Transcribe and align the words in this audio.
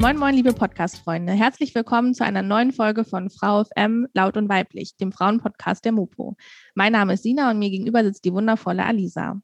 Moin, 0.00 0.16
moin, 0.16 0.32
liebe 0.32 0.52
Podcast-Freunde. 0.52 1.32
Herzlich 1.32 1.74
willkommen 1.74 2.14
zu 2.14 2.24
einer 2.24 2.42
neuen 2.42 2.72
Folge 2.72 3.04
von 3.04 3.30
Frau 3.30 3.64
FM 3.64 4.06
Laut 4.14 4.36
und 4.36 4.48
Weiblich, 4.48 4.96
dem 4.96 5.10
Frauenpodcast 5.10 5.84
der 5.84 5.90
Mopo. 5.90 6.36
Mein 6.76 6.92
Name 6.92 7.14
ist 7.14 7.24
Sina 7.24 7.50
und 7.50 7.58
mir 7.58 7.68
gegenüber 7.68 8.04
sitzt 8.04 8.24
die 8.24 8.32
wundervolle 8.32 8.84
Alisa. 8.84 9.40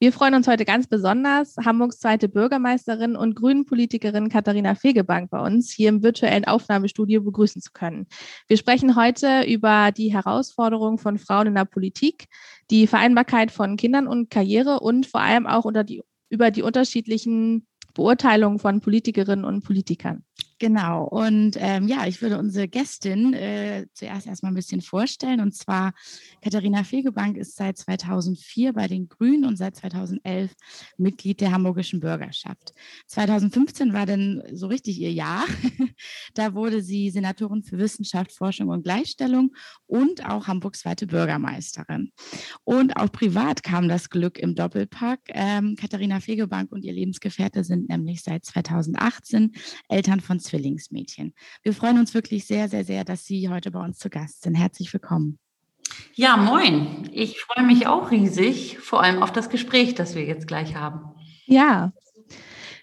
Wir 0.00 0.12
freuen 0.12 0.34
uns 0.34 0.48
heute 0.48 0.64
ganz 0.64 0.88
besonders, 0.88 1.54
Hamburgs 1.64 2.00
zweite 2.00 2.28
Bürgermeisterin 2.28 3.14
und 3.14 3.36
Grünen-Politikerin 3.36 4.30
Katharina 4.30 4.74
Fegebank 4.74 5.30
bei 5.30 5.38
uns 5.38 5.70
hier 5.70 5.90
im 5.90 6.02
virtuellen 6.02 6.44
Aufnahmestudio 6.44 7.22
begrüßen 7.22 7.62
zu 7.62 7.70
können. 7.72 8.08
Wir 8.48 8.56
sprechen 8.56 8.96
heute 8.96 9.44
über 9.44 9.92
die 9.92 10.12
Herausforderungen 10.12 10.98
von 10.98 11.18
Frauen 11.18 11.46
in 11.46 11.54
der 11.54 11.66
Politik, 11.66 12.26
die 12.68 12.88
Vereinbarkeit 12.88 13.52
von 13.52 13.76
Kindern 13.76 14.08
und 14.08 14.28
Karriere 14.28 14.80
und 14.80 15.06
vor 15.06 15.20
allem 15.20 15.46
auch 15.46 15.64
unter 15.64 15.84
die, 15.84 16.02
über 16.30 16.50
die 16.50 16.62
unterschiedlichen 16.62 17.68
Beurteilung 17.94 18.58
von 18.58 18.80
Politikerinnen 18.80 19.44
und 19.44 19.64
Politikern. 19.64 20.24
Genau. 20.64 21.04
Und 21.04 21.58
ähm, 21.60 21.88
ja, 21.88 22.06
ich 22.06 22.22
würde 22.22 22.38
unsere 22.38 22.68
Gästin 22.68 23.34
äh, 23.34 23.84
zuerst 23.92 24.26
erstmal 24.26 24.50
ein 24.50 24.54
bisschen 24.54 24.80
vorstellen. 24.80 25.40
Und 25.40 25.54
zwar 25.54 25.92
Katharina 26.40 26.84
Fegebank 26.84 27.36
ist 27.36 27.56
seit 27.56 27.76
2004 27.76 28.72
bei 28.72 28.88
den 28.88 29.06
Grünen 29.06 29.44
und 29.44 29.58
seit 29.58 29.76
2011 29.76 30.54
Mitglied 30.96 31.42
der 31.42 31.52
Hamburgischen 31.52 32.00
Bürgerschaft. 32.00 32.72
2015 33.08 33.92
war 33.92 34.06
dann 34.06 34.42
so 34.54 34.68
richtig 34.68 34.98
ihr 34.98 35.12
Jahr. 35.12 35.44
da 36.34 36.54
wurde 36.54 36.80
sie 36.80 37.10
Senatorin 37.10 37.62
für 37.62 37.76
Wissenschaft, 37.76 38.32
Forschung 38.32 38.70
und 38.70 38.84
Gleichstellung 38.84 39.54
und 39.84 40.24
auch 40.24 40.46
Hamburgs 40.46 40.80
zweite 40.80 41.06
Bürgermeisterin. 41.06 42.10
Und 42.64 42.96
auch 42.96 43.12
privat 43.12 43.62
kam 43.62 43.86
das 43.86 44.08
Glück 44.08 44.38
im 44.38 44.54
Doppelpack. 44.54 45.20
Ähm, 45.26 45.76
Katharina 45.78 46.20
Fegebank 46.20 46.72
und 46.72 46.86
ihr 46.86 46.94
Lebensgefährte 46.94 47.64
sind 47.64 47.90
nämlich 47.90 48.22
seit 48.22 48.46
2018 48.46 49.52
Eltern 49.90 50.20
von 50.20 50.40
zwei 50.40 50.53
Zwillingsmädchen. 50.54 51.34
Wir 51.62 51.72
freuen 51.72 51.98
uns 51.98 52.14
wirklich 52.14 52.46
sehr, 52.46 52.68
sehr, 52.68 52.84
sehr, 52.84 53.04
dass 53.04 53.24
Sie 53.24 53.48
heute 53.48 53.72
bei 53.72 53.80
uns 53.80 53.98
zu 53.98 54.08
Gast 54.08 54.42
sind. 54.42 54.54
Herzlich 54.54 54.92
willkommen. 54.92 55.38
Ja, 56.14 56.36
moin. 56.36 57.08
Ich 57.12 57.40
freue 57.40 57.66
mich 57.66 57.86
auch 57.88 58.10
riesig, 58.12 58.78
vor 58.78 59.02
allem 59.02 59.22
auf 59.22 59.32
das 59.32 59.50
Gespräch, 59.50 59.94
das 59.94 60.14
wir 60.14 60.24
jetzt 60.24 60.46
gleich 60.46 60.76
haben. 60.76 61.00
Ja, 61.46 61.92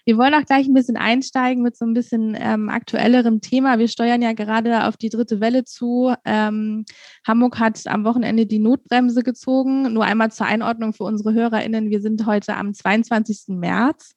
wir 0.04 0.18
wollen 0.18 0.34
auch 0.34 0.44
gleich 0.44 0.66
ein 0.66 0.74
bisschen 0.74 0.96
einsteigen 0.96 1.62
mit 1.62 1.76
so 1.76 1.84
ein 1.84 1.94
bisschen 1.94 2.36
ähm, 2.38 2.68
aktuellerem 2.68 3.40
Thema. 3.40 3.78
Wir 3.78 3.86
steuern 3.86 4.20
ja 4.20 4.32
gerade 4.32 4.86
auf 4.86 4.96
die 4.96 5.10
dritte 5.10 5.40
Welle 5.40 5.64
zu. 5.64 6.12
Ähm, 6.24 6.84
Hamburg 7.26 7.60
hat 7.60 7.86
am 7.86 8.04
Wochenende 8.04 8.46
die 8.46 8.58
Notbremse 8.58 9.22
gezogen. 9.22 9.92
Nur 9.92 10.04
einmal 10.04 10.32
zur 10.32 10.46
Einordnung 10.46 10.92
für 10.92 11.04
unsere 11.04 11.32
HörerInnen. 11.34 11.90
Wir 11.90 12.00
sind 12.00 12.26
heute 12.26 12.56
am 12.56 12.74
22. 12.74 13.44
März. 13.48 14.14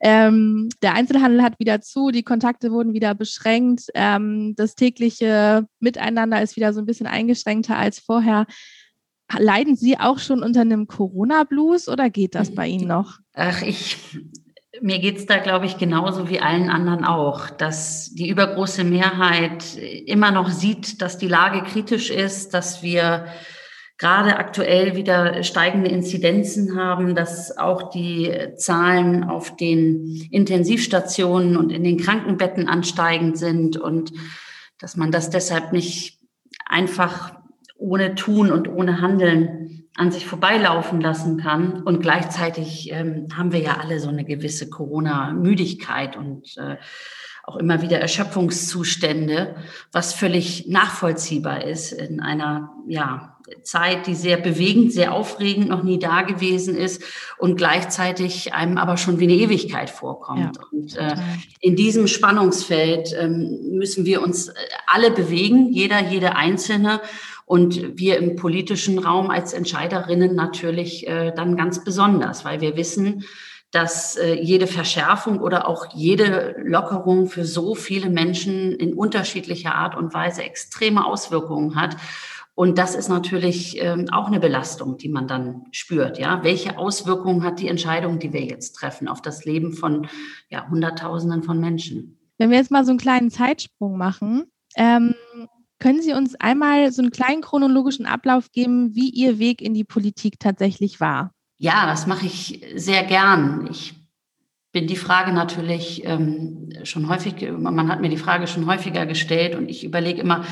Ähm, 0.00 0.68
der 0.82 0.94
Einzelhandel 0.94 1.42
hat 1.42 1.58
wieder 1.58 1.80
zu, 1.80 2.10
die 2.10 2.22
Kontakte 2.22 2.70
wurden 2.70 2.92
wieder 2.92 3.14
beschränkt, 3.14 3.86
ähm, 3.94 4.54
das 4.56 4.74
tägliche 4.74 5.66
Miteinander 5.80 6.42
ist 6.42 6.56
wieder 6.56 6.72
so 6.72 6.80
ein 6.80 6.86
bisschen 6.86 7.06
eingeschränkter 7.06 7.76
als 7.76 7.98
vorher. 7.98 8.46
Leiden 9.38 9.74
Sie 9.74 9.98
auch 9.98 10.18
schon 10.18 10.42
unter 10.42 10.60
einem 10.60 10.86
Corona-Blues 10.86 11.88
oder 11.88 12.10
geht 12.10 12.34
das 12.34 12.54
bei 12.54 12.68
Ihnen 12.68 12.88
noch? 12.88 13.18
Ach, 13.32 13.62
ich, 13.62 13.96
mir 14.80 14.98
geht 14.98 15.16
es 15.16 15.26
da, 15.26 15.38
glaube 15.38 15.66
ich, 15.66 15.78
genauso 15.78 16.28
wie 16.28 16.40
allen 16.40 16.70
anderen 16.70 17.04
auch, 17.04 17.50
dass 17.50 18.12
die 18.14 18.28
übergroße 18.28 18.84
Mehrheit 18.84 19.76
immer 19.76 20.30
noch 20.30 20.50
sieht, 20.50 21.02
dass 21.02 21.18
die 21.18 21.28
Lage 21.28 21.62
kritisch 21.62 22.10
ist, 22.10 22.54
dass 22.54 22.82
wir 22.82 23.26
gerade 23.98 24.36
aktuell 24.36 24.94
wieder 24.94 25.42
steigende 25.42 25.90
Inzidenzen 25.90 26.78
haben, 26.78 27.14
dass 27.14 27.56
auch 27.56 27.90
die 27.90 28.30
Zahlen 28.56 29.24
auf 29.24 29.56
den 29.56 30.28
Intensivstationen 30.30 31.56
und 31.56 31.70
in 31.70 31.82
den 31.82 31.98
Krankenbetten 31.98 32.68
ansteigend 32.68 33.38
sind 33.38 33.76
und 33.76 34.12
dass 34.78 34.96
man 34.96 35.10
das 35.10 35.30
deshalb 35.30 35.72
nicht 35.72 36.20
einfach 36.66 37.34
ohne 37.78 38.14
Tun 38.14 38.50
und 38.50 38.68
ohne 38.68 39.00
Handeln 39.00 39.88
an 39.96 40.12
sich 40.12 40.26
vorbeilaufen 40.26 41.00
lassen 41.00 41.38
kann. 41.38 41.82
Und 41.82 42.00
gleichzeitig 42.00 42.92
ähm, 42.92 43.28
haben 43.34 43.52
wir 43.52 43.60
ja 43.60 43.78
alle 43.78 43.98
so 43.98 44.08
eine 44.08 44.24
gewisse 44.24 44.68
Corona-Müdigkeit 44.68 46.16
und 46.16 46.56
äh, 46.58 46.76
auch 47.46 47.56
immer 47.56 47.80
wieder 47.80 48.00
Erschöpfungszustände, 48.00 49.54
was 49.92 50.12
völlig 50.12 50.66
nachvollziehbar 50.66 51.64
ist 51.64 51.92
in 51.92 52.20
einer, 52.20 52.72
ja, 52.88 53.36
Zeit, 53.62 54.08
die 54.08 54.16
sehr 54.16 54.36
bewegend, 54.36 54.92
sehr 54.92 55.12
aufregend, 55.12 55.68
noch 55.68 55.84
nie 55.84 56.00
da 56.00 56.22
gewesen 56.22 56.76
ist 56.76 57.02
und 57.38 57.56
gleichzeitig 57.56 58.52
einem 58.54 58.76
aber 58.76 58.96
schon 58.96 59.20
wie 59.20 59.24
eine 59.24 59.34
Ewigkeit 59.34 59.88
vorkommt. 59.88 60.56
Ja, 60.56 60.62
und 60.72 60.96
äh, 60.96 61.14
in 61.60 61.76
diesem 61.76 62.08
Spannungsfeld 62.08 63.14
ähm, 63.16 63.70
müssen 63.70 64.04
wir 64.04 64.22
uns 64.22 64.48
äh, 64.48 64.54
alle 64.88 65.12
bewegen, 65.12 65.72
jeder, 65.72 66.00
jede 66.00 66.34
Einzelne. 66.34 67.00
Und 67.44 67.96
wir 67.96 68.18
im 68.18 68.34
politischen 68.34 68.98
Raum 68.98 69.30
als 69.30 69.52
Entscheiderinnen 69.52 70.34
natürlich 70.34 71.06
äh, 71.06 71.32
dann 71.32 71.56
ganz 71.56 71.84
besonders, 71.84 72.44
weil 72.44 72.60
wir 72.60 72.76
wissen, 72.76 73.24
dass 73.70 74.16
äh, 74.16 74.34
jede 74.34 74.66
Verschärfung 74.66 75.40
oder 75.40 75.68
auch 75.68 75.92
jede 75.92 76.54
Lockerung 76.64 77.26
für 77.26 77.44
so 77.44 77.74
viele 77.74 78.08
Menschen 78.08 78.72
in 78.72 78.94
unterschiedlicher 78.94 79.74
Art 79.74 79.96
und 79.96 80.14
Weise 80.14 80.42
extreme 80.42 81.04
Auswirkungen 81.04 81.74
hat. 81.74 81.96
Und 82.54 82.78
das 82.78 82.94
ist 82.94 83.08
natürlich 83.08 83.82
ähm, 83.82 84.06
auch 84.12 84.28
eine 84.28 84.40
Belastung, 84.40 84.96
die 84.96 85.10
man 85.10 85.28
dann 85.28 85.66
spürt. 85.72 86.18
Ja, 86.18 86.42
welche 86.42 86.78
Auswirkungen 86.78 87.42
hat 87.42 87.60
die 87.60 87.68
Entscheidung, 87.68 88.18
die 88.18 88.32
wir 88.32 88.44
jetzt 88.44 88.72
treffen, 88.72 89.08
auf 89.08 89.20
das 89.20 89.44
Leben 89.44 89.74
von 89.74 90.08
ja, 90.48 90.66
Hunderttausenden 90.68 91.42
von 91.42 91.60
Menschen? 91.60 92.18
Wenn 92.38 92.50
wir 92.50 92.56
jetzt 92.56 92.70
mal 92.70 92.84
so 92.84 92.92
einen 92.92 92.98
kleinen 92.98 93.30
Zeitsprung 93.30 93.98
machen, 93.98 94.44
ähm, 94.76 95.14
können 95.78 96.00
Sie 96.00 96.14
uns 96.14 96.34
einmal 96.36 96.90
so 96.92 97.02
einen 97.02 97.10
kleinen 97.10 97.42
chronologischen 97.42 98.06
Ablauf 98.06 98.50
geben, 98.50 98.94
wie 98.94 99.10
Ihr 99.10 99.38
Weg 99.38 99.60
in 99.60 99.74
die 99.74 99.84
Politik 99.84 100.40
tatsächlich 100.40 101.00
war? 101.00 101.32
Ja, 101.58 101.86
das 101.86 102.06
mache 102.06 102.26
ich 102.26 102.64
sehr 102.74 103.02
gern. 103.04 103.68
Ich 103.70 103.94
bin 104.72 104.86
die 104.86 104.96
Frage 104.96 105.32
natürlich 105.32 106.04
ähm, 106.04 106.70
schon 106.84 107.08
häufig, 107.08 107.34
man 107.50 107.88
hat 107.88 108.00
mir 108.00 108.10
die 108.10 108.18
Frage 108.18 108.46
schon 108.46 108.66
häufiger 108.66 109.06
gestellt 109.06 109.54
und 109.54 109.70
ich 109.70 109.84
überlege 109.84 110.20
immer, 110.20 110.44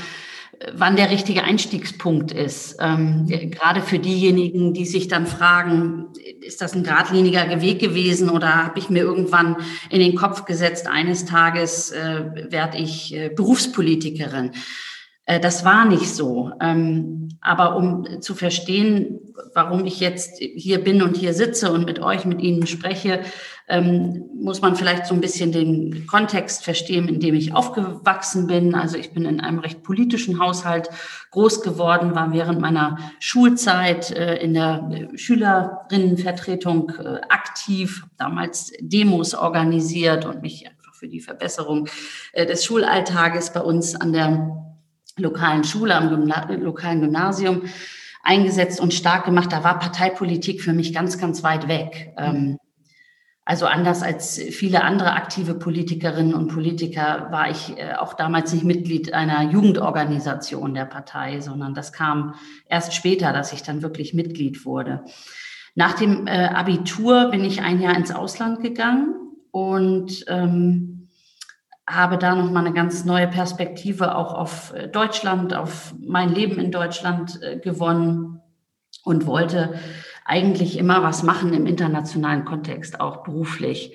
wann 0.73 0.97
der 0.97 1.11
richtige 1.11 1.45
Einstiegspunkt 1.45 2.33
ist. 2.33 2.77
Ähm, 2.81 3.27
gerade 3.27 3.83
für 3.83 3.99
diejenigen, 3.99 4.73
die 4.73 4.87
sich 4.87 5.09
dann 5.09 5.27
fragen, 5.27 6.07
ist 6.41 6.63
das 6.63 6.75
ein 6.75 6.85
geradliniger 6.85 7.61
Weg 7.61 7.81
gewesen 7.81 8.31
oder 8.31 8.65
habe 8.65 8.79
ich 8.79 8.91
mir 8.91 9.03
irgendwann 9.03 9.57
in 9.91 10.01
den 10.01 10.15
Kopf 10.15 10.45
gesetzt, 10.45 10.87
eines 10.87 11.25
Tages 11.25 11.91
äh, 11.91 12.51
werde 12.51 12.79
ich 12.79 13.15
äh, 13.15 13.29
Berufspolitikerin. 13.29 14.53
Äh, 15.27 15.41
das 15.41 15.65
war 15.65 15.85
nicht 15.85 16.15
so. 16.15 16.53
Ähm, 16.61 17.29
aber 17.41 17.77
um 17.77 18.23
zu 18.23 18.35
verstehen, 18.35 19.21
warum 19.55 19.85
ich 19.85 20.01
jetzt 20.01 20.39
hier 20.39 20.83
bin 20.83 21.03
und 21.03 21.17
hier 21.17 21.35
sitze 21.35 21.73
und 21.73 21.85
mit 21.85 21.99
euch, 21.99 22.25
mit 22.25 22.41
Ihnen 22.41 22.67
spreche, 22.67 23.21
ähm, 23.69 24.25
muss 24.35 24.63
man 24.63 24.77
vielleicht 24.77 25.07
so 25.07 25.15
ein 25.15 25.21
bisschen 25.21 25.53
den 25.53 26.07
Kontext 26.07 26.65
verstehen, 26.65 27.09
in 27.09 27.21
dem 27.21 27.35
ich 27.35 27.55
aufgewachsen 27.55 28.47
bin. 28.47 28.75
Also 28.75 28.97
ich 28.97 29.13
bin 29.13 29.25
in 29.25 29.41
einem 29.41 29.59
recht 29.59 29.83
politischen 29.83 30.39
Haushalt 30.39 30.89
groß 31.31 31.63
geworden, 31.63 32.15
war 32.15 32.33
während 32.33 32.61
meiner 32.61 32.99
Schulzeit 33.21 34.11
äh, 34.11 34.37
in 34.37 34.55
der 34.55 35.09
Schülerinnenvertretung 35.15 36.93
äh, 36.99 37.21
aktiv, 37.29 38.07
damals 38.17 38.73
Demos 38.81 39.35
organisiert 39.35 40.25
und 40.25 40.43
mich 40.43 40.67
einfach 40.67 40.95
für 40.95 41.09
die 41.09 41.21
Verbesserung 41.21 41.89
des 42.37 42.65
Schulalltages 42.65 43.53
bei 43.53 43.61
uns 43.61 43.95
an 43.95 44.13
der 44.13 44.64
lokalen 45.17 45.65
Schule, 45.65 45.95
am 45.95 46.11
Gymna 46.11 46.51
lokalen 46.53 47.01
Gymnasium 47.01 47.63
eingesetzt 48.23 48.81
und 48.81 48.95
stark 48.95 49.25
gemacht. 49.25 49.53
Da 49.53 49.63
war 49.65 49.79
Parteipolitik 49.79 50.63
für 50.63 50.73
mich 50.73 50.93
ganz, 50.93 51.19
ganz 51.19 51.43
weit 51.43 51.69
weg. 51.69 52.15
Ähm, 52.17 52.59
also 53.47 53.67
anders 53.67 54.03
als 54.03 54.39
viele 54.39 54.83
andere 54.83 55.13
aktive 55.13 55.55
Politikerinnen 55.55 56.33
und 56.33 56.49
Politiker 56.49 57.29
war 57.31 57.51
ich 57.51 57.77
äh, 57.77 57.95
auch 57.95 58.15
damals 58.15 58.55
nicht 58.55 58.65
Mitglied 58.65 59.13
einer 59.13 59.51
Jugendorganisation 59.51 60.73
der 60.73 60.87
Partei, 60.87 61.41
sondern 61.41 61.75
das 61.75 61.93
kam 61.93 62.35
erst 62.67 62.95
später, 62.95 63.35
dass 63.35 63.53
ich 63.53 63.63
dann 63.63 63.83
wirklich 63.83 64.15
Mitglied 64.15 64.65
wurde. 64.65 65.05
Nach 65.75 65.93
dem 65.93 66.27
äh, 66.27 66.47
Abitur 66.47 67.31
bin 67.31 67.45
ich 67.45 67.61
ein 67.61 67.83
Jahr 67.83 67.97
ins 67.97 68.13
Ausland 68.13 68.63
gegangen 68.63 69.15
und 69.51 70.25
ähm, 70.29 70.94
habe 71.87 72.17
da 72.17 72.35
nochmal 72.35 72.65
eine 72.65 72.75
ganz 72.75 73.05
neue 73.05 73.29
Perspektive 73.29 74.17
auch 74.17 74.33
auf 74.33 74.73
äh, 74.73 74.89
Deutschland, 74.89 75.55
auf 75.55 75.95
mein 76.01 76.31
Leben 76.31 76.59
in 76.59 76.71
Deutschland 76.71 77.41
äh, 77.43 77.59
gewonnen 77.59 78.41
und 79.05 79.27
wollte 79.27 79.75
eigentlich 80.25 80.79
immer 80.79 81.03
was 81.03 81.23
machen 81.23 81.53
im 81.53 81.67
internationalen 81.67 82.47
Kontext, 82.47 83.01
auch 83.01 83.23
beruflich. 83.23 83.95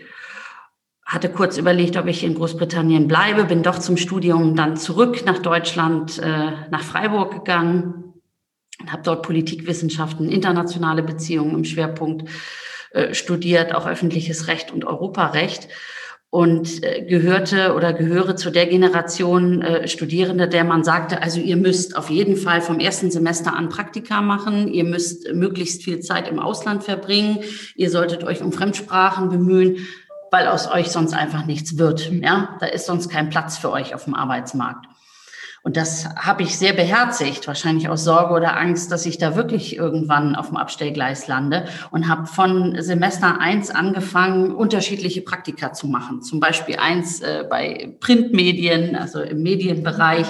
Hatte 1.03 1.30
kurz 1.30 1.57
überlegt, 1.57 1.97
ob 1.97 2.06
ich 2.06 2.24
in 2.24 2.36
Großbritannien 2.36 3.07
bleibe, 3.07 3.45
bin 3.45 3.63
doch 3.63 3.80
zum 3.80 3.97
Studium 3.97 4.56
dann 4.56 4.77
zurück 4.77 5.25
nach 5.25 5.39
Deutschland, 5.39 6.19
äh, 6.19 6.51
nach 6.69 6.83
Freiburg 6.83 7.33
gegangen 7.33 8.13
und 8.80 8.91
habe 8.91 9.01
dort 9.01 9.24
Politikwissenschaften, 9.24 10.30
internationale 10.30 11.01
Beziehungen 11.01 11.56
im 11.56 11.65
Schwerpunkt 11.65 12.30
studiert, 13.12 13.75
auch 13.75 13.86
öffentliches 13.86 14.47
Recht 14.47 14.71
und 14.71 14.83
Europarecht 14.83 15.68
und 16.31 16.84
äh, 16.84 17.02
gehörte 17.06 17.74
oder 17.74 17.92
gehöre 17.92 18.36
zu 18.36 18.52
der 18.52 18.68
Generation 18.68 19.62
äh, 19.62 19.88
Studierende, 19.88 20.48
der 20.48 20.64
man 20.64 20.84
sagte, 20.84 21.24
also 21.24 21.40
ihr 21.40 21.58
müsst 21.58 21.98
auf 21.98 22.10
jeden 22.10 22.36
Fall 22.36 22.62
vom 22.62 22.80
ersten 22.80 23.10
Semester 23.10 23.56
an 23.56 23.70
Praktika 23.70 24.22
machen, 24.22 24.72
ihr 24.72 24.84
müsst 24.84 25.34
möglichst 25.34 25.84
viel 25.84 26.02
Zeit 26.02 26.28
im 26.28 26.40
Ausland 26.40 26.84
verbringen, 26.84 27.40
ihr 27.76 27.90
solltet 27.90 28.24
euch 28.24 28.44
um 28.44 28.52
Fremdsprachen 28.52 29.30
bemühen, 29.30 29.88
weil 30.31 30.48
aus 30.48 30.72
euch 30.72 30.90
sonst 30.90 31.14
einfach 31.14 31.48
nichts 31.48 31.80
wird. 31.80 32.12
Ja, 32.12 32.58
da 32.60 32.68
ist 32.68 32.86
sonst 32.86 33.10
kein 33.10 33.32
Platz 33.32 33.58
für 33.58 33.72
euch 33.72 33.96
auf 33.96 34.04
dem 34.04 34.14
Arbeitsmarkt. 34.14 34.86
Und 35.64 35.78
das 35.78 36.08
habe 36.16 36.44
ich 36.44 36.58
sehr 36.58 36.74
beherzigt, 36.74 37.48
wahrscheinlich 37.48 37.90
aus 37.90 38.04
Sorge 38.04 38.34
oder 38.34 38.58
Angst, 38.58 38.92
dass 38.92 39.06
ich 39.06 39.18
da 39.18 39.36
wirklich 39.36 39.76
irgendwann 39.76 40.36
auf 40.36 40.48
dem 40.48 40.58
Abstellgleis 40.58 41.28
lande 41.28 41.66
und 41.92 42.08
habe 42.08 42.28
von 42.28 42.82
Semester 42.82 43.40
eins 43.40 43.70
angefangen, 43.70 44.52
unterschiedliche 44.52 45.22
Praktika 45.22 45.74
zu 45.74 45.88
machen. 45.88 46.22
Zum 46.22 46.40
Beispiel 46.40 46.78
eins 46.78 47.22
äh, 47.22 47.46
bei 47.50 47.96
Printmedien, 48.00 48.96
also 48.96 49.22
im 49.22 49.44
Medienbereich 49.44 50.28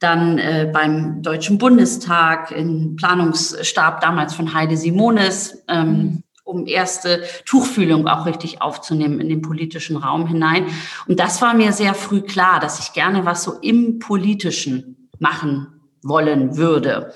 dann 0.00 0.38
äh, 0.38 0.68
beim 0.72 1.22
Deutschen 1.22 1.58
Bundestag, 1.58 2.50
im 2.50 2.96
Planungsstab 2.96 4.00
damals 4.00 4.34
von 4.34 4.52
Heide 4.52 4.76
Simones, 4.76 5.62
ähm, 5.68 5.88
mhm 5.88 6.22
um 6.44 6.66
erste 6.66 7.24
Tuchfühlung 7.46 8.06
auch 8.06 8.26
richtig 8.26 8.60
aufzunehmen 8.62 9.18
in 9.18 9.28
den 9.28 9.42
politischen 9.42 9.96
Raum 9.96 10.26
hinein. 10.26 10.66
Und 11.08 11.18
das 11.18 11.42
war 11.42 11.54
mir 11.54 11.72
sehr 11.72 11.94
früh 11.94 12.20
klar, 12.20 12.60
dass 12.60 12.78
ich 12.78 12.92
gerne 12.92 13.24
was 13.24 13.42
so 13.42 13.54
im 13.60 13.98
Politischen 13.98 15.08
machen 15.18 15.68
wollen 16.02 16.56
würde. 16.56 17.14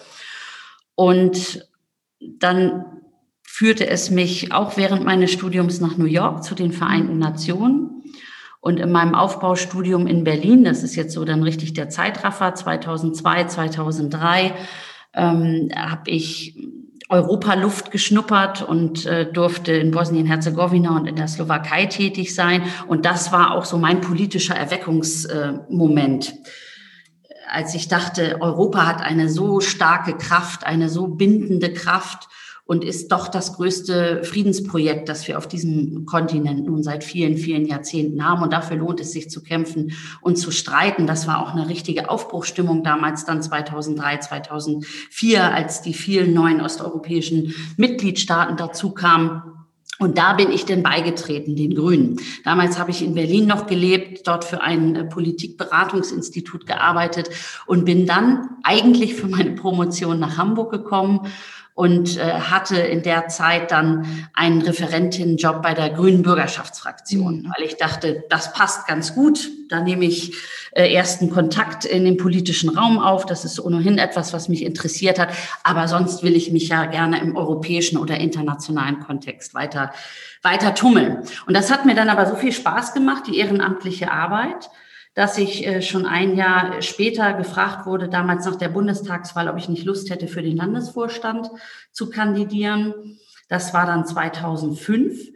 Und 0.94 1.68
dann 2.20 2.84
führte 3.42 3.86
es 3.86 4.10
mich 4.10 4.52
auch 4.52 4.76
während 4.76 5.04
meines 5.04 5.30
Studiums 5.30 5.80
nach 5.80 5.96
New 5.96 6.06
York 6.06 6.42
zu 6.42 6.54
den 6.54 6.72
Vereinten 6.72 7.18
Nationen. 7.18 8.02
Und 8.60 8.80
in 8.80 8.90
meinem 8.90 9.14
Aufbaustudium 9.14 10.06
in 10.06 10.24
Berlin, 10.24 10.64
das 10.64 10.82
ist 10.82 10.96
jetzt 10.96 11.12
so 11.12 11.24
dann 11.24 11.42
richtig 11.42 11.74
der 11.74 11.88
Zeitraffer, 11.88 12.54
2002, 12.54 13.44
2003, 13.44 14.54
ähm, 15.14 15.68
habe 15.74 16.10
ich 16.10 16.56
Europaluft 17.08 17.90
geschnuppert 17.90 18.62
und 18.62 19.06
äh, 19.06 19.30
durfte 19.30 19.72
in 19.72 19.90
Bosnien-Herzegowina 19.90 20.94
und 20.94 21.06
in 21.06 21.16
der 21.16 21.28
Slowakei 21.28 21.86
tätig 21.86 22.34
sein. 22.34 22.62
Und 22.86 23.06
das 23.06 23.32
war 23.32 23.52
auch 23.52 23.64
so 23.64 23.78
mein 23.78 24.02
politischer 24.02 24.54
Erweckungsmoment. 24.54 26.28
Äh, 26.28 27.34
als 27.50 27.74
ich 27.74 27.88
dachte, 27.88 28.42
Europa 28.42 28.86
hat 28.86 29.00
eine 29.00 29.30
so 29.30 29.60
starke 29.60 30.18
Kraft, 30.18 30.66
eine 30.66 30.90
so 30.90 31.06
bindende 31.06 31.72
Kraft 31.72 32.28
und 32.68 32.84
ist 32.84 33.12
doch 33.12 33.28
das 33.28 33.54
größte 33.54 34.24
Friedensprojekt, 34.24 35.08
das 35.08 35.26
wir 35.26 35.38
auf 35.38 35.48
diesem 35.48 36.04
Kontinent 36.04 36.66
nun 36.66 36.82
seit 36.82 37.02
vielen, 37.02 37.38
vielen 37.38 37.64
Jahrzehnten 37.64 38.22
haben. 38.22 38.42
Und 38.42 38.52
dafür 38.52 38.76
lohnt 38.76 39.00
es 39.00 39.10
sich 39.10 39.30
zu 39.30 39.42
kämpfen 39.42 39.92
und 40.20 40.36
zu 40.36 40.50
streiten. 40.50 41.06
Das 41.06 41.26
war 41.26 41.42
auch 41.42 41.54
eine 41.54 41.70
richtige 41.70 42.10
Aufbruchstimmung 42.10 42.84
damals 42.84 43.24
dann 43.24 43.42
2003, 43.42 44.18
2004, 44.18 45.54
als 45.54 45.80
die 45.80 45.94
vielen 45.94 46.34
neuen 46.34 46.60
osteuropäischen 46.60 47.54
Mitgliedstaaten 47.78 48.58
dazu 48.58 48.90
kamen. 48.90 49.40
Und 49.98 50.18
da 50.18 50.34
bin 50.34 50.52
ich 50.52 50.66
denn 50.66 50.82
beigetreten, 50.82 51.56
den 51.56 51.74
Grünen. 51.74 52.20
Damals 52.44 52.78
habe 52.78 52.90
ich 52.90 53.02
in 53.02 53.14
Berlin 53.14 53.46
noch 53.46 53.66
gelebt, 53.66 54.28
dort 54.28 54.44
für 54.44 54.60
ein 54.60 54.94
äh, 54.94 55.04
Politikberatungsinstitut 55.04 56.66
gearbeitet 56.66 57.30
und 57.66 57.86
bin 57.86 58.06
dann 58.06 58.48
eigentlich 58.62 59.14
für 59.14 59.26
meine 59.26 59.52
Promotion 59.52 60.20
nach 60.20 60.36
Hamburg 60.36 60.70
gekommen 60.70 61.28
und 61.78 62.16
äh, 62.16 62.22
hatte 62.22 62.76
in 62.76 63.04
der 63.04 63.28
Zeit 63.28 63.70
dann 63.70 64.26
einen 64.34 64.62
Referentinnenjob 64.62 65.62
bei 65.62 65.74
der 65.74 65.90
Grünen 65.90 66.22
Bürgerschaftsfraktion, 66.22 67.42
mhm. 67.42 67.52
weil 67.56 67.66
ich 67.66 67.76
dachte, 67.76 68.24
das 68.30 68.52
passt 68.52 68.88
ganz 68.88 69.14
gut. 69.14 69.48
Da 69.68 69.80
nehme 69.80 70.04
ich 70.04 70.34
äh, 70.72 70.92
ersten 70.92 71.30
Kontakt 71.30 71.84
in 71.84 72.04
den 72.04 72.16
politischen 72.16 72.76
Raum 72.76 72.98
auf. 72.98 73.26
Das 73.26 73.44
ist 73.44 73.60
ohnehin 73.60 73.98
etwas, 73.98 74.32
was 74.32 74.48
mich 74.48 74.64
interessiert 74.64 75.20
hat. 75.20 75.28
Aber 75.62 75.86
sonst 75.86 76.24
will 76.24 76.34
ich 76.34 76.50
mich 76.50 76.66
ja 76.66 76.86
gerne 76.86 77.20
im 77.20 77.36
europäischen 77.36 77.96
oder 77.96 78.16
internationalen 78.18 78.98
Kontext 78.98 79.54
weiter, 79.54 79.92
weiter 80.42 80.74
tummeln. 80.74 81.18
Und 81.46 81.56
das 81.56 81.70
hat 81.70 81.86
mir 81.86 81.94
dann 81.94 82.08
aber 82.08 82.26
so 82.26 82.34
viel 82.34 82.50
Spaß 82.50 82.92
gemacht, 82.92 83.28
die 83.28 83.38
ehrenamtliche 83.38 84.10
Arbeit 84.10 84.68
dass 85.18 85.36
ich 85.36 85.66
äh, 85.66 85.82
schon 85.82 86.06
ein 86.06 86.36
Jahr 86.36 86.80
später 86.80 87.32
gefragt 87.32 87.86
wurde, 87.86 88.08
damals 88.08 88.46
nach 88.46 88.54
der 88.54 88.68
Bundestagswahl, 88.68 89.48
ob 89.48 89.56
ich 89.56 89.68
nicht 89.68 89.84
Lust 89.84 90.10
hätte, 90.10 90.28
für 90.28 90.42
den 90.42 90.56
Landesvorstand 90.56 91.50
zu 91.90 92.08
kandidieren. 92.08 93.18
Das 93.48 93.74
war 93.74 93.84
dann 93.84 94.06
2005. 94.06 95.32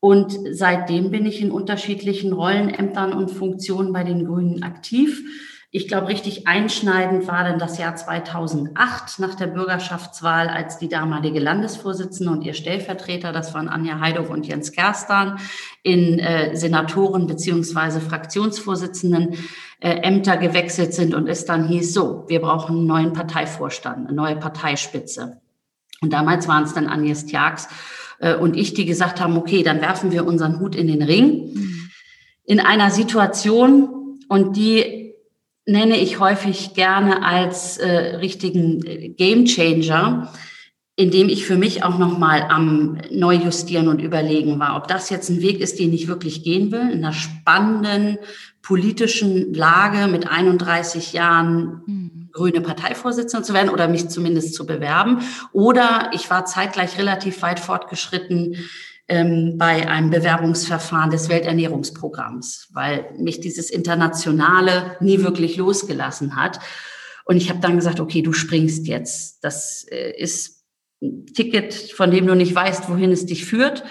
Und 0.00 0.36
seitdem 0.50 1.12
bin 1.12 1.26
ich 1.26 1.40
in 1.40 1.52
unterschiedlichen 1.52 2.32
Rollenämtern 2.32 3.12
und 3.12 3.30
Funktionen 3.30 3.92
bei 3.92 4.02
den 4.02 4.24
Grünen 4.24 4.64
aktiv. 4.64 5.22
Ich 5.72 5.86
glaube, 5.86 6.08
richtig 6.08 6.48
einschneidend 6.48 7.28
war 7.28 7.44
dann 7.44 7.60
das 7.60 7.78
Jahr 7.78 7.94
2008 7.94 9.20
nach 9.20 9.36
der 9.36 9.46
Bürgerschaftswahl, 9.46 10.48
als 10.48 10.78
die 10.78 10.88
damalige 10.88 11.38
Landesvorsitzende 11.38 12.32
und 12.32 12.42
ihr 12.42 12.54
Stellvertreter, 12.54 13.32
das 13.32 13.54
waren 13.54 13.68
Anja 13.68 14.00
Heidung 14.00 14.26
und 14.30 14.48
Jens 14.48 14.72
Kerstan, 14.72 15.38
in 15.84 16.18
äh, 16.18 16.56
Senatoren 16.56 17.28
beziehungsweise 17.28 18.00
Fraktionsvorsitzenden 18.00 19.36
äh, 19.78 19.90
Ämter 19.90 20.38
gewechselt 20.38 20.92
sind 20.92 21.14
und 21.14 21.28
es 21.28 21.44
dann 21.44 21.68
hieß, 21.68 21.94
so, 21.94 22.24
wir 22.26 22.40
brauchen 22.40 22.78
einen 22.78 22.86
neuen 22.86 23.12
Parteivorstand, 23.12 24.08
eine 24.08 24.16
neue 24.16 24.34
Parteispitze. 24.34 25.40
Und 26.00 26.12
damals 26.12 26.48
waren 26.48 26.64
es 26.64 26.74
dann 26.74 26.88
Agnes 26.88 27.26
Tjax 27.26 27.68
äh, 28.18 28.34
und 28.34 28.56
ich, 28.56 28.74
die 28.74 28.86
gesagt 28.86 29.20
haben, 29.20 29.36
okay, 29.36 29.62
dann 29.62 29.80
werfen 29.80 30.10
wir 30.10 30.26
unseren 30.26 30.58
Hut 30.58 30.74
in 30.74 30.88
den 30.88 31.02
Ring. 31.02 31.54
Mhm. 31.54 31.90
In 32.44 32.58
einer 32.58 32.90
Situation, 32.90 34.18
und 34.30 34.56
die 34.56 34.99
nenne 35.70 35.96
ich 35.96 36.18
häufig 36.18 36.74
gerne 36.74 37.24
als 37.24 37.78
äh, 37.78 38.16
richtigen 38.16 38.84
äh, 38.84 39.08
Game 39.10 39.46
Changer, 39.46 40.32
indem 40.96 41.28
ich 41.28 41.46
für 41.46 41.56
mich 41.56 41.84
auch 41.84 41.96
nochmal 41.96 42.42
am 42.48 42.98
Neujustieren 43.10 43.88
und 43.88 44.02
Überlegen 44.02 44.58
war, 44.58 44.76
ob 44.76 44.88
das 44.88 45.08
jetzt 45.08 45.30
ein 45.30 45.40
Weg 45.40 45.60
ist, 45.60 45.78
den 45.78 45.92
ich 45.92 46.08
wirklich 46.08 46.42
gehen 46.42 46.72
will, 46.72 46.90
in 46.90 47.04
einer 47.04 47.12
spannenden 47.12 48.18
politischen 48.60 49.54
Lage 49.54 50.08
mit 50.08 50.28
31 50.28 51.12
Jahren 51.12 51.82
mhm. 51.86 52.28
grüne 52.32 52.60
Parteivorsitzende 52.60 53.46
zu 53.46 53.54
werden 53.54 53.70
oder 53.70 53.88
mich 53.88 54.08
zumindest 54.08 54.54
zu 54.54 54.66
bewerben. 54.66 55.20
Oder 55.52 56.10
ich 56.12 56.28
war 56.28 56.44
zeitgleich 56.44 56.98
relativ 56.98 57.40
weit 57.42 57.60
fortgeschritten 57.60 58.56
ähm, 59.10 59.58
bei 59.58 59.88
einem 59.88 60.10
Bewerbungsverfahren 60.10 61.10
des 61.10 61.28
Welternährungsprogramms, 61.28 62.68
weil 62.72 63.12
mich 63.18 63.40
dieses 63.40 63.68
Internationale 63.68 64.96
nie 65.00 65.20
wirklich 65.22 65.56
losgelassen 65.56 66.36
hat. 66.36 66.60
Und 67.24 67.36
ich 67.36 67.50
habe 67.50 67.58
dann 67.58 67.74
gesagt, 67.74 67.98
okay, 67.98 68.22
du 68.22 68.32
springst 68.32 68.86
jetzt. 68.86 69.42
Das 69.42 69.84
äh, 69.90 70.12
ist 70.16 70.64
ein 71.02 71.26
Ticket, 71.26 71.74
von 71.74 72.12
dem 72.12 72.28
du 72.28 72.36
nicht 72.36 72.54
weißt, 72.54 72.88
wohin 72.88 73.10
es 73.10 73.26
dich 73.26 73.44
führt. 73.44 73.82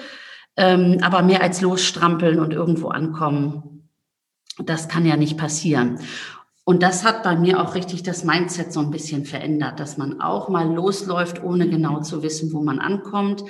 Ähm, 0.56 1.00
aber 1.02 1.22
mehr 1.22 1.42
als 1.42 1.60
losstrampeln 1.60 2.40
und 2.40 2.54
irgendwo 2.54 2.88
ankommen, 2.88 3.90
das 4.58 4.88
kann 4.88 5.06
ja 5.06 5.18
nicht 5.18 5.38
passieren. 5.38 6.00
Und 6.64 6.82
das 6.82 7.04
hat 7.04 7.24
bei 7.24 7.36
mir 7.36 7.62
auch 7.62 7.76
richtig 7.76 8.04
das 8.04 8.24
Mindset 8.24 8.72
so 8.72 8.80
ein 8.80 8.92
bisschen 8.92 9.26
verändert, 9.26 9.82
dass 9.82 9.98
man 9.98 10.22
auch 10.22 10.48
mal 10.48 10.74
losläuft, 10.74 11.44
ohne 11.44 11.68
genau 11.68 12.00
zu 12.02 12.24
wissen, 12.24 12.54
wo 12.54 12.62
man 12.62 12.80
ankommt 12.80 13.44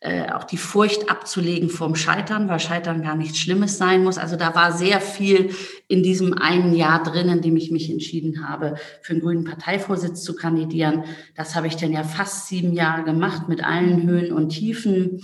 äh, 0.00 0.30
auch 0.30 0.44
die 0.44 0.58
Furcht 0.58 1.10
abzulegen 1.10 1.70
vorm 1.70 1.94
Scheitern, 1.94 2.48
weil 2.48 2.60
Scheitern 2.60 3.02
gar 3.02 3.16
nichts 3.16 3.38
Schlimmes 3.38 3.78
sein 3.78 4.04
muss. 4.04 4.18
Also 4.18 4.36
da 4.36 4.54
war 4.54 4.72
sehr 4.72 5.00
viel 5.00 5.50
in 5.88 6.02
diesem 6.02 6.34
einen 6.34 6.74
Jahr 6.74 7.02
drin, 7.02 7.28
in 7.28 7.40
dem 7.40 7.56
ich 7.56 7.70
mich 7.70 7.90
entschieden 7.90 8.46
habe, 8.46 8.74
für 9.00 9.14
den 9.14 9.22
grünen 9.22 9.44
Parteivorsitz 9.44 10.22
zu 10.22 10.36
kandidieren. 10.36 11.04
Das 11.34 11.56
habe 11.56 11.66
ich 11.66 11.76
dann 11.76 11.92
ja 11.92 12.04
fast 12.04 12.48
sieben 12.48 12.74
Jahre 12.74 13.04
gemacht 13.04 13.48
mit 13.48 13.64
allen 13.64 14.06
Höhen 14.06 14.32
und 14.32 14.50
Tiefen 14.50 15.22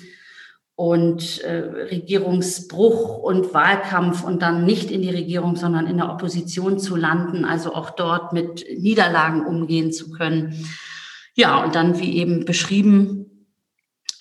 und 0.75 1.43
äh, 1.43 1.59
Regierungsbruch 1.91 3.19
und 3.19 3.53
Wahlkampf 3.53 4.25
und 4.25 4.41
dann 4.41 4.65
nicht 4.65 4.91
in 4.91 5.03
die 5.03 5.11
Regierung, 5.11 5.55
sondern 5.55 5.87
in 5.87 5.99
der 5.99 6.11
Opposition 6.11 6.79
zu 6.79 6.97
landen, 6.97 7.45
also 7.45 7.75
auch 7.75 7.91
dort 7.91 8.33
mit 8.33 8.65
Niederlagen 8.79 9.45
umgehen 9.45 9.93
zu 9.93 10.11
können. 10.11 10.67
Ja, 11.35 11.63
und 11.63 11.75
dann, 11.75 12.01
wie 12.01 12.17
eben 12.17 12.45
beschrieben, 12.47 13.32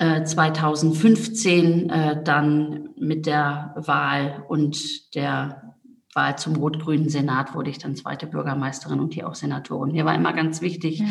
2015 0.02 1.90
äh, 1.90 2.12
äh, 2.12 2.24
dann 2.24 2.90
mit 2.98 3.28
der 3.28 3.76
Wahl 3.76 4.44
und 4.48 5.14
der 5.16 5.76
Wahl 6.14 6.38
zum 6.38 6.56
rot-grünen 6.56 7.08
Senat 7.08 7.54
wurde 7.54 7.70
ich 7.70 7.78
dann 7.78 7.96
zweite 7.96 8.28
Bürgermeisterin 8.28 9.00
und 9.00 9.14
hier 9.14 9.30
auch 9.30 9.36
Senatorin. 9.36 9.94
Mir 9.94 10.04
war 10.04 10.16
immer 10.16 10.34
ganz 10.34 10.62
wichtig, 10.62 11.00
ja. 11.00 11.06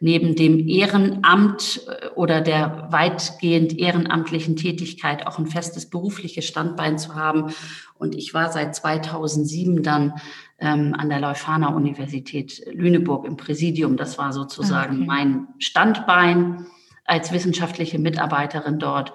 neben 0.00 0.36
dem 0.36 0.68
Ehrenamt 0.68 1.80
äh, 1.88 2.08
oder 2.10 2.42
der 2.42 2.88
weitgehend 2.90 3.78
ehrenamtlichen 3.78 4.56
Tätigkeit 4.56 5.26
auch 5.26 5.38
ein 5.38 5.46
festes 5.46 5.88
berufliches 5.88 6.44
Standbein 6.44 6.98
zu 6.98 7.14
haben. 7.14 7.52
Und 7.94 8.14
ich 8.14 8.34
war 8.34 8.52
seit 8.52 8.76
2007 8.76 9.82
dann 9.82 10.12
ähm, 10.58 10.94
an 10.96 11.08
der 11.08 11.20
Leuphana 11.20 11.68
Universität 11.68 12.62
Lüneburg 12.70 13.24
im 13.24 13.38
Präsidium. 13.38 13.96
Das 13.96 14.18
war 14.18 14.34
sozusagen 14.34 14.98
okay. 14.98 15.06
mein 15.06 15.48
Standbein 15.58 16.66
als 17.06 17.32
wissenschaftliche 17.32 17.98
Mitarbeiterin 17.98 18.78
dort 18.78 19.12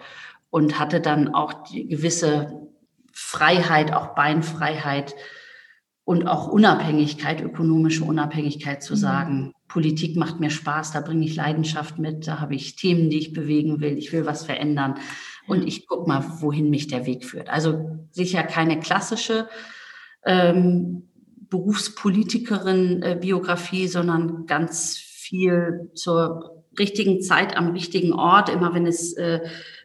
und 0.50 0.80
hatte 0.80 1.02
dann 1.02 1.34
auch 1.34 1.64
die 1.64 1.88
gewisse 1.88 2.68
Freiheit, 3.12 3.94
auch 3.94 4.16
Beinfreiheit 4.16 5.16
und 6.04 6.28
auch 6.28 6.48
Unabhängigkeit, 6.48 7.42
ökonomische 7.42 8.04
Unabhängigkeit 8.04 8.84
zu 8.84 8.94
mhm. 8.94 8.98
sagen, 8.98 9.54
Politik 9.68 10.18
macht 10.18 10.40
mir 10.40 10.50
Spaß, 10.50 10.92
da 10.92 11.02
bringe 11.02 11.26
ich 11.26 11.36
Leidenschaft 11.36 12.00
mit, 12.00 12.28
da 12.28 12.40
habe 12.40 12.56
ich 12.56 12.76
Themen, 12.76 13.10
die 13.10 13.20
ich 13.20 13.34
bewegen 13.34 13.80
will, 13.80 13.98
ich 13.98 14.12
will 14.12 14.26
was 14.26 14.46
verändern 14.46 14.96
und 15.48 15.66
ich 15.66 15.88
gucke 15.88 16.10
mal, 16.10 16.24
wohin 16.42 16.70
mich 16.70 16.88
der 16.88 17.06
Weg 17.06 17.24
führt. 17.26 17.50
Also 17.50 18.00
sicher 18.12 18.44
keine 18.44 18.80
klassische 18.80 19.48
ähm, 20.26 21.10
Berufspolitikerin-Biografie, 21.50 23.88
sondern 23.88 24.46
ganz 24.46 24.98
viel 24.98 25.90
zur 25.94 26.61
richtigen 26.82 27.22
Zeit 27.22 27.56
am 27.56 27.72
richtigen 27.72 28.12
Ort, 28.12 28.50
immer 28.50 28.74
wenn 28.74 28.86
es 28.86 29.14
äh, 29.14 29.40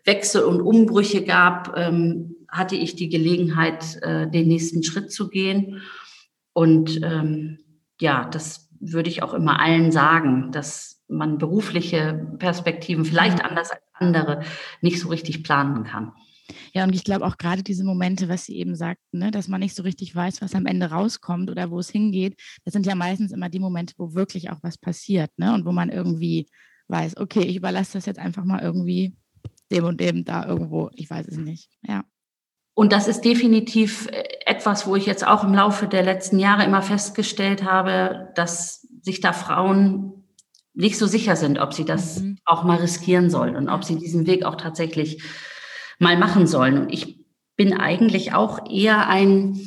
Wechsel 0.04 0.42
und 0.44 0.60
Umbrüche 0.60 1.22
gab, 1.24 1.76
ähm, 1.76 2.34
hatte 2.48 2.76
ich 2.76 2.96
die 2.96 3.08
Gelegenheit, 3.08 4.02
äh, 4.02 4.28
den 4.28 4.48
nächsten 4.48 4.82
Schritt 4.82 5.12
zu 5.12 5.28
gehen. 5.28 5.82
Und 6.52 7.00
ähm, 7.02 7.58
ja, 8.00 8.24
das 8.24 8.68
würde 8.80 9.10
ich 9.10 9.22
auch 9.22 9.34
immer 9.34 9.60
allen 9.60 9.92
sagen, 9.92 10.50
dass 10.52 11.04
man 11.08 11.38
berufliche 11.38 12.34
Perspektiven 12.38 13.04
vielleicht 13.04 13.44
anders 13.44 13.70
als 13.70 13.82
andere 13.94 14.42
nicht 14.80 15.00
so 15.00 15.08
richtig 15.08 15.44
planen 15.44 15.84
kann. 15.84 16.12
Ja, 16.72 16.84
und 16.84 16.94
ich 16.94 17.04
glaube 17.04 17.24
auch 17.26 17.38
gerade 17.38 17.62
diese 17.62 17.84
Momente, 17.84 18.28
was 18.28 18.44
Sie 18.44 18.56
eben 18.56 18.76
sagten, 18.76 19.18
ne, 19.18 19.30
dass 19.30 19.48
man 19.48 19.60
nicht 19.60 19.74
so 19.74 19.82
richtig 19.82 20.14
weiß, 20.14 20.42
was 20.42 20.54
am 20.54 20.66
Ende 20.66 20.86
rauskommt 20.90 21.50
oder 21.50 21.70
wo 21.70 21.78
es 21.78 21.90
hingeht, 21.90 22.40
das 22.64 22.72
sind 22.72 22.86
ja 22.86 22.94
meistens 22.94 23.32
immer 23.32 23.48
die 23.48 23.58
Momente, 23.58 23.94
wo 23.96 24.14
wirklich 24.14 24.50
auch 24.50 24.58
was 24.62 24.78
passiert 24.78 25.30
ne, 25.38 25.54
und 25.54 25.64
wo 25.64 25.72
man 25.72 25.90
irgendwie 25.90 26.46
weiß, 26.88 27.16
okay, 27.16 27.42
ich 27.42 27.56
überlasse 27.56 27.94
das 27.94 28.06
jetzt 28.06 28.18
einfach 28.18 28.44
mal 28.44 28.62
irgendwie 28.62 29.16
dem 29.70 29.84
und 29.84 30.00
dem 30.00 30.24
da 30.24 30.46
irgendwo, 30.46 30.90
ich 30.94 31.10
weiß 31.10 31.26
es 31.28 31.36
nicht. 31.36 31.68
Ja. 31.82 32.04
Und 32.74 32.92
das 32.92 33.08
ist 33.08 33.22
definitiv 33.22 34.06
äh, 34.08 34.24
etwas, 34.44 34.86
wo 34.86 34.96
ich 34.96 35.06
jetzt 35.06 35.26
auch 35.26 35.44
im 35.44 35.54
Laufe 35.54 35.88
der 35.88 36.02
letzten 36.02 36.38
Jahre 36.38 36.64
immer 36.64 36.82
festgestellt 36.82 37.64
habe, 37.64 38.32
dass 38.34 38.86
sich 39.00 39.20
da 39.20 39.32
Frauen 39.32 40.24
nicht 40.74 40.98
so 40.98 41.06
sicher 41.06 41.36
sind, 41.36 41.58
ob 41.58 41.72
sie 41.72 41.86
das 41.86 42.20
mhm. 42.20 42.38
auch 42.44 42.64
mal 42.64 42.76
riskieren 42.76 43.30
sollen 43.30 43.56
und 43.56 43.70
ob 43.70 43.82
sie 43.82 43.96
diesen 43.96 44.26
Weg 44.26 44.44
auch 44.44 44.56
tatsächlich 44.56 45.22
mal 45.98 46.18
machen 46.18 46.46
sollen. 46.46 46.78
Und 46.78 46.92
ich 46.92 47.24
bin 47.56 47.72
eigentlich 47.72 48.34
auch 48.34 48.70
eher 48.70 49.08
ein, 49.08 49.58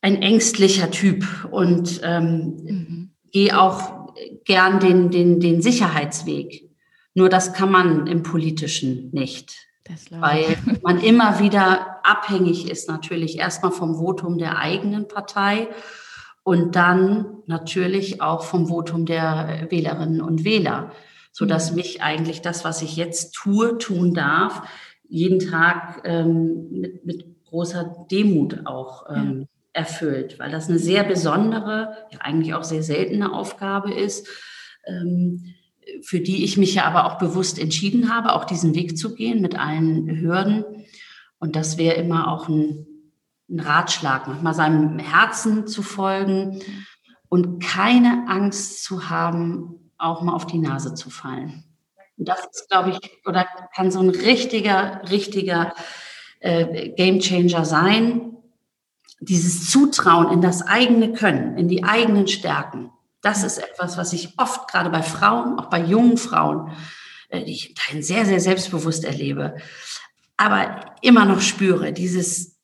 ein 0.00 0.22
ängstlicher 0.22 0.90
Typ 0.90 1.46
und 1.50 2.00
ähm, 2.02 2.56
mhm. 2.64 3.10
gehe 3.30 3.60
auch 3.60 3.97
gern 4.44 4.80
den, 4.80 5.10
den, 5.10 5.40
den 5.40 5.62
Sicherheitsweg. 5.62 6.70
Nur 7.14 7.28
das 7.28 7.52
kann 7.52 7.70
man 7.70 8.06
im 8.06 8.22
Politischen 8.22 9.10
nicht. 9.12 9.66
weil 10.10 10.56
man 10.82 11.00
immer 11.00 11.40
wieder 11.40 12.04
abhängig 12.04 12.70
ist, 12.70 12.88
natürlich 12.88 13.38
erstmal 13.38 13.72
vom 13.72 13.96
Votum 13.96 14.38
der 14.38 14.58
eigenen 14.58 15.08
Partei 15.08 15.68
und 16.42 16.76
dann 16.76 17.42
natürlich 17.46 18.22
auch 18.22 18.42
vom 18.42 18.68
Votum 18.68 19.06
der 19.06 19.66
Wählerinnen 19.70 20.20
und 20.20 20.44
Wähler, 20.44 20.92
so 21.32 21.44
dass 21.44 21.70
mhm. 21.70 21.76
mich 21.76 22.02
eigentlich 22.02 22.42
das, 22.42 22.64
was 22.64 22.82
ich 22.82 22.96
jetzt 22.96 23.34
tue, 23.34 23.78
tun 23.78 24.14
darf, 24.14 24.62
jeden 25.08 25.40
Tag 25.40 26.02
ähm, 26.04 26.68
mit, 26.70 27.06
mit 27.06 27.44
großer 27.44 28.06
Demut 28.10 28.66
auch 28.66 29.06
ähm, 29.10 29.48
erfüllt, 29.78 30.38
weil 30.38 30.50
das 30.50 30.68
eine 30.68 30.78
sehr 30.78 31.04
besondere, 31.04 31.96
ja 32.10 32.18
eigentlich 32.20 32.54
auch 32.54 32.64
sehr 32.64 32.82
seltene 32.82 33.32
Aufgabe 33.32 33.94
ist. 33.94 34.28
Ähm, 34.86 35.54
für 36.02 36.20
die 36.20 36.44
ich 36.44 36.58
mich 36.58 36.74
ja 36.74 36.84
aber 36.84 37.06
auch 37.06 37.18
bewusst 37.18 37.58
entschieden 37.58 38.14
habe, 38.14 38.34
auch 38.34 38.44
diesen 38.44 38.74
Weg 38.74 38.98
zu 38.98 39.14
gehen 39.14 39.40
mit 39.40 39.58
allen 39.58 40.20
Hürden. 40.20 40.64
Und 41.38 41.56
das 41.56 41.78
wäre 41.78 41.94
immer 41.94 42.30
auch 42.30 42.48
ein, 42.48 42.86
ein 43.48 43.60
Ratschlag, 43.60 44.26
manchmal 44.26 44.54
seinem 44.54 44.98
Herzen 44.98 45.66
zu 45.66 45.82
folgen 45.82 46.60
und 47.28 47.62
keine 47.62 48.26
Angst 48.28 48.84
zu 48.84 49.08
haben, 49.08 49.92
auch 49.96 50.22
mal 50.22 50.34
auf 50.34 50.46
die 50.46 50.58
Nase 50.58 50.94
zu 50.94 51.08
fallen. 51.08 51.64
Und 52.16 52.28
das 52.28 52.40
ist, 52.52 52.68
glaube 52.68 52.90
ich, 52.90 53.26
oder 53.26 53.46
kann 53.74 53.90
so 53.90 54.00
ein 54.00 54.10
richtiger, 54.10 55.00
richtiger 55.08 55.72
äh, 56.40 56.90
Game 56.90 57.20
Changer 57.20 57.64
sein. 57.64 58.37
Dieses 59.20 59.70
Zutrauen 59.70 60.32
in 60.32 60.40
das 60.40 60.62
eigene 60.62 61.12
Können, 61.12 61.58
in 61.58 61.68
die 61.68 61.84
eigenen 61.84 62.28
Stärken. 62.28 62.90
Das 63.20 63.42
ist 63.42 63.58
etwas, 63.58 63.98
was 63.98 64.12
ich 64.12 64.34
oft 64.38 64.70
gerade 64.70 64.90
bei 64.90 65.02
Frauen, 65.02 65.58
auch 65.58 65.66
bei 65.66 65.80
jungen 65.80 66.16
Frauen, 66.16 66.70
äh, 67.30 67.44
die 67.44 67.52
ich 67.52 67.74
im 67.92 68.02
sehr, 68.02 68.24
sehr 68.24 68.40
selbstbewusst 68.40 69.04
erlebe, 69.04 69.56
aber 70.36 70.94
immer 71.02 71.24
noch 71.24 71.40
spüre, 71.40 71.92
dieses, 71.92 72.56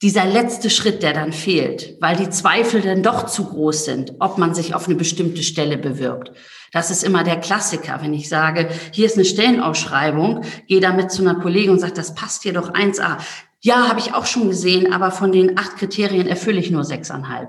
dieser 0.00 0.24
letzte 0.24 0.70
Schritt, 0.70 1.02
der 1.02 1.12
dann 1.12 1.32
fehlt, 1.32 1.96
weil 2.00 2.16
die 2.16 2.30
Zweifel 2.30 2.80
dann 2.80 3.02
doch 3.02 3.26
zu 3.26 3.44
groß 3.46 3.84
sind, 3.84 4.14
ob 4.20 4.38
man 4.38 4.54
sich 4.54 4.74
auf 4.74 4.86
eine 4.86 4.94
bestimmte 4.94 5.42
Stelle 5.42 5.76
bewirbt. 5.76 6.32
Das 6.72 6.90
ist 6.90 7.02
immer 7.02 7.24
der 7.24 7.40
Klassiker, 7.40 8.00
wenn 8.00 8.14
ich 8.14 8.28
sage, 8.28 8.68
hier 8.92 9.06
ist 9.06 9.16
eine 9.16 9.24
Stellenausschreibung, 9.24 10.44
gehe 10.68 10.80
damit 10.80 11.10
zu 11.10 11.22
einer 11.22 11.40
Kollegin 11.40 11.70
und 11.70 11.80
sage, 11.80 11.94
das 11.94 12.14
passt 12.14 12.44
hier 12.44 12.52
doch 12.52 12.72
1a. 12.72 13.18
Ja, 13.60 13.88
habe 13.88 14.00
ich 14.00 14.14
auch 14.14 14.26
schon 14.26 14.48
gesehen, 14.48 14.92
aber 14.92 15.10
von 15.10 15.32
den 15.32 15.58
acht 15.58 15.76
Kriterien 15.76 16.26
erfülle 16.26 16.60
ich 16.60 16.70
nur 16.70 16.84
sechseinhalb. 16.84 17.48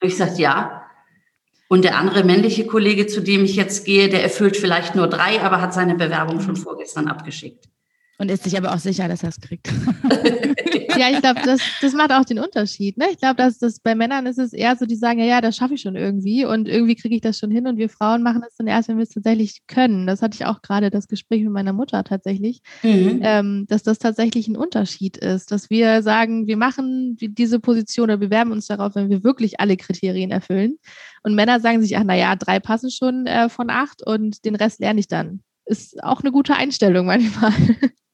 Ich 0.00 0.16
sage, 0.16 0.40
ja, 0.40 0.82
und 1.68 1.82
der 1.82 1.98
andere 1.98 2.24
männliche 2.24 2.66
Kollege, 2.66 3.06
zu 3.06 3.20
dem 3.20 3.44
ich 3.44 3.56
jetzt 3.56 3.84
gehe, 3.84 4.08
der 4.08 4.22
erfüllt 4.22 4.56
vielleicht 4.56 4.94
nur 4.94 5.08
drei, 5.08 5.40
aber 5.42 5.60
hat 5.60 5.74
seine 5.74 5.96
Bewerbung 5.96 6.40
schon 6.40 6.56
vorgestern 6.56 7.08
abgeschickt. 7.08 7.68
Und 8.18 8.30
ist 8.30 8.44
sich 8.44 8.56
aber 8.56 8.72
auch 8.72 8.78
sicher, 8.78 9.08
dass 9.08 9.22
er 9.22 9.30
es 9.30 9.40
kriegt. 9.40 9.68
ja, 10.96 11.10
ich 11.10 11.20
glaube, 11.20 11.40
das, 11.44 11.60
das 11.80 11.92
macht 11.94 12.12
auch 12.12 12.24
den 12.24 12.38
Unterschied. 12.38 12.96
Ne? 12.96 13.06
Ich 13.10 13.18
glaube, 13.18 13.36
dass 13.36 13.58
das 13.58 13.80
bei 13.80 13.94
Männern 13.94 14.26
ist 14.26 14.38
es 14.38 14.52
eher 14.52 14.76
so, 14.76 14.86
die 14.86 14.96
sagen, 14.96 15.18
ja, 15.18 15.26
ja, 15.26 15.40
das 15.40 15.56
schaffe 15.56 15.74
ich 15.74 15.82
schon 15.82 15.96
irgendwie 15.96 16.44
und 16.44 16.68
irgendwie 16.68 16.94
kriege 16.94 17.14
ich 17.14 17.20
das 17.20 17.38
schon 17.38 17.50
hin 17.50 17.66
und 17.66 17.76
wir 17.76 17.88
Frauen 17.88 18.22
machen 18.22 18.42
das 18.42 18.56
dann 18.56 18.66
erst, 18.66 18.88
wenn 18.88 18.96
wir 18.96 19.04
es 19.04 19.10
tatsächlich 19.10 19.62
können. 19.66 20.06
Das 20.06 20.22
hatte 20.22 20.34
ich 20.34 20.46
auch 20.46 20.62
gerade 20.62 20.90
das 20.90 21.08
Gespräch 21.08 21.42
mit 21.42 21.52
meiner 21.52 21.72
Mutter 21.72 22.04
tatsächlich, 22.04 22.60
mhm. 22.82 23.20
ähm, 23.22 23.66
dass 23.68 23.82
das 23.82 23.98
tatsächlich 23.98 24.48
ein 24.48 24.56
Unterschied 24.56 25.16
ist, 25.16 25.52
dass 25.52 25.70
wir 25.70 26.02
sagen, 26.02 26.46
wir 26.46 26.56
machen 26.56 27.16
diese 27.16 27.60
Position 27.60 28.04
oder 28.04 28.16
bewerben 28.16 28.52
uns 28.52 28.66
darauf, 28.66 28.94
wenn 28.94 29.10
wir 29.10 29.24
wirklich 29.24 29.60
alle 29.60 29.76
Kriterien 29.76 30.30
erfüllen. 30.30 30.78
Und 31.22 31.34
Männer 31.34 31.60
sagen 31.60 31.82
sich, 31.82 31.96
ach 31.96 32.04
naja, 32.04 32.36
drei 32.36 32.60
passen 32.60 32.90
schon 32.90 33.26
äh, 33.26 33.48
von 33.48 33.70
acht 33.70 34.06
und 34.06 34.44
den 34.44 34.54
Rest 34.54 34.80
lerne 34.80 35.00
ich 35.00 35.08
dann. 35.08 35.40
Ist 35.64 36.02
auch 36.04 36.20
eine 36.20 36.30
gute 36.30 36.54
Einstellung 36.54 37.06
manchmal. 37.06 37.52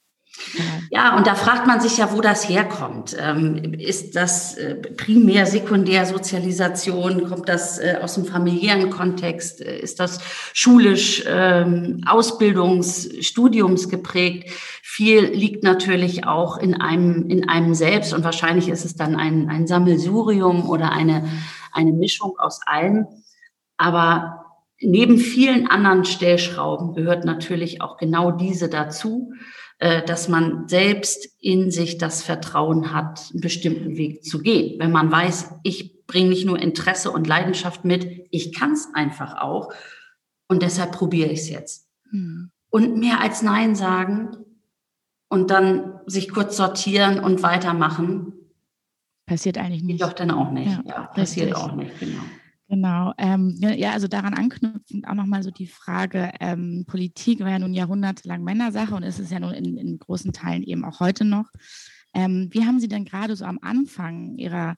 Ja, 0.90 1.16
und 1.16 1.26
da 1.26 1.34
fragt 1.34 1.66
man 1.66 1.80
sich 1.80 1.98
ja, 1.98 2.12
wo 2.12 2.20
das 2.20 2.48
herkommt. 2.48 3.16
Ähm, 3.18 3.74
ist 3.74 4.16
das 4.16 4.56
äh, 4.56 4.74
primär, 4.74 5.46
sekundär 5.46 6.04
Sozialisation? 6.06 7.28
Kommt 7.28 7.48
das 7.48 7.78
äh, 7.78 7.98
aus 8.02 8.14
dem 8.14 8.24
familiären 8.24 8.90
Kontext? 8.90 9.60
Äh, 9.60 9.78
ist 9.78 10.00
das 10.00 10.20
schulisch, 10.52 11.24
ähm, 11.26 12.02
Ausbildungs-, 12.06 13.22
Studiums 13.22 13.88
geprägt? 13.88 14.50
Viel 14.82 15.24
liegt 15.24 15.64
natürlich 15.64 16.26
auch 16.26 16.58
in 16.58 16.74
einem, 16.74 17.28
in 17.30 17.48
einem 17.48 17.74
selbst 17.74 18.12
und 18.12 18.24
wahrscheinlich 18.24 18.68
ist 18.68 18.84
es 18.84 18.94
dann 18.94 19.16
ein, 19.16 19.48
ein 19.48 19.66
Sammelsurium 19.66 20.68
oder 20.68 20.92
eine, 20.92 21.28
eine 21.72 21.92
Mischung 21.92 22.34
aus 22.38 22.60
allem. 22.66 23.06
Aber 23.78 24.44
neben 24.80 25.18
vielen 25.18 25.66
anderen 25.68 26.04
Stellschrauben 26.04 26.94
gehört 26.94 27.24
natürlich 27.24 27.80
auch 27.80 27.96
genau 27.96 28.32
diese 28.32 28.68
dazu. 28.68 29.32
Äh, 29.82 30.04
dass 30.04 30.28
man 30.28 30.68
selbst 30.68 31.28
in 31.40 31.72
sich 31.72 31.98
das 31.98 32.22
Vertrauen 32.22 32.94
hat, 32.94 33.30
einen 33.32 33.40
bestimmten 33.40 33.96
Weg 33.96 34.22
zu 34.22 34.40
gehen. 34.40 34.78
Wenn 34.78 34.92
man 34.92 35.10
weiß, 35.10 35.54
ich 35.64 36.06
bringe 36.06 36.28
nicht 36.28 36.46
nur 36.46 36.56
Interesse 36.56 37.10
und 37.10 37.26
Leidenschaft 37.26 37.84
mit, 37.84 38.28
ich 38.30 38.54
kann 38.54 38.74
es 38.74 38.90
einfach 38.94 39.42
auch 39.42 39.74
und 40.46 40.62
deshalb 40.62 40.92
probiere 40.92 41.30
ich 41.30 41.40
es 41.40 41.48
jetzt. 41.50 41.88
Mhm. 42.12 42.52
Und 42.70 42.96
mehr 42.96 43.20
als 43.20 43.42
Nein 43.42 43.74
sagen 43.74 44.36
und 45.28 45.50
dann 45.50 45.98
sich 46.06 46.28
kurz 46.30 46.56
sortieren 46.56 47.18
und 47.18 47.42
weitermachen. 47.42 48.34
Passiert 49.26 49.58
eigentlich 49.58 49.82
nicht. 49.82 50.00
Doch 50.00 50.12
dann 50.12 50.30
auch 50.30 50.52
nicht. 50.52 50.70
Ja, 50.70 50.82
ja 50.86 51.02
passiert 51.06 51.48
richtig. 51.48 51.60
auch 51.60 51.74
nicht, 51.74 51.98
genau. 51.98 52.22
Genau. 52.72 53.12
Ähm, 53.18 53.54
ja, 53.58 53.92
also 53.92 54.08
daran 54.08 54.32
anknüpfend 54.32 55.06
auch 55.06 55.12
nochmal 55.12 55.42
so 55.42 55.50
die 55.50 55.66
Frage, 55.66 56.32
ähm, 56.40 56.86
Politik 56.86 57.40
war 57.40 57.50
ja 57.50 57.58
nun 57.58 57.74
jahrhundertelang 57.74 58.42
Männersache 58.42 58.94
und 58.94 59.02
ist 59.02 59.18
es 59.18 59.28
ja 59.28 59.40
nun 59.40 59.52
in, 59.52 59.76
in, 59.76 59.98
großen 59.98 60.32
Teilen 60.32 60.62
eben 60.62 60.82
auch 60.86 60.98
heute 60.98 61.26
noch. 61.26 61.50
Ähm, 62.14 62.48
wie 62.50 62.64
haben 62.64 62.80
Sie 62.80 62.88
denn 62.88 63.04
gerade 63.04 63.36
so 63.36 63.44
am 63.44 63.58
Anfang 63.60 64.38
Ihrer, 64.38 64.76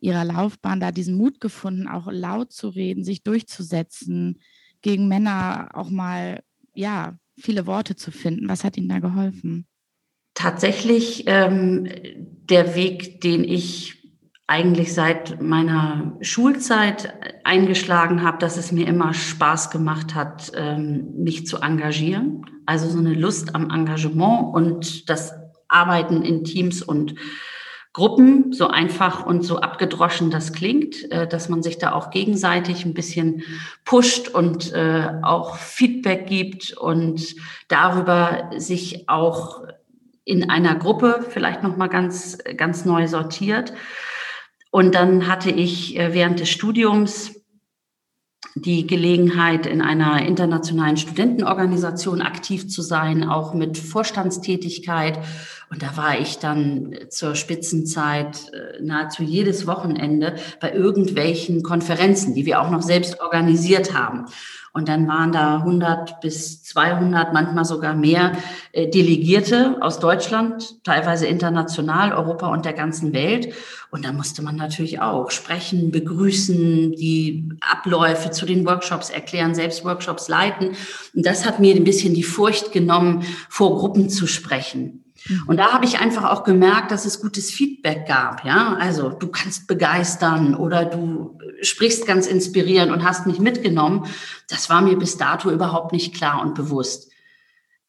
Ihrer 0.00 0.24
Laufbahn 0.24 0.80
da 0.80 0.90
diesen 0.90 1.16
Mut 1.16 1.40
gefunden, 1.40 1.86
auch 1.86 2.08
laut 2.10 2.50
zu 2.50 2.68
reden, 2.68 3.04
sich 3.04 3.22
durchzusetzen, 3.22 4.40
gegen 4.82 5.06
Männer 5.06 5.68
auch 5.74 5.88
mal, 5.88 6.42
ja, 6.74 7.16
viele 7.38 7.68
Worte 7.68 7.94
zu 7.94 8.10
finden? 8.10 8.48
Was 8.48 8.64
hat 8.64 8.76
Ihnen 8.76 8.88
da 8.88 8.98
geholfen? 8.98 9.68
Tatsächlich 10.34 11.22
ähm, 11.28 11.88
der 12.50 12.74
Weg, 12.74 13.20
den 13.20 13.44
ich 13.44 13.95
eigentlich 14.48 14.94
seit 14.94 15.42
meiner 15.42 16.16
Schulzeit 16.20 17.14
eingeschlagen 17.42 18.22
habe, 18.22 18.38
dass 18.38 18.56
es 18.56 18.70
mir 18.70 18.86
immer 18.86 19.12
Spaß 19.12 19.70
gemacht 19.70 20.14
hat, 20.14 20.52
ähm, 20.54 21.12
mich 21.16 21.46
zu 21.46 21.58
engagieren. 21.58 22.46
Also 22.64 22.88
so 22.88 22.98
eine 22.98 23.14
Lust 23.14 23.54
am 23.54 23.70
Engagement 23.70 24.54
und 24.54 25.10
das 25.10 25.32
Arbeiten 25.68 26.22
in 26.22 26.44
Teams 26.44 26.82
und 26.82 27.16
Gruppen, 27.92 28.52
so 28.52 28.68
einfach 28.68 29.24
und 29.24 29.42
so 29.42 29.58
abgedroschen 29.58 30.30
das 30.30 30.52
klingt, 30.52 31.10
äh, 31.10 31.26
dass 31.26 31.48
man 31.48 31.62
sich 31.62 31.78
da 31.78 31.92
auch 31.92 32.10
gegenseitig 32.10 32.84
ein 32.84 32.94
bisschen 32.94 33.42
pusht 33.84 34.28
und 34.28 34.72
äh, 34.74 35.08
auch 35.22 35.56
Feedback 35.56 36.26
gibt 36.26 36.76
und 36.76 37.34
darüber 37.68 38.50
sich 38.58 39.08
auch 39.08 39.64
in 40.24 40.50
einer 40.50 40.74
Gruppe 40.74 41.24
vielleicht 41.30 41.62
noch 41.62 41.76
mal 41.76 41.88
ganz 41.88 42.38
ganz 42.56 42.84
neu 42.84 43.08
sortiert. 43.08 43.72
Und 44.76 44.94
dann 44.94 45.26
hatte 45.26 45.50
ich 45.50 45.98
äh, 45.98 46.12
während 46.12 46.38
des 46.38 46.50
Studiums 46.50 47.32
die 48.56 48.86
Gelegenheit, 48.86 49.64
in 49.64 49.80
einer 49.80 50.20
internationalen 50.26 50.98
Studentenorganisation 50.98 52.20
aktiv 52.20 52.68
zu 52.68 52.82
sein, 52.82 53.24
auch 53.24 53.54
mit 53.54 53.78
Vorstandstätigkeit. 53.78 55.18
Und 55.70 55.82
da 55.82 55.96
war 55.96 56.20
ich 56.20 56.40
dann 56.40 56.94
zur 57.08 57.36
Spitzenzeit 57.36 58.52
äh, 58.52 58.82
nahezu 58.82 59.22
jedes 59.22 59.66
Wochenende 59.66 60.36
bei 60.60 60.74
irgendwelchen 60.74 61.62
Konferenzen, 61.62 62.34
die 62.34 62.44
wir 62.44 62.60
auch 62.60 62.70
noch 62.70 62.82
selbst 62.82 63.22
organisiert 63.22 63.94
haben. 63.94 64.26
Und 64.76 64.90
dann 64.90 65.08
waren 65.08 65.32
da 65.32 65.56
100 65.60 66.20
bis 66.20 66.62
200, 66.64 67.32
manchmal 67.32 67.64
sogar 67.64 67.94
mehr 67.94 68.32
äh, 68.72 68.86
Delegierte 68.86 69.78
aus 69.80 70.00
Deutschland, 70.00 70.84
teilweise 70.84 71.26
international, 71.26 72.12
Europa 72.12 72.48
und 72.48 72.66
der 72.66 72.74
ganzen 72.74 73.14
Welt. 73.14 73.54
Und 73.90 74.04
da 74.04 74.12
musste 74.12 74.42
man 74.42 74.54
natürlich 74.56 75.00
auch 75.00 75.30
sprechen, 75.30 75.92
begrüßen, 75.92 76.92
die 76.92 77.48
Abläufe 77.62 78.30
zu 78.32 78.44
den 78.44 78.66
Workshops 78.66 79.08
erklären, 79.08 79.54
selbst 79.54 79.82
Workshops 79.82 80.28
leiten. 80.28 80.76
Und 81.14 81.24
das 81.24 81.46
hat 81.46 81.58
mir 81.58 81.74
ein 81.74 81.84
bisschen 81.84 82.12
die 82.12 82.22
Furcht 82.22 82.70
genommen, 82.70 83.24
vor 83.48 83.78
Gruppen 83.78 84.10
zu 84.10 84.26
sprechen. 84.26 85.05
Mhm. 85.28 85.42
Und 85.46 85.56
da 85.58 85.72
habe 85.72 85.84
ich 85.84 85.98
einfach 85.98 86.30
auch 86.30 86.44
gemerkt, 86.44 86.90
dass 86.90 87.04
es 87.04 87.20
gutes 87.20 87.50
Feedback 87.50 88.06
gab. 88.06 88.44
Ja, 88.44 88.76
also 88.78 89.10
du 89.10 89.28
kannst 89.28 89.66
begeistern 89.66 90.54
oder 90.54 90.84
du 90.84 91.38
sprichst 91.62 92.06
ganz 92.06 92.26
inspirierend 92.26 92.92
und 92.92 93.04
hast 93.04 93.26
mich 93.26 93.38
mitgenommen. 93.38 94.06
Das 94.48 94.70
war 94.70 94.82
mir 94.82 94.96
bis 94.96 95.16
dato 95.16 95.50
überhaupt 95.50 95.92
nicht 95.92 96.14
klar 96.14 96.42
und 96.42 96.54
bewusst. 96.54 97.10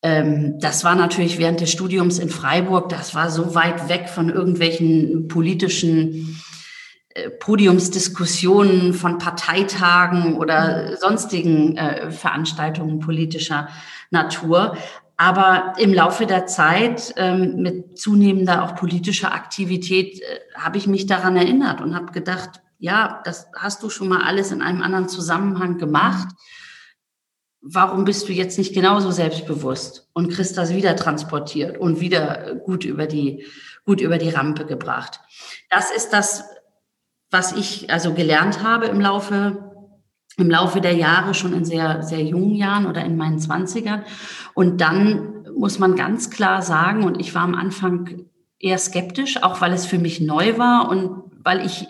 Ähm, 0.04 0.60
das 0.60 0.84
war 0.84 0.96
natürlich 0.96 1.38
während 1.38 1.60
des 1.60 1.72
Studiums 1.72 2.20
in 2.20 2.30
Freiburg, 2.30 2.90
das 2.90 3.16
war 3.16 3.30
so 3.30 3.56
weit 3.56 3.90
weg 3.90 4.10
von 4.10 4.30
irgendwelchen 4.30 5.28
politischen 5.28 6.40
äh, 7.10 7.30
Podiumsdiskussionen 7.32 8.94
von 8.94 9.18
Parteitagen 9.18 10.36
oder 10.36 10.92
mhm. 10.92 10.96
sonstigen 11.00 11.78
äh, 11.78 12.12
Veranstaltungen 12.12 13.00
politischer 13.00 13.70
Natur. 14.12 14.78
Aber 15.18 15.74
im 15.80 15.94
Laufe 15.94 16.28
der 16.28 16.46
Zeit 16.46 17.16
ähm, 17.18 17.56
mit 17.58 17.98
zunehmender 17.98 18.64
auch 18.64 18.76
politischer 18.76 19.34
Aktivität 19.34 20.22
äh, 20.22 20.40
habe 20.56 20.78
ich 20.78 20.86
mich 20.86 21.08
daran 21.08 21.36
erinnert 21.36 21.82
und 21.82 21.96
habe 21.96 22.12
gedacht, 22.12 22.62
ja, 22.78 23.22
das 23.26 23.48
hast 23.56 23.82
du 23.82 23.90
schon 23.90 24.08
mal 24.08 24.22
alles 24.22 24.52
in 24.52 24.62
einem 24.62 24.84
anderen 24.84 25.10
Zusammenhang 25.10 25.80
gemacht. 25.80 26.28
Warum 27.62 28.06
bist 28.06 28.30
du 28.30 28.34
jetzt 28.34 28.60
nicht 28.60 28.76
genauso 28.76 29.10
selbstbewusst 29.10 30.08
und 30.14 30.32
kriegst 30.32 30.56
das 30.56 30.74
wieder 30.74 30.96
transportiert 30.96 31.80
und 31.80 32.00
wieder 32.00 32.54
gut 32.54 32.86
über 32.86 33.08
die, 33.08 33.46
gut 33.86 34.00
über 34.00 34.20
die 34.20 34.30
Rampe 34.30 34.68
gebracht? 34.68 35.20
Das 35.72 35.90
ist 35.90 36.14
das, 36.14 36.46
was 37.32 37.54
ich 37.54 37.92
also 37.92 38.14
gelernt 38.14 38.62
habe 38.62 38.86
im 38.86 39.02
Laufe 39.02 39.67
im 40.38 40.50
Laufe 40.50 40.82
der 40.82 40.94
Jahre, 40.94 41.34
schon 41.34 41.54
in 41.54 41.66
sehr, 41.66 42.04
sehr 42.04 42.24
jungen 42.24 42.54
Jahren 42.54 42.86
oder 42.86 43.04
in 43.04 43.18
meinen 43.18 43.40
Zwanzigern. 43.40 44.04
Und 44.54 44.82
dann 44.82 45.46
muss 45.58 45.80
man 45.80 45.96
ganz 45.96 46.30
klar 46.30 46.62
sagen, 46.62 47.04
und 47.04 47.20
ich 47.20 47.34
war 47.34 47.42
am 47.42 47.56
Anfang 47.56 48.26
eher 48.60 48.78
skeptisch, 48.78 49.42
auch 49.42 49.62
weil 49.62 49.74
es 49.74 49.86
für 49.86 49.98
mich 49.98 50.22
neu 50.22 50.58
war 50.58 50.90
und 50.90 51.24
weil 51.44 51.66
ich 51.66 51.88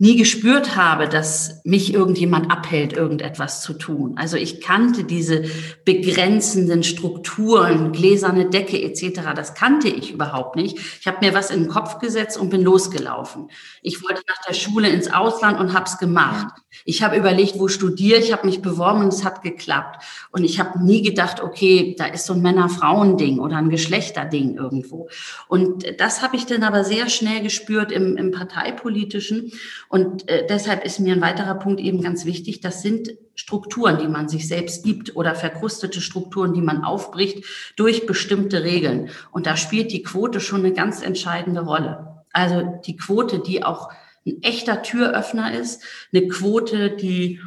nie 0.00 0.16
gespürt 0.16 0.76
habe, 0.76 1.08
dass 1.08 1.60
mich 1.64 1.92
irgendjemand 1.92 2.52
abhält, 2.52 2.92
irgendetwas 2.92 3.62
zu 3.62 3.72
tun. 3.72 4.14
Also 4.16 4.36
ich 4.36 4.60
kannte 4.60 5.02
diese 5.02 5.44
begrenzenden 5.84 6.84
Strukturen, 6.84 7.90
gläserne 7.90 8.48
Decke 8.48 8.80
etc., 8.80 9.20
das 9.34 9.54
kannte 9.54 9.88
ich 9.88 10.12
überhaupt 10.12 10.54
nicht. 10.54 10.78
Ich 11.00 11.06
habe 11.08 11.26
mir 11.26 11.34
was 11.34 11.50
in 11.50 11.64
den 11.64 11.68
Kopf 11.68 11.98
gesetzt 11.98 12.38
und 12.38 12.48
bin 12.50 12.62
losgelaufen. 12.62 13.50
Ich 13.82 14.00
wollte 14.04 14.22
nach 14.28 14.40
der 14.46 14.54
Schule 14.54 14.88
ins 14.88 15.12
Ausland 15.12 15.58
und 15.58 15.74
habe 15.74 15.86
es 15.86 15.98
gemacht. 15.98 16.54
Ich 16.84 17.02
habe 17.02 17.16
überlegt, 17.16 17.58
wo 17.58 17.66
studiere 17.66 18.20
ich, 18.20 18.32
habe 18.32 18.46
mich 18.46 18.62
beworben 18.62 19.00
und 19.00 19.12
es 19.12 19.24
hat 19.24 19.42
geklappt. 19.42 20.04
Und 20.30 20.44
ich 20.44 20.60
habe 20.60 20.82
nie 20.84 21.02
gedacht, 21.02 21.42
okay, 21.42 21.96
da 21.98 22.06
ist 22.06 22.26
so 22.26 22.34
ein 22.34 22.42
Männer-Frauen-Ding 22.42 23.40
oder 23.40 23.56
ein 23.56 23.68
Geschlechterding 23.68 24.56
irgendwo. 24.56 25.08
Und 25.48 25.84
das 25.98 26.22
habe 26.22 26.36
ich 26.36 26.46
dann 26.46 26.62
aber 26.62 26.84
sehr 26.84 27.08
schnell 27.08 27.42
gespürt 27.42 27.90
im, 27.90 28.16
im 28.16 28.30
parteipolitischen. 28.30 29.52
Und 29.88 30.28
äh, 30.28 30.46
deshalb 30.46 30.84
ist 30.84 31.00
mir 31.00 31.14
ein 31.14 31.20
weiterer 31.20 31.54
Punkt 31.54 31.80
eben 31.80 32.02
ganz 32.02 32.24
wichtig. 32.24 32.60
Das 32.60 32.82
sind 32.82 33.10
Strukturen, 33.34 33.98
die 33.98 34.08
man 34.08 34.28
sich 34.28 34.46
selbst 34.46 34.84
gibt 34.84 35.16
oder 35.16 35.34
verkrustete 35.34 36.00
Strukturen, 36.00 36.52
die 36.52 36.60
man 36.60 36.84
aufbricht 36.84 37.44
durch 37.76 38.06
bestimmte 38.06 38.64
Regeln. 38.64 39.10
Und 39.30 39.46
da 39.46 39.56
spielt 39.56 39.92
die 39.92 40.02
Quote 40.02 40.40
schon 40.40 40.60
eine 40.60 40.72
ganz 40.72 41.02
entscheidende 41.02 41.62
Rolle. 41.62 42.24
Also 42.32 42.80
die 42.86 42.96
Quote, 42.96 43.38
die 43.38 43.64
auch 43.64 43.90
ein 44.26 44.42
echter 44.42 44.82
Türöffner 44.82 45.58
ist, 45.58 45.82
eine 46.12 46.28
Quote, 46.28 46.90
die 46.90 47.40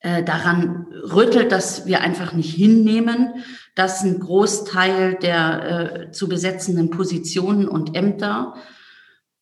äh, 0.00 0.22
daran 0.22 0.86
rüttelt, 0.92 1.50
dass 1.50 1.86
wir 1.86 2.00
einfach 2.02 2.32
nicht 2.32 2.54
hinnehmen, 2.54 3.42
dass 3.74 4.04
ein 4.04 4.20
Großteil 4.20 5.14
der 5.14 6.08
äh, 6.08 6.12
zu 6.12 6.28
besetzenden 6.28 6.90
Positionen 6.90 7.66
und 7.66 7.96
Ämter 7.96 8.54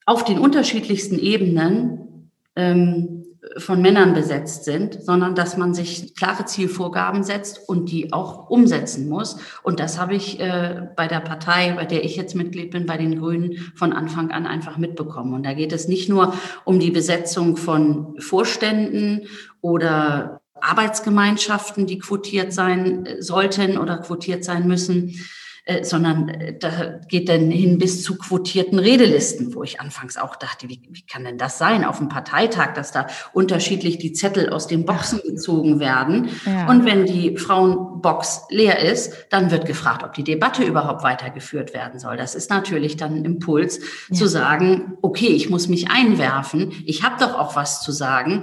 auf 0.06 0.24
den 0.24 0.38
unterschiedlichsten 0.38 1.18
Ebenen 1.18 2.30
ähm, 2.56 3.22
von 3.56 3.82
Männern 3.82 4.14
besetzt 4.14 4.64
sind, 4.64 5.02
sondern 5.02 5.34
dass 5.34 5.56
man 5.56 5.74
sich 5.74 6.14
klare 6.14 6.44
Zielvorgaben 6.44 7.24
setzt 7.24 7.68
und 7.68 7.90
die 7.90 8.12
auch 8.12 8.48
umsetzen 8.48 9.08
muss. 9.08 9.36
Und 9.62 9.80
das 9.80 9.98
habe 9.98 10.14
ich 10.14 10.40
äh, 10.40 10.88
bei 10.96 11.08
der 11.08 11.20
Partei, 11.20 11.72
bei 11.72 11.84
der 11.84 12.04
ich 12.04 12.16
jetzt 12.16 12.34
Mitglied 12.34 12.70
bin, 12.70 12.86
bei 12.86 12.96
den 12.96 13.18
Grünen 13.18 13.72
von 13.74 13.92
Anfang 13.92 14.30
an 14.30 14.46
einfach 14.46 14.78
mitbekommen. 14.78 15.34
Und 15.34 15.44
da 15.44 15.54
geht 15.54 15.72
es 15.72 15.88
nicht 15.88 16.08
nur 16.08 16.34
um 16.64 16.78
die 16.78 16.90
Besetzung 16.90 17.56
von 17.56 18.14
Vorständen 18.20 19.22
oder 19.60 20.40
Arbeitsgemeinschaften, 20.60 21.86
die 21.86 21.98
quotiert 21.98 22.52
sein 22.52 23.06
äh, 23.06 23.22
sollten 23.22 23.76
oder 23.76 23.98
quotiert 23.98 24.44
sein 24.44 24.66
müssen, 24.68 25.14
äh, 25.64 25.84
sondern 25.84 26.28
äh, 26.28 26.58
da 26.58 26.98
geht 27.06 27.28
dann 27.28 27.48
hin 27.48 27.78
bis 27.78 28.02
zu 28.02 28.18
quotierten 28.18 28.80
Redelisten, 28.80 29.54
wo 29.54 29.62
ich 29.62 29.80
anfangs 29.80 30.16
auch 30.16 30.34
dachte, 30.34 30.68
wie, 30.68 30.82
wie 30.90 31.06
kann 31.06 31.22
denn 31.22 31.38
das 31.38 31.56
sein 31.56 31.84
auf 31.84 31.98
dem 31.98 32.08
Parteitag, 32.08 32.74
dass 32.74 32.90
da 32.90 33.06
unterschiedlich 33.32 33.98
die 33.98 34.12
Zettel 34.12 34.50
aus 34.50 34.66
den 34.66 34.84
Boxen 34.84 35.20
gezogen 35.24 35.78
werden. 35.78 36.30
Ja. 36.46 36.68
Und 36.68 36.84
wenn 36.84 37.06
die 37.06 37.36
Frauenbox 37.36 38.46
leer 38.50 38.80
ist, 38.80 39.14
dann 39.30 39.52
wird 39.52 39.64
gefragt, 39.64 40.02
ob 40.02 40.14
die 40.14 40.24
Debatte 40.24 40.64
überhaupt 40.64 41.04
weitergeführt 41.04 41.74
werden 41.74 42.00
soll. 42.00 42.16
Das 42.16 42.34
ist 42.34 42.50
natürlich 42.50 42.96
dann 42.96 43.18
ein 43.18 43.24
Impuls 43.24 43.78
ja. 44.08 44.16
zu 44.16 44.26
sagen, 44.26 44.98
okay, 45.00 45.28
ich 45.28 45.48
muss 45.48 45.68
mich 45.68 45.92
einwerfen, 45.92 46.72
ich 46.86 47.04
habe 47.04 47.20
doch 47.20 47.38
auch 47.38 47.54
was 47.54 47.82
zu 47.82 47.92
sagen. 47.92 48.42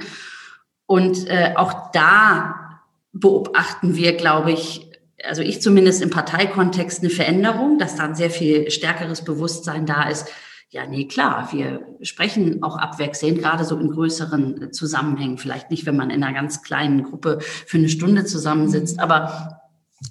Und 0.85 1.27
äh, 1.27 1.51
auch 1.57 1.91
da 1.91 2.79
beobachten 3.11 3.97
wir, 3.97 4.15
glaube 4.15 4.53
ich, 4.53 4.88
also 5.23 5.41
ich 5.41 5.61
zumindest 5.61 6.01
im 6.01 6.09
Parteikontext 6.09 7.01
eine 7.01 7.09
Veränderung, 7.09 7.77
dass 7.77 7.95
da 7.95 8.03
ein 8.05 8.15
sehr 8.15 8.29
viel 8.29 8.69
stärkeres 8.71 9.23
Bewusstsein 9.23 9.85
da 9.85 10.09
ist. 10.09 10.27
Ja, 10.71 10.85
nee, 10.85 11.07
klar, 11.07 11.49
wir 11.51 11.81
sprechen 12.01 12.61
auch 12.61 12.77
abwechselnd, 12.77 13.39
gerade 13.39 13.65
so 13.65 13.75
in 13.77 13.89
größeren 13.89 14.71
Zusammenhängen, 14.71 15.39
vielleicht 15.39 15.71
nicht, 15.71 15.87
wenn 15.87 15.95
man 15.95 16.11
in 16.11 16.23
einer 16.23 16.33
ganz 16.33 16.61
kleinen 16.61 17.03
Gruppe 17.03 17.39
für 17.41 17.77
eine 17.77 17.89
Stunde 17.89 18.23
zusammensitzt, 18.25 18.99
aber 18.99 19.61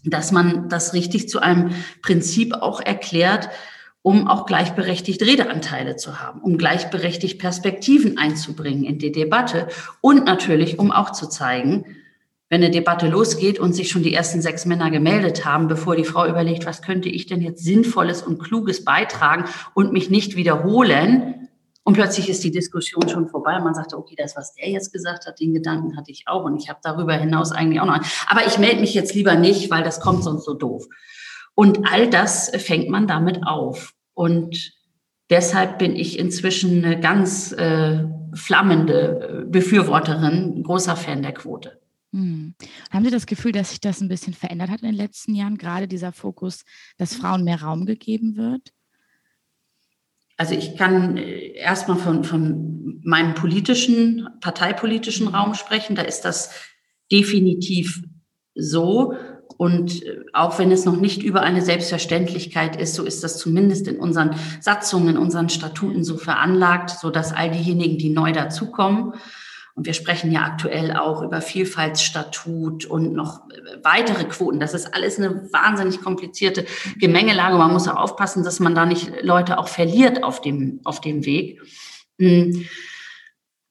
dass 0.05 0.33
man 0.33 0.68
das 0.68 0.94
richtig 0.94 1.29
zu 1.29 1.38
einem 1.40 1.71
Prinzip 2.03 2.55
auch 2.55 2.81
erklärt, 2.81 3.49
um 4.03 4.27
auch 4.27 4.47
gleichberechtigt 4.47 5.23
Redeanteile 5.23 5.97
zu 5.97 6.21
haben, 6.21 6.40
um 6.40 6.59
gleichberechtigt 6.59 7.38
Perspektiven 7.38 8.18
einzubringen 8.18 8.85
in 8.85 8.99
die 8.99 9.12
Debatte 9.12 9.68
und 10.01 10.25
natürlich, 10.25 10.79
um 10.79 10.90
auch 10.90 11.12
zu 11.12 11.29
zeigen, 11.29 11.85
wenn 12.51 12.63
eine 12.63 12.71
Debatte 12.71 13.09
losgeht 13.09 13.59
und 13.59 13.75
sich 13.75 13.91
schon 13.91 14.03
die 14.03 14.15
ersten 14.15 14.41
sechs 14.41 14.65
Männer 14.65 14.91
gemeldet 14.91 15.45
haben, 15.45 15.69
bevor 15.69 15.97
die 15.97 16.05
Frau 16.05 16.27
überlegt, 16.27 16.65
was 16.65 16.81
könnte 16.81 17.09
ich 17.09 17.27
denn 17.27 17.43
jetzt 17.43 17.63
Sinnvolles 17.63 18.23
und 18.23 18.39
Kluges 18.39 18.85
beitragen 18.85 19.45
und 19.75 19.93
mich 19.93 20.09
nicht 20.09 20.37
wiederholen. 20.37 21.49
Und 21.85 21.95
plötzlich 21.95 22.29
ist 22.29 22.45
die 22.45 22.51
Diskussion 22.51 23.09
schon 23.09 23.29
vorbei. 23.29 23.59
Man 23.61 23.75
sagt, 23.75 23.95
okay, 23.95 24.15
das, 24.17 24.37
was 24.37 24.55
der 24.55 24.69
jetzt 24.69 24.93
gesagt 24.93 25.27
hat, 25.27 25.41
den 25.41 25.55
Gedanken 25.55 25.97
hatte 25.97 26.11
ich 26.11 26.25
auch. 26.27 26.45
Und 26.45 26.57
ich 26.57 26.69
habe 26.69 26.81
darüber 26.83 27.15
hinaus 27.15 27.53
eigentlich 27.53 27.81
auch 27.81 27.87
noch. 27.87 28.01
Aber 28.27 28.47
ich 28.47 28.59
melde 28.59 28.81
mich 28.81 28.95
jetzt 28.95 29.15
lieber 29.15 29.35
nicht, 29.37 29.71
weil 29.71 29.83
das 29.83 30.01
kommt 30.01 30.23
sonst 30.23 30.45
so 30.45 30.55
doof. 30.55 30.87
Und 31.55 31.91
all 31.91 32.09
das 32.09 32.51
fängt 32.57 32.89
man 32.89 33.07
damit 33.07 33.41
auf. 33.47 33.95
Und 34.15 34.73
deshalb 35.31 35.79
bin 35.79 35.97
ich 35.97 36.19
inzwischen 36.19 36.85
eine 36.85 37.01
ganz 37.01 37.53
äh, 37.53 38.05
flammende 38.35 39.47
Befürworterin, 39.49 40.63
großer 40.63 40.97
Fan 40.97 41.23
der 41.23 41.33
Quote. 41.33 41.79
Hm. 42.12 42.55
Haben 42.90 43.05
Sie 43.05 43.11
das 43.11 43.27
Gefühl, 43.27 43.53
dass 43.53 43.71
sich 43.71 43.81
das 43.81 44.01
ein 44.01 44.09
bisschen 44.09 44.33
verändert 44.35 44.71
hat 44.71 44.81
in 44.81 44.88
den 44.88 44.97
letzten 44.97 45.35
Jahren, 45.35 45.59
gerade 45.59 45.88
dieser 45.88 46.12
Fokus, 46.12 46.64
dass 46.97 47.14
Frauen 47.14 47.44
mehr 47.44 47.62
Raum 47.62 47.85
gegeben 47.85 48.37
wird? 48.37 48.73
Also 50.38 50.55
ich 50.55 50.77
kann 50.77 51.16
äh, 51.16 51.53
erstmal 51.57 51.99
von, 51.99 52.25
von 52.25 53.01
meinem 53.03 53.35
politischen, 53.35 54.29
parteipolitischen 54.40 55.27
mhm. 55.27 55.35
Raum 55.35 55.55
sprechen. 55.55 55.97
Da 55.97 56.03
ist 56.03 56.23
das 56.23 56.55
definitiv 57.12 58.03
so. 58.55 59.14
Und 59.59 60.05
äh, 60.05 60.21
auch 60.33 60.59
wenn 60.59 60.71
es 60.71 60.85
noch 60.85 60.97
nicht 60.97 61.23
über 61.23 61.42
eine 61.42 61.61
Selbstverständlichkeit 61.61 62.81
ist, 62.81 62.94
so 62.94 63.05
ist 63.05 63.25
das 63.25 63.37
zumindest 63.37 63.88
in 63.88 63.99
unseren 63.99 64.37
Satzungen, 64.61 65.09
in 65.09 65.18
unseren 65.18 65.49
Statuten 65.49 66.05
so 66.05 66.16
veranlagt, 66.16 66.90
so 66.90 67.11
dass 67.11 67.33
all 67.33 67.51
diejenigen, 67.51 67.99
die 67.99 68.11
neu 68.11 68.33
dazukommen, 68.33 69.14
und 69.79 69.87
wir 69.87 69.95
sprechen 69.95 70.33
ja 70.33 70.43
aktuell 70.43 70.97
auch 70.97 71.23
über 71.23 71.41
Vielfaltsstatut 71.41 72.85
und 72.87 73.12
noch 73.12 73.43
weitere 73.85 74.25
Quoten. 74.25 74.59
Das 74.59 74.75
ist 74.75 74.93
alles 74.93 75.21
eine 75.21 75.53
wahnsinnig 75.53 76.01
komplizierte 76.01 76.67
Gemengelage. 76.99 77.57
Man 77.57 77.73
muss 77.73 77.87
auch 77.87 77.95
aufpassen, 77.95 78.43
dass 78.43 78.59
man 78.59 78.75
da 78.75 78.87
nicht 78.87 79.23
Leute 79.23 79.57
auch 79.57 79.69
verliert 79.69 80.25
auf 80.25 80.41
dem, 80.41 80.81
auf 80.83 81.01
dem 81.01 81.25
Weg. 81.25 81.62
Hm. 82.19 82.67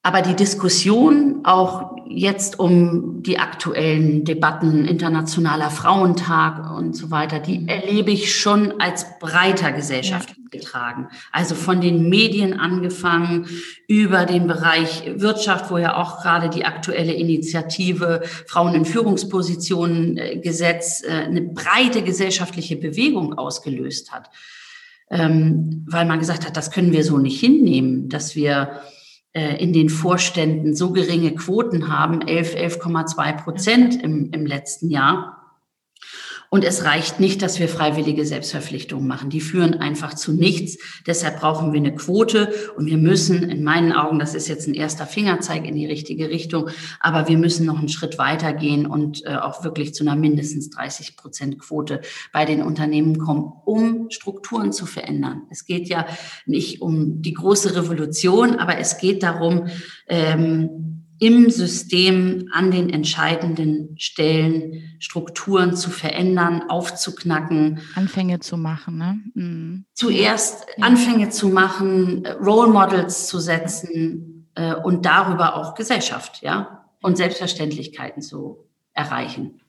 Aber 0.08 0.22
die 0.22 0.38
Diskussion 0.38 1.42
auch 1.44 1.98
jetzt 2.08 2.60
um 2.60 3.22
die 3.24 3.40
aktuellen 3.40 4.24
Debatten, 4.24 4.86
internationaler 4.86 5.70
Frauentag 5.70 6.78
und 6.78 6.96
so 6.96 7.12
weiter, 7.12 7.42
die 7.42 7.68
erlebe 7.68 8.12
ich 8.12 8.34
schon 8.34 8.80
als 8.80 9.20
breiter 9.20 9.74
Gesellschaft 9.74 10.30
ja. 10.30 10.36
getragen. 10.50 11.10
Also 11.34 11.56
von 11.56 11.82
den 11.82 12.08
Medien 12.08 12.58
angefangen 12.58 13.48
über 13.90 14.26
den 14.26 14.48
Bereich 14.48 15.12
Wirtschaft, 15.18 15.70
wo 15.72 15.78
ja 15.78 15.98
auch 15.98 16.22
gerade 16.22 16.48
die 16.48 16.64
aktuelle 16.64 17.12
Initiative 17.12 18.22
Frauen 18.46 18.76
in 18.76 18.86
Führungspositionen 18.86 20.16
äh, 20.18 20.38
Gesetz 20.38 21.04
äh, 21.04 21.26
eine 21.26 21.42
breite 21.42 22.02
gesellschaftliche 22.02 22.78
Bewegung 22.78 23.38
ausgelöst 23.38 24.14
hat. 24.14 24.30
Ähm, 25.12 25.86
weil 25.86 26.06
man 26.06 26.20
gesagt 26.20 26.46
hat, 26.46 26.56
das 26.56 26.72
können 26.72 26.94
wir 26.94 27.04
so 27.04 27.18
nicht 27.18 27.42
hinnehmen, 27.42 28.08
dass 28.08 28.34
wir 28.38 28.80
in 29.34 29.74
den 29.74 29.90
Vorständen 29.90 30.76
so 30.76 30.92
geringe 30.92 31.36
Quoten 31.36 31.90
haben, 31.90 32.22
11, 32.22 32.56
11,2 32.56 33.44
Prozent 33.44 34.02
im, 34.02 34.32
im 34.32 34.46
letzten 34.46 34.90
Jahr. 34.90 35.37
Und 36.58 36.64
es 36.64 36.86
reicht 36.86 37.20
nicht, 37.20 37.44
dass 37.44 37.60
wir 37.60 37.70
freiwillige 37.70 38.26
Selbstverpflichtungen 38.26 39.06
machen. 39.06 39.30
Die 39.30 39.42
führen 39.42 39.76
einfach 39.76 40.16
zu 40.16 40.34
nichts. 40.34 40.80
Deshalb 41.06 41.40
brauchen 41.40 41.72
wir 41.72 41.80
eine 41.80 41.94
Quote. 41.94 42.52
Und 42.76 42.88
wir 42.88 42.98
müssen, 42.98 43.44
in 43.44 43.64
meinen 43.64 43.94
Augen, 43.94 44.18
das 44.18 44.34
ist 44.34 44.48
jetzt 44.48 44.68
ein 44.68 44.74
erster 44.74 45.06
Fingerzeig 45.06 45.68
in 45.68 45.76
die 45.76 45.86
richtige 45.86 46.32
Richtung, 46.32 46.70
aber 47.00 47.28
wir 47.28 47.38
müssen 47.38 47.68
noch 47.68 47.78
einen 47.78 47.90
Schritt 47.90 48.18
weiter 48.18 48.54
gehen 48.54 48.88
und 48.88 49.24
äh, 49.24 49.36
auch 49.36 49.64
wirklich 49.64 49.94
zu 49.94 50.04
einer 50.04 50.16
mindestens 50.16 50.72
30 50.72 51.16
Prozent 51.16 51.60
Quote 51.60 52.02
bei 52.34 52.44
den 52.44 52.64
Unternehmen 52.64 53.20
kommen, 53.20 53.54
um 53.66 54.10
Strukturen 54.10 54.72
zu 54.74 54.88
verändern. 54.88 55.44
Es 55.52 55.66
geht 55.66 55.88
ja 55.90 56.08
nicht 56.48 56.82
um 56.82 57.22
die 57.22 57.36
große 57.36 57.76
Revolution, 57.76 58.56
aber 58.56 58.80
es 58.80 58.98
geht 58.98 59.22
darum, 59.22 59.68
ähm, 60.08 60.97
im 61.20 61.50
System 61.50 62.50
an 62.52 62.72
den 62.72 62.90
entscheidenden 62.90 63.98
Stellen 63.98 64.98
Strukturen 65.00 65.76
zu 65.76 65.90
verändern, 65.90 66.70
aufzuknacken. 66.70 67.82
Anfänge 67.96 68.40
zu 68.40 68.58
machen, 68.58 68.98
ne? 68.98 69.20
Mhm. 69.34 69.86
Zuerst 69.94 70.66
ja. 70.78 70.86
Anfänge 70.86 71.30
zu 71.30 71.50
machen, 71.50 72.28
Role 72.44 72.72
Models 72.72 73.28
zu 73.28 73.40
setzen 73.40 74.50
äh, 74.56 74.76
und 74.76 75.06
darüber 75.06 75.56
auch 75.56 75.74
Gesellschaft, 75.76 76.42
ja, 76.42 76.86
und 77.02 77.18
Selbstverständlichkeiten 77.18 78.22
zu 78.22 78.66
erreichen. 78.94 79.62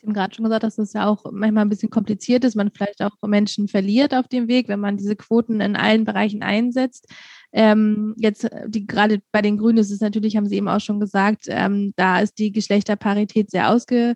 Sie 0.00 0.06
haben 0.06 0.14
gerade 0.14 0.34
schon 0.34 0.44
gesagt, 0.44 0.62
dass 0.62 0.78
es 0.78 0.92
ja 0.92 1.06
auch 1.06 1.24
manchmal 1.32 1.64
ein 1.64 1.68
bisschen 1.68 1.90
kompliziert 1.90 2.44
ist, 2.44 2.54
man 2.54 2.70
vielleicht 2.70 3.02
auch 3.02 3.16
Menschen 3.26 3.66
verliert 3.66 4.14
auf 4.14 4.28
dem 4.28 4.46
Weg, 4.46 4.68
wenn 4.68 4.80
man 4.80 4.96
diese 4.96 5.16
Quoten 5.16 5.60
in 5.60 5.74
allen 5.74 6.04
Bereichen 6.04 6.42
einsetzt. 6.42 7.08
Ähm, 7.52 8.14
jetzt 8.16 8.44
äh, 8.44 8.68
die, 8.68 8.86
gerade 8.86 9.20
bei 9.32 9.42
den 9.42 9.58
Grünen 9.58 9.78
ist 9.78 9.90
es 9.90 10.00
natürlich, 10.00 10.36
haben 10.36 10.46
Sie 10.46 10.56
eben 10.56 10.68
auch 10.68 10.80
schon 10.80 11.00
gesagt, 11.00 11.46
ähm, 11.48 11.92
da 11.96 12.20
ist 12.20 12.38
die 12.38 12.52
Geschlechterparität 12.52 13.50
sehr 13.50 13.70
ausge, 13.70 14.14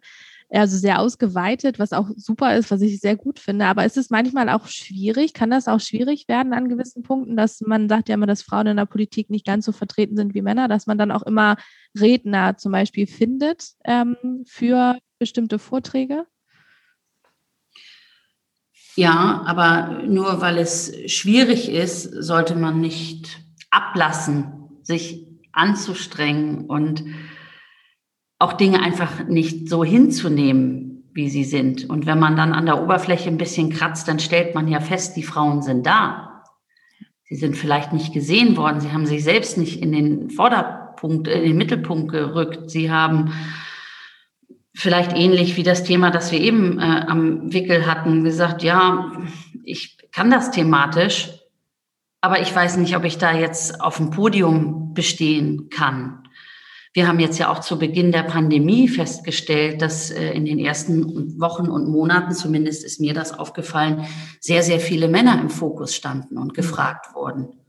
also 0.50 0.76
sehr 0.76 1.00
ausgeweitet, 1.00 1.78
was 1.78 1.92
auch 1.92 2.10
super 2.14 2.54
ist, 2.56 2.70
was 2.70 2.82
ich 2.82 3.00
sehr 3.00 3.16
gut 3.16 3.38
finde. 3.38 3.64
Aber 3.64 3.84
ist 3.84 3.96
es 3.96 4.10
manchmal 4.10 4.50
auch 4.50 4.66
schwierig? 4.66 5.32
Kann 5.32 5.50
das 5.50 5.66
auch 5.66 5.80
schwierig 5.80 6.28
werden 6.28 6.52
an 6.52 6.68
gewissen 6.68 7.02
Punkten, 7.02 7.36
dass 7.36 7.60
man 7.62 7.88
sagt 7.88 8.08
ja 8.08 8.14
immer, 8.14 8.26
dass 8.26 8.42
Frauen 8.42 8.66
in 8.66 8.76
der 8.76 8.86
Politik 8.86 9.30
nicht 9.30 9.46
ganz 9.46 9.64
so 9.64 9.72
vertreten 9.72 10.16
sind 10.16 10.34
wie 10.34 10.42
Männer, 10.42 10.68
dass 10.68 10.86
man 10.86 10.98
dann 10.98 11.10
auch 11.10 11.22
immer 11.22 11.56
Redner 11.98 12.56
zum 12.58 12.70
Beispiel 12.72 13.06
findet 13.06 13.72
ähm, 13.84 14.16
für 14.46 14.98
bestimmte 15.22 15.61
Vorträge? 15.61 16.26
Ja, 18.96 19.44
aber 19.46 20.02
nur 20.04 20.40
weil 20.40 20.58
es 20.58 20.92
schwierig 21.06 21.70
ist, 21.70 22.02
sollte 22.02 22.56
man 22.56 22.80
nicht 22.80 23.38
ablassen, 23.70 24.80
sich 24.82 25.28
anzustrengen 25.52 26.66
und 26.66 27.04
auch 28.40 28.54
Dinge 28.54 28.82
einfach 28.82 29.28
nicht 29.28 29.68
so 29.68 29.85
hinzunehmen, 29.85 31.08
wie 31.14 31.30
sie 31.30 31.44
sind. 31.44 31.88
Und 31.88 32.04
wenn 32.06 32.18
man 32.18 32.35
dann 32.35 32.52
an 32.52 32.66
der 32.66 32.82
Oberfläche 32.82 33.28
ein 33.28 33.38
bisschen 33.38 33.70
kratzt, 33.70 34.08
dann 34.08 34.18
stellt 34.18 34.56
man 34.56 34.66
ja 34.66 34.80
fest, 34.80 35.16
die 35.16 35.22
Frauen 35.22 35.62
sind 35.62 35.87
da. 35.87 36.42
Sie 37.22 37.37
sind 37.37 37.56
vielleicht 37.56 37.92
nicht 37.92 38.12
gesehen 38.12 38.56
worden, 38.56 38.80
sie 38.80 38.90
haben 38.90 39.06
sich 39.06 39.22
selbst 39.22 39.56
nicht 39.56 39.80
in 39.80 39.92
den 39.92 40.30
Vorderpunkt, 40.30 41.28
in 41.28 41.42
den 41.44 41.56
Mittelpunkt 41.56 42.11
gerückt, 42.11 42.72
sie 42.72 42.90
haben 42.90 43.32
vielleicht 44.74 45.12
ähnlich 45.12 45.56
wie 45.56 45.62
das 45.62 45.85
Thema, 45.85 46.11
das 46.11 46.32
wir 46.32 46.40
eben 46.40 46.78
äh, 46.78 46.82
am 46.82 47.52
Wickel 47.52 47.87
hatten, 47.87 48.24
gesagt, 48.24 48.62
ja, 48.62 49.12
ich 49.64 49.98
kann 50.12 50.30
das 50.30 50.50
thematisch, 50.50 51.30
aber 52.20 52.40
ich 52.40 52.54
weiß 52.54 52.76
nicht, 52.78 52.96
ob 52.96 53.04
ich 53.04 53.18
da 53.18 53.32
jetzt 53.32 53.80
auf 53.80 53.96
dem 53.96 54.11
Podium 54.11 54.94
bestehen 54.94 55.68
kann. 55.70 56.18
Wir 56.94 57.08
haben 57.08 57.20
jetzt 57.20 57.38
ja 57.38 57.50
auch 57.50 57.61
zu 57.61 57.78
Beginn 57.78 58.12
der 58.12 58.22
Pandemie 58.22 58.87
festgestellt, 58.87 59.80
dass 59.80 60.11
äh, 60.11 60.32
in 60.32 60.44
den 60.44 60.58
ersten 60.58 61.40
Wochen 61.40 61.68
und 61.68 61.88
Monaten, 61.88 62.32
zumindest 62.32 62.85
ist 62.85 63.00
mir 63.00 63.14
das 63.14 63.38
aufgefallen, 63.38 64.06
sehr, 64.40 64.62
sehr 64.62 64.78
viele 64.78 65.08
Männer 65.08 65.40
im 65.40 65.48
Fokus 65.48 65.94
standen 65.94 66.37
und 66.37 66.54
gefragt 66.54 67.14
wurden 67.14 67.62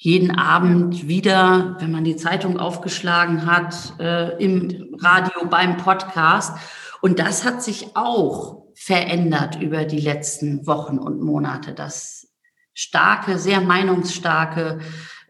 jeden 0.00 0.30
Abend 0.30 1.08
wieder, 1.08 1.76
wenn 1.80 1.90
man 1.90 2.04
die 2.04 2.14
Zeitung 2.14 2.56
aufgeschlagen 2.56 3.46
hat, 3.46 3.94
äh, 3.98 4.42
im 4.42 4.94
Radio, 5.00 5.46
beim 5.50 5.76
Podcast. 5.76 6.56
Und 7.02 7.18
das 7.18 7.44
hat 7.44 7.64
sich 7.64 7.96
auch 7.96 8.62
verändert 8.76 9.60
über 9.60 9.84
die 9.84 10.00
letzten 10.00 10.68
Wochen 10.68 10.98
und 10.98 11.20
Monate, 11.20 11.74
dass 11.74 12.28
starke, 12.74 13.38
sehr 13.38 13.60
meinungsstarke 13.60 14.78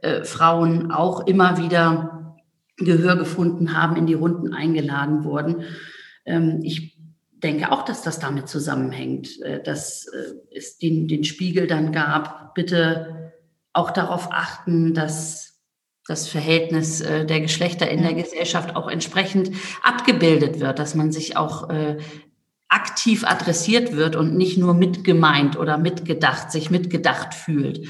äh, 0.03 0.23
Frauen 0.25 0.93
auch 0.93 1.27
immer 1.27 1.57
wieder 1.57 2.37
Gehör 2.77 3.17
gefunden 3.17 3.75
haben, 3.75 3.97
in 3.97 4.07
die 4.07 4.15
Runden 4.15 4.53
eingeladen 4.53 5.25
wurden. 5.25 5.63
Ähm, 6.27 6.61
ich 6.63 6.99
denke 7.43 7.73
auch, 7.73 7.87
dass 7.87 8.03
das 8.03 8.19
damit 8.19 8.49
zusammenhängt, 8.49 9.41
äh, 9.41 9.63
dass 9.63 10.07
äh, 10.09 10.35
es 10.55 10.77
den, 10.77 11.09
den 11.09 11.25
Spiegel 11.25 11.67
dann 11.67 11.91
gab, 11.91 12.55
bitte 12.55 13.18
auch 13.79 13.91
darauf 13.93 14.29
achten, 14.33 14.93
dass 14.93 15.61
das 16.07 16.27
Verhältnis 16.27 17.01
äh, 17.01 17.25
der 17.25 17.41
Geschlechter 17.41 17.89
in 17.89 18.03
der 18.03 18.15
Gesellschaft 18.15 18.75
auch 18.75 18.89
entsprechend 18.89 19.53
abgebildet 19.83 20.59
wird, 20.59 20.79
dass 20.79 20.95
man 20.95 21.13
sich 21.13 21.37
auch 21.37 21.71
äh, 21.71 21.99
aktiv 22.69 23.25
adressiert 23.25 23.93
wird 23.93 24.17
und 24.17 24.37
nicht 24.37 24.59
nur 24.59 24.75
mitgemeint 24.75 25.57
oder 25.57 25.79
mitgedacht, 25.79 26.51
sich 26.51 26.71
mitgedacht 26.71 27.35
fühlt. 27.35 27.87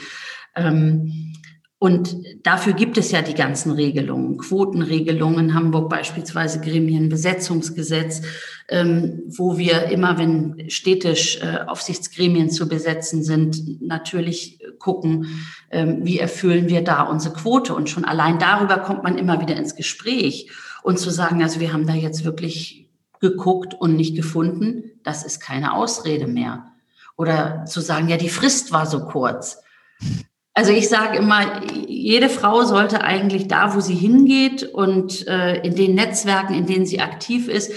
Ähm, 0.54 1.32
und 1.80 2.16
dafür 2.42 2.72
gibt 2.72 2.98
es 2.98 3.12
ja 3.12 3.22
die 3.22 3.34
ganzen 3.34 3.70
Regelungen, 3.70 4.36
Quotenregelungen, 4.38 5.54
Hamburg 5.54 5.88
beispielsweise 5.88 6.60
Gremienbesetzungsgesetz, 6.60 8.22
ähm, 8.68 9.22
wo 9.28 9.58
wir 9.58 9.84
immer, 9.84 10.18
wenn 10.18 10.68
städtisch 10.70 11.40
äh, 11.40 11.58
Aufsichtsgremien 11.68 12.50
zu 12.50 12.68
besetzen 12.68 13.22
sind, 13.22 13.80
natürlich 13.80 14.58
gucken, 14.80 15.46
ähm, 15.70 16.04
wie 16.04 16.18
erfüllen 16.18 16.68
wir 16.68 16.82
da 16.82 17.02
unsere 17.02 17.34
Quote. 17.34 17.76
Und 17.76 17.88
schon 17.88 18.04
allein 18.04 18.40
darüber 18.40 18.78
kommt 18.78 19.04
man 19.04 19.16
immer 19.16 19.40
wieder 19.40 19.54
ins 19.54 19.76
Gespräch. 19.76 20.50
Und 20.82 20.98
zu 20.98 21.10
sagen, 21.10 21.44
also 21.44 21.60
wir 21.60 21.72
haben 21.72 21.86
da 21.86 21.94
jetzt 21.94 22.24
wirklich 22.24 22.88
geguckt 23.20 23.74
und 23.74 23.94
nicht 23.94 24.16
gefunden, 24.16 24.98
das 25.04 25.24
ist 25.24 25.38
keine 25.38 25.74
Ausrede 25.74 26.26
mehr. 26.26 26.72
Oder 27.16 27.66
zu 27.66 27.80
sagen, 27.80 28.08
ja, 28.08 28.16
die 28.16 28.28
Frist 28.28 28.72
war 28.72 28.86
so 28.86 29.04
kurz. 29.04 29.58
Also 30.58 30.72
ich 30.72 30.88
sage 30.88 31.18
immer, 31.18 31.62
jede 31.86 32.28
Frau 32.28 32.64
sollte 32.64 33.02
eigentlich 33.02 33.46
da, 33.46 33.76
wo 33.76 33.80
sie 33.80 33.94
hingeht 33.94 34.64
und 34.64 35.24
äh, 35.28 35.60
in 35.60 35.76
den 35.76 35.94
Netzwerken, 35.94 36.52
in 36.52 36.66
denen 36.66 36.84
sie 36.84 37.00
aktiv 37.00 37.46
ist, 37.46 37.70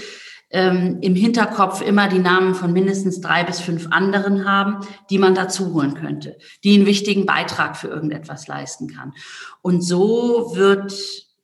ähm, 0.50 0.98
im 1.00 1.14
Hinterkopf 1.14 1.80
immer 1.80 2.08
die 2.08 2.18
Namen 2.18 2.56
von 2.56 2.72
mindestens 2.72 3.20
drei 3.20 3.44
bis 3.44 3.60
fünf 3.60 3.86
anderen 3.92 4.50
haben, 4.50 4.84
die 5.10 5.18
man 5.18 5.36
dazu 5.36 5.72
holen 5.72 5.94
könnte, 5.94 6.36
die 6.64 6.74
einen 6.74 6.86
wichtigen 6.86 7.24
Beitrag 7.24 7.76
für 7.76 7.86
irgendetwas 7.86 8.48
leisten 8.48 8.88
kann. 8.88 9.12
Und 9.60 9.82
so 9.82 10.50
wird 10.56 10.92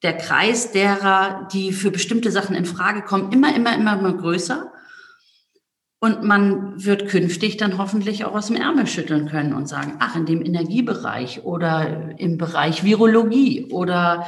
der 0.03 0.17
Kreis 0.17 0.73
derer, 0.73 1.47
die 1.53 1.71
für 1.71 1.93
bestimmte 1.93 2.33
Sachen 2.33 2.57
in 2.57 2.65
Frage 2.65 3.03
kommen, 3.03 3.31
immer, 3.31 3.55
immer, 3.55 3.77
immer, 3.77 3.97
immer 3.97 4.15
größer. 4.15 4.73
Und 6.01 6.23
man 6.23 6.85
wird 6.85 7.09
künftig 7.09 7.57
dann 7.57 7.77
hoffentlich 7.77 8.25
auch 8.25 8.35
aus 8.35 8.47
dem 8.47 8.57
Ärmel 8.57 8.87
schütteln 8.87 9.29
können 9.29 9.53
und 9.53 9.69
sagen, 9.69 9.97
ach, 9.99 10.15
in 10.15 10.27
dem 10.27 10.45
Energiebereich 10.45 11.45
oder 11.45 12.19
im 12.19 12.39
Bereich 12.39 12.85
Virologie 12.85 13.67
oder 13.73 14.25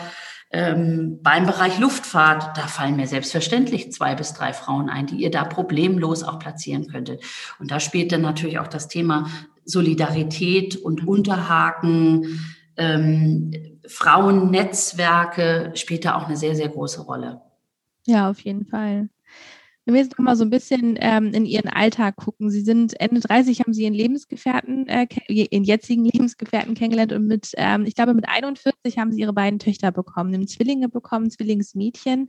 ähm, 0.50 1.20
beim 1.22 1.46
Bereich 1.46 1.78
Luftfahrt, 1.78 2.56
da 2.56 2.62
fallen 2.62 2.96
mir 2.96 3.06
selbstverständlich 3.06 3.92
zwei 3.92 4.16
bis 4.16 4.32
drei 4.32 4.52
Frauen 4.52 4.88
ein, 4.88 5.06
die 5.06 5.18
ihr 5.18 5.30
da 5.30 5.44
problemlos 5.44 6.24
auch 6.24 6.40
platzieren 6.40 6.88
könntet. 6.88 7.22
Und 7.60 7.70
da 7.70 7.78
spielt 7.78 8.10
dann 8.10 8.22
natürlich 8.22 8.58
auch 8.58 8.66
das 8.66 8.88
Thema 8.88 9.28
Solidarität 9.64 10.76
und 10.76 11.06
Unterhaken, 11.06 12.40
ähm, 12.76 13.52
Frauennetzwerke 13.86 15.72
spielt 15.74 16.04
da 16.04 16.16
auch 16.16 16.26
eine 16.26 16.36
sehr, 16.36 16.56
sehr 16.56 16.68
große 16.68 17.02
Rolle. 17.02 17.40
Ja, 18.06 18.30
auf 18.30 18.40
jeden 18.40 18.64
Fall. 18.64 19.08
Wenn 19.84 19.94
wir 19.94 20.02
jetzt 20.02 20.18
noch 20.18 20.24
mal 20.24 20.36
so 20.36 20.44
ein 20.44 20.50
bisschen 20.50 20.96
ähm, 21.00 21.32
in 21.32 21.46
Ihren 21.46 21.68
Alltag 21.68 22.16
gucken. 22.16 22.50
Sie 22.50 22.60
sind 22.60 23.00
Ende 23.00 23.20
30, 23.20 23.60
haben 23.60 23.72
Sie 23.72 23.82
Ihren 23.82 23.94
Lebensgefährten, 23.94 24.86
äh, 24.86 25.06
Ihren 25.28 25.64
jetzigen 25.64 26.04
Lebensgefährten 26.04 26.74
kennengelernt 26.74 27.12
und 27.12 27.26
mit, 27.26 27.52
ähm, 27.56 27.84
ich 27.86 27.94
glaube, 27.94 28.14
mit 28.14 28.28
41 28.28 28.98
haben 28.98 29.12
Sie 29.12 29.20
Ihre 29.20 29.32
beiden 29.32 29.58
Töchter 29.58 29.90
bekommen, 29.90 30.30
nämlich 30.30 30.50
Zwillinge 30.50 30.88
bekommen, 30.88 31.30
Zwillingsmädchen. 31.30 32.28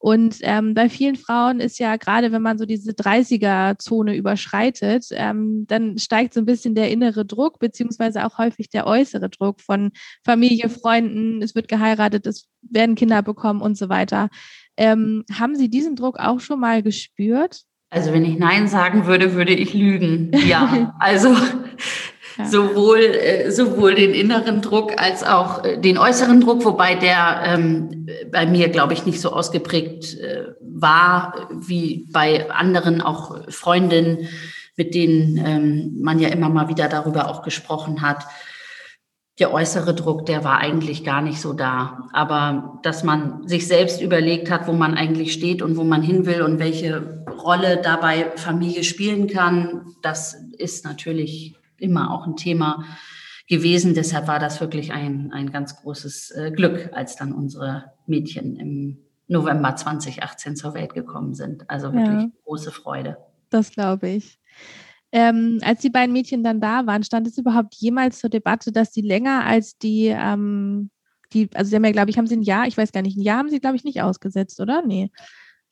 Und 0.00 0.38
ähm, 0.42 0.74
bei 0.74 0.88
vielen 0.88 1.16
Frauen 1.16 1.58
ist 1.58 1.80
ja 1.80 1.96
gerade, 1.96 2.30
wenn 2.30 2.40
man 2.40 2.56
so 2.56 2.66
diese 2.66 2.92
30er-Zone 2.92 4.14
überschreitet, 4.16 5.06
ähm, 5.10 5.66
dann 5.66 5.98
steigt 5.98 6.34
so 6.34 6.40
ein 6.40 6.46
bisschen 6.46 6.76
der 6.76 6.90
innere 6.90 7.26
Druck, 7.26 7.58
beziehungsweise 7.58 8.24
auch 8.24 8.38
häufig 8.38 8.70
der 8.70 8.86
äußere 8.86 9.28
Druck 9.28 9.60
von 9.60 9.90
Familie, 10.24 10.68
Freunden, 10.68 11.42
es 11.42 11.56
wird 11.56 11.66
geheiratet, 11.66 12.26
es 12.26 12.46
werden 12.62 12.94
Kinder 12.94 13.22
bekommen 13.22 13.60
und 13.60 13.76
so 13.76 13.88
weiter. 13.88 14.30
Ähm, 14.78 15.24
haben 15.36 15.56
Sie 15.56 15.68
diesen 15.68 15.96
Druck 15.96 16.20
auch 16.20 16.38
schon 16.38 16.60
mal 16.60 16.84
gespürt? 16.84 17.62
Also 17.90 18.12
wenn 18.12 18.24
ich 18.24 18.38
Nein 18.38 18.68
sagen 18.68 19.06
würde, 19.06 19.34
würde 19.34 19.52
ich 19.52 19.74
lügen. 19.74 20.30
Ja, 20.46 20.94
also 21.00 21.34
ja. 22.36 22.44
sowohl, 22.44 23.00
äh, 23.00 23.50
sowohl 23.50 23.96
den 23.96 24.14
inneren 24.14 24.62
Druck 24.62 24.92
als 24.96 25.24
auch 25.24 25.64
äh, 25.64 25.78
den 25.78 25.98
äußeren 25.98 26.40
Druck, 26.40 26.64
wobei 26.64 26.94
der 26.94 27.42
ähm, 27.44 28.06
bei 28.30 28.46
mir, 28.46 28.68
glaube 28.68 28.92
ich, 28.92 29.04
nicht 29.04 29.20
so 29.20 29.32
ausgeprägt 29.32 30.16
äh, 30.20 30.44
war 30.60 31.48
wie 31.50 32.06
bei 32.12 32.48
anderen, 32.48 33.00
auch 33.00 33.50
Freundinnen, 33.50 34.28
mit 34.76 34.94
denen 34.94 35.44
ähm, 35.44 35.96
man 36.00 36.20
ja 36.20 36.28
immer 36.28 36.50
mal 36.50 36.68
wieder 36.68 36.88
darüber 36.88 37.28
auch 37.28 37.42
gesprochen 37.42 38.00
hat 38.00 38.24
der 39.38 39.52
äußere 39.52 39.94
Druck, 39.94 40.26
der 40.26 40.42
war 40.42 40.58
eigentlich 40.58 41.04
gar 41.04 41.22
nicht 41.22 41.40
so 41.40 41.52
da. 41.52 42.08
Aber 42.12 42.80
dass 42.82 43.04
man 43.04 43.46
sich 43.46 43.68
selbst 43.68 44.02
überlegt 44.02 44.50
hat, 44.50 44.66
wo 44.66 44.72
man 44.72 44.94
eigentlich 44.94 45.32
steht 45.32 45.62
und 45.62 45.76
wo 45.76 45.84
man 45.84 46.02
hin 46.02 46.26
will 46.26 46.42
und 46.42 46.58
welche 46.58 47.24
Rolle 47.42 47.80
dabei 47.80 48.32
Familie 48.36 48.82
spielen 48.82 49.28
kann, 49.28 49.94
das 50.02 50.36
ist 50.56 50.84
natürlich 50.84 51.54
immer 51.78 52.12
auch 52.12 52.26
ein 52.26 52.36
Thema 52.36 52.84
gewesen. 53.48 53.94
Deshalb 53.94 54.26
war 54.26 54.40
das 54.40 54.60
wirklich 54.60 54.92
ein, 54.92 55.30
ein 55.32 55.52
ganz 55.52 55.76
großes 55.76 56.32
äh, 56.32 56.50
Glück, 56.50 56.90
als 56.92 57.16
dann 57.16 57.32
unsere 57.32 57.92
Mädchen 58.06 58.56
im 58.56 58.98
November 59.28 59.76
2018 59.76 60.56
zur 60.56 60.74
Welt 60.74 60.94
gekommen 60.94 61.34
sind. 61.34 61.68
Also 61.70 61.92
wirklich 61.92 62.22
ja, 62.22 62.30
große 62.44 62.72
Freude. 62.72 63.18
Das 63.50 63.70
glaube 63.70 64.08
ich. 64.08 64.37
Ähm, 65.10 65.58
als 65.62 65.80
die 65.80 65.90
beiden 65.90 66.12
Mädchen 66.12 66.44
dann 66.44 66.60
da 66.60 66.86
waren, 66.86 67.02
stand 67.02 67.26
es 67.26 67.38
überhaupt 67.38 67.74
jemals 67.76 68.18
zur 68.18 68.28
Debatte, 68.28 68.72
dass 68.72 68.92
sie 68.92 69.00
länger 69.00 69.44
als 69.46 69.78
die, 69.78 70.06
ähm, 70.06 70.90
die 71.32 71.48
also 71.54 71.70
sie 71.70 71.76
haben 71.76 71.84
ja, 71.84 71.92
glaube 71.92 72.10
ich, 72.10 72.18
haben 72.18 72.26
sie 72.26 72.36
ein 72.36 72.42
Jahr, 72.42 72.66
ich 72.66 72.76
weiß 72.76 72.92
gar 72.92 73.02
nicht, 73.02 73.16
ein 73.16 73.22
Jahr 73.22 73.38
haben 73.38 73.48
sie, 73.48 73.60
glaube 73.60 73.76
ich, 73.76 73.84
nicht 73.84 74.02
ausgesetzt, 74.02 74.60
oder? 74.60 74.82
Nee. 74.82 75.10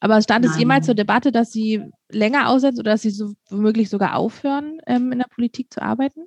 Aber 0.00 0.20
stand 0.22 0.44
Nein. 0.44 0.52
es 0.52 0.58
jemals 0.58 0.86
zur 0.86 0.94
Debatte, 0.94 1.32
dass 1.32 1.52
sie 1.52 1.84
länger 2.10 2.48
aussetzen 2.48 2.80
oder 2.80 2.92
dass 2.92 3.02
sie 3.02 3.10
so 3.10 3.34
womöglich 3.50 3.90
sogar 3.90 4.16
aufhören, 4.16 4.78
ähm, 4.86 5.12
in 5.12 5.18
der 5.18 5.26
Politik 5.26 5.72
zu 5.72 5.82
arbeiten? 5.82 6.26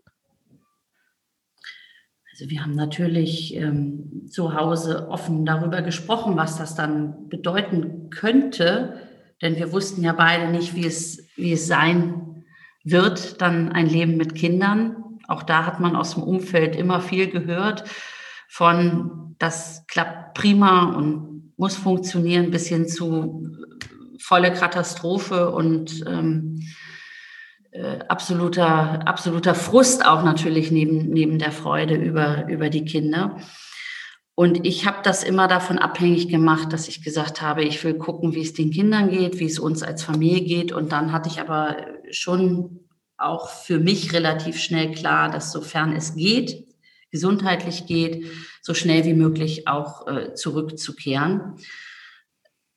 Also 2.31 2.49
wir 2.49 2.63
haben 2.63 2.75
natürlich 2.75 3.55
ähm, 3.55 4.27
zu 4.29 4.53
Hause 4.53 5.09
offen 5.09 5.45
darüber 5.45 5.81
gesprochen, 5.81 6.37
was 6.37 6.57
das 6.57 6.75
dann 6.75 7.27
bedeuten 7.27 8.09
könnte, 8.11 8.97
denn 9.41 9.55
wir 9.55 9.71
wussten 9.71 10.03
ja 10.03 10.13
beide 10.13 10.51
nicht, 10.51 10.75
wie 10.75 10.85
es, 10.85 11.27
wie 11.35 11.53
es 11.53 11.67
sein 11.67 12.38
wird 12.83 13.41
dann 13.41 13.71
ein 13.71 13.87
Leben 13.87 14.17
mit 14.17 14.35
Kindern. 14.35 14.95
Auch 15.27 15.43
da 15.43 15.65
hat 15.65 15.79
man 15.79 15.95
aus 15.95 16.15
dem 16.15 16.23
Umfeld 16.23 16.75
immer 16.75 17.01
viel 17.01 17.27
gehört 17.27 17.83
von, 18.47 19.35
das 19.37 19.85
klappt 19.87 20.33
prima 20.33 20.95
und 20.95 21.53
muss 21.55 21.75
funktionieren, 21.75 22.51
bis 22.51 22.67
hin 22.67 22.87
zu 22.87 23.47
volle 24.19 24.51
Katastrophe 24.51 25.51
und 25.51 26.03
ähm, 26.07 26.61
äh, 27.71 27.99
absoluter, 28.07 29.07
absoluter 29.07 29.55
Frust 29.55 30.05
auch 30.05 30.23
natürlich 30.23 30.71
neben, 30.71 31.09
neben 31.09 31.37
der 31.37 31.51
Freude 31.51 31.95
über, 31.95 32.47
über 32.47 32.69
die 32.69 32.85
Kinder. 32.85 33.37
Und 34.35 34.65
ich 34.65 34.85
habe 34.85 34.99
das 35.03 35.23
immer 35.23 35.47
davon 35.47 35.77
abhängig 35.77 36.29
gemacht, 36.29 36.71
dass 36.71 36.87
ich 36.87 37.03
gesagt 37.03 37.41
habe, 37.41 37.63
ich 37.63 37.83
will 37.83 37.95
gucken, 37.95 38.33
wie 38.33 38.41
es 38.41 38.53
den 38.53 38.71
Kindern 38.71 39.09
geht, 39.09 39.37
wie 39.39 39.45
es 39.45 39.59
uns 39.59 39.83
als 39.83 40.03
Familie 40.03 40.41
geht. 40.41 40.71
Und 40.71 40.93
dann 40.93 41.11
hatte 41.11 41.29
ich 41.29 41.41
aber 41.41 41.75
schon 42.11 42.79
auch 43.17 43.49
für 43.49 43.79
mich 43.79 44.13
relativ 44.13 44.59
schnell 44.59 44.91
klar, 44.91 45.29
dass 45.29 45.51
sofern 45.51 45.95
es 45.95 46.15
geht, 46.15 46.67
gesundheitlich 47.11 47.85
geht, 47.85 48.25
so 48.61 48.73
schnell 48.73 49.03
wie 49.05 49.13
möglich 49.13 49.67
auch 49.67 50.07
äh, 50.07 50.33
zurückzukehren. 50.33 51.55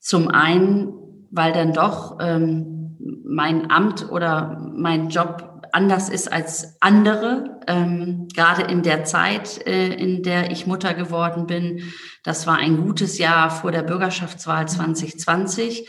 Zum 0.01 0.29
einen, 0.29 0.92
weil 1.31 1.53
dann 1.53 1.73
doch 1.73 2.18
ähm, 2.21 2.97
mein 3.25 3.71
Amt 3.71 4.11
oder 4.11 4.71
mein 4.75 5.11
Job 5.11 5.68
anders 5.73 6.09
ist 6.09 6.31
als 6.31 6.77
andere, 6.81 7.61
ähm, 7.66 8.29
gerade 8.35 8.62
in 8.62 8.83
der 8.83 9.05
Zeit, 9.05 9.66
äh, 9.66 9.95
in 9.95 10.23
der 10.23 10.51
ich 10.51 10.66
Mutter 10.66 10.92
geworden 10.92 11.47
bin. 11.47 11.92
Das 12.25 12.47
war 12.47 12.57
ein 12.57 12.85
gutes 12.85 13.18
Jahr 13.18 13.51
vor 13.51 13.71
der 13.71 13.83
Bürgerschaftswahl 13.83 14.68
2020 14.68 15.88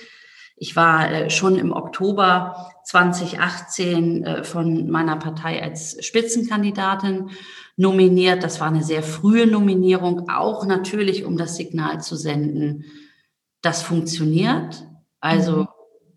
ich 0.56 0.76
war 0.76 1.12
äh, 1.12 1.30
schon 1.30 1.58
im 1.58 1.72
Oktober 1.72 2.73
2018 2.86 4.24
äh, 4.24 4.44
von 4.44 4.90
meiner 4.90 5.18
Partei 5.18 5.62
als 5.62 6.04
Spitzenkandidatin 6.06 7.30
nominiert. 7.78 8.44
Das 8.44 8.60
war 8.60 8.68
eine 8.68 8.84
sehr 8.84 9.04
frühe 9.04 9.48
Nominierung, 9.48 10.30
auch 10.30 10.66
natürlich, 10.66 11.26
um 11.26 11.38
das 11.38 11.56
Signal 11.56 12.02
zu 12.02 12.16
senden, 12.16 12.86
das 13.62 13.82
funktioniert. 13.82 14.86
Also 15.20 15.58
mhm. 15.58 15.68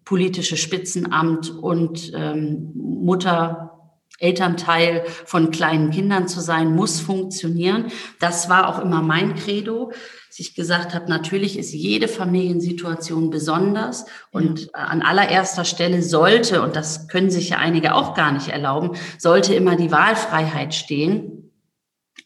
politische 0.04 0.56
Spitzenamt 0.56 1.50
und 1.50 2.12
ähm, 2.14 2.72
Mutter, 2.74 3.75
Elternteil 4.18 5.04
von 5.24 5.50
kleinen 5.50 5.90
Kindern 5.90 6.28
zu 6.28 6.40
sein, 6.40 6.74
muss 6.74 7.00
funktionieren. 7.00 7.86
Das 8.20 8.48
war 8.48 8.68
auch 8.68 8.80
immer 8.80 9.02
mein 9.02 9.34
Credo 9.34 9.92
ich 10.38 10.54
gesagt 10.54 10.94
habe, 10.94 11.08
natürlich 11.08 11.58
ist 11.58 11.72
jede 11.72 12.08
Familiensituation 12.08 13.30
besonders 13.30 14.04
und 14.30 14.66
ja. 14.66 14.70
an 14.72 15.02
allererster 15.02 15.64
Stelle 15.64 16.02
sollte, 16.02 16.62
und 16.62 16.76
das 16.76 17.08
können 17.08 17.30
sich 17.30 17.50
ja 17.50 17.58
einige 17.58 17.94
auch 17.94 18.14
gar 18.14 18.32
nicht 18.32 18.48
erlauben, 18.48 18.96
sollte 19.18 19.54
immer 19.54 19.76
die 19.76 19.90
Wahlfreiheit 19.90 20.74
stehen. 20.74 21.52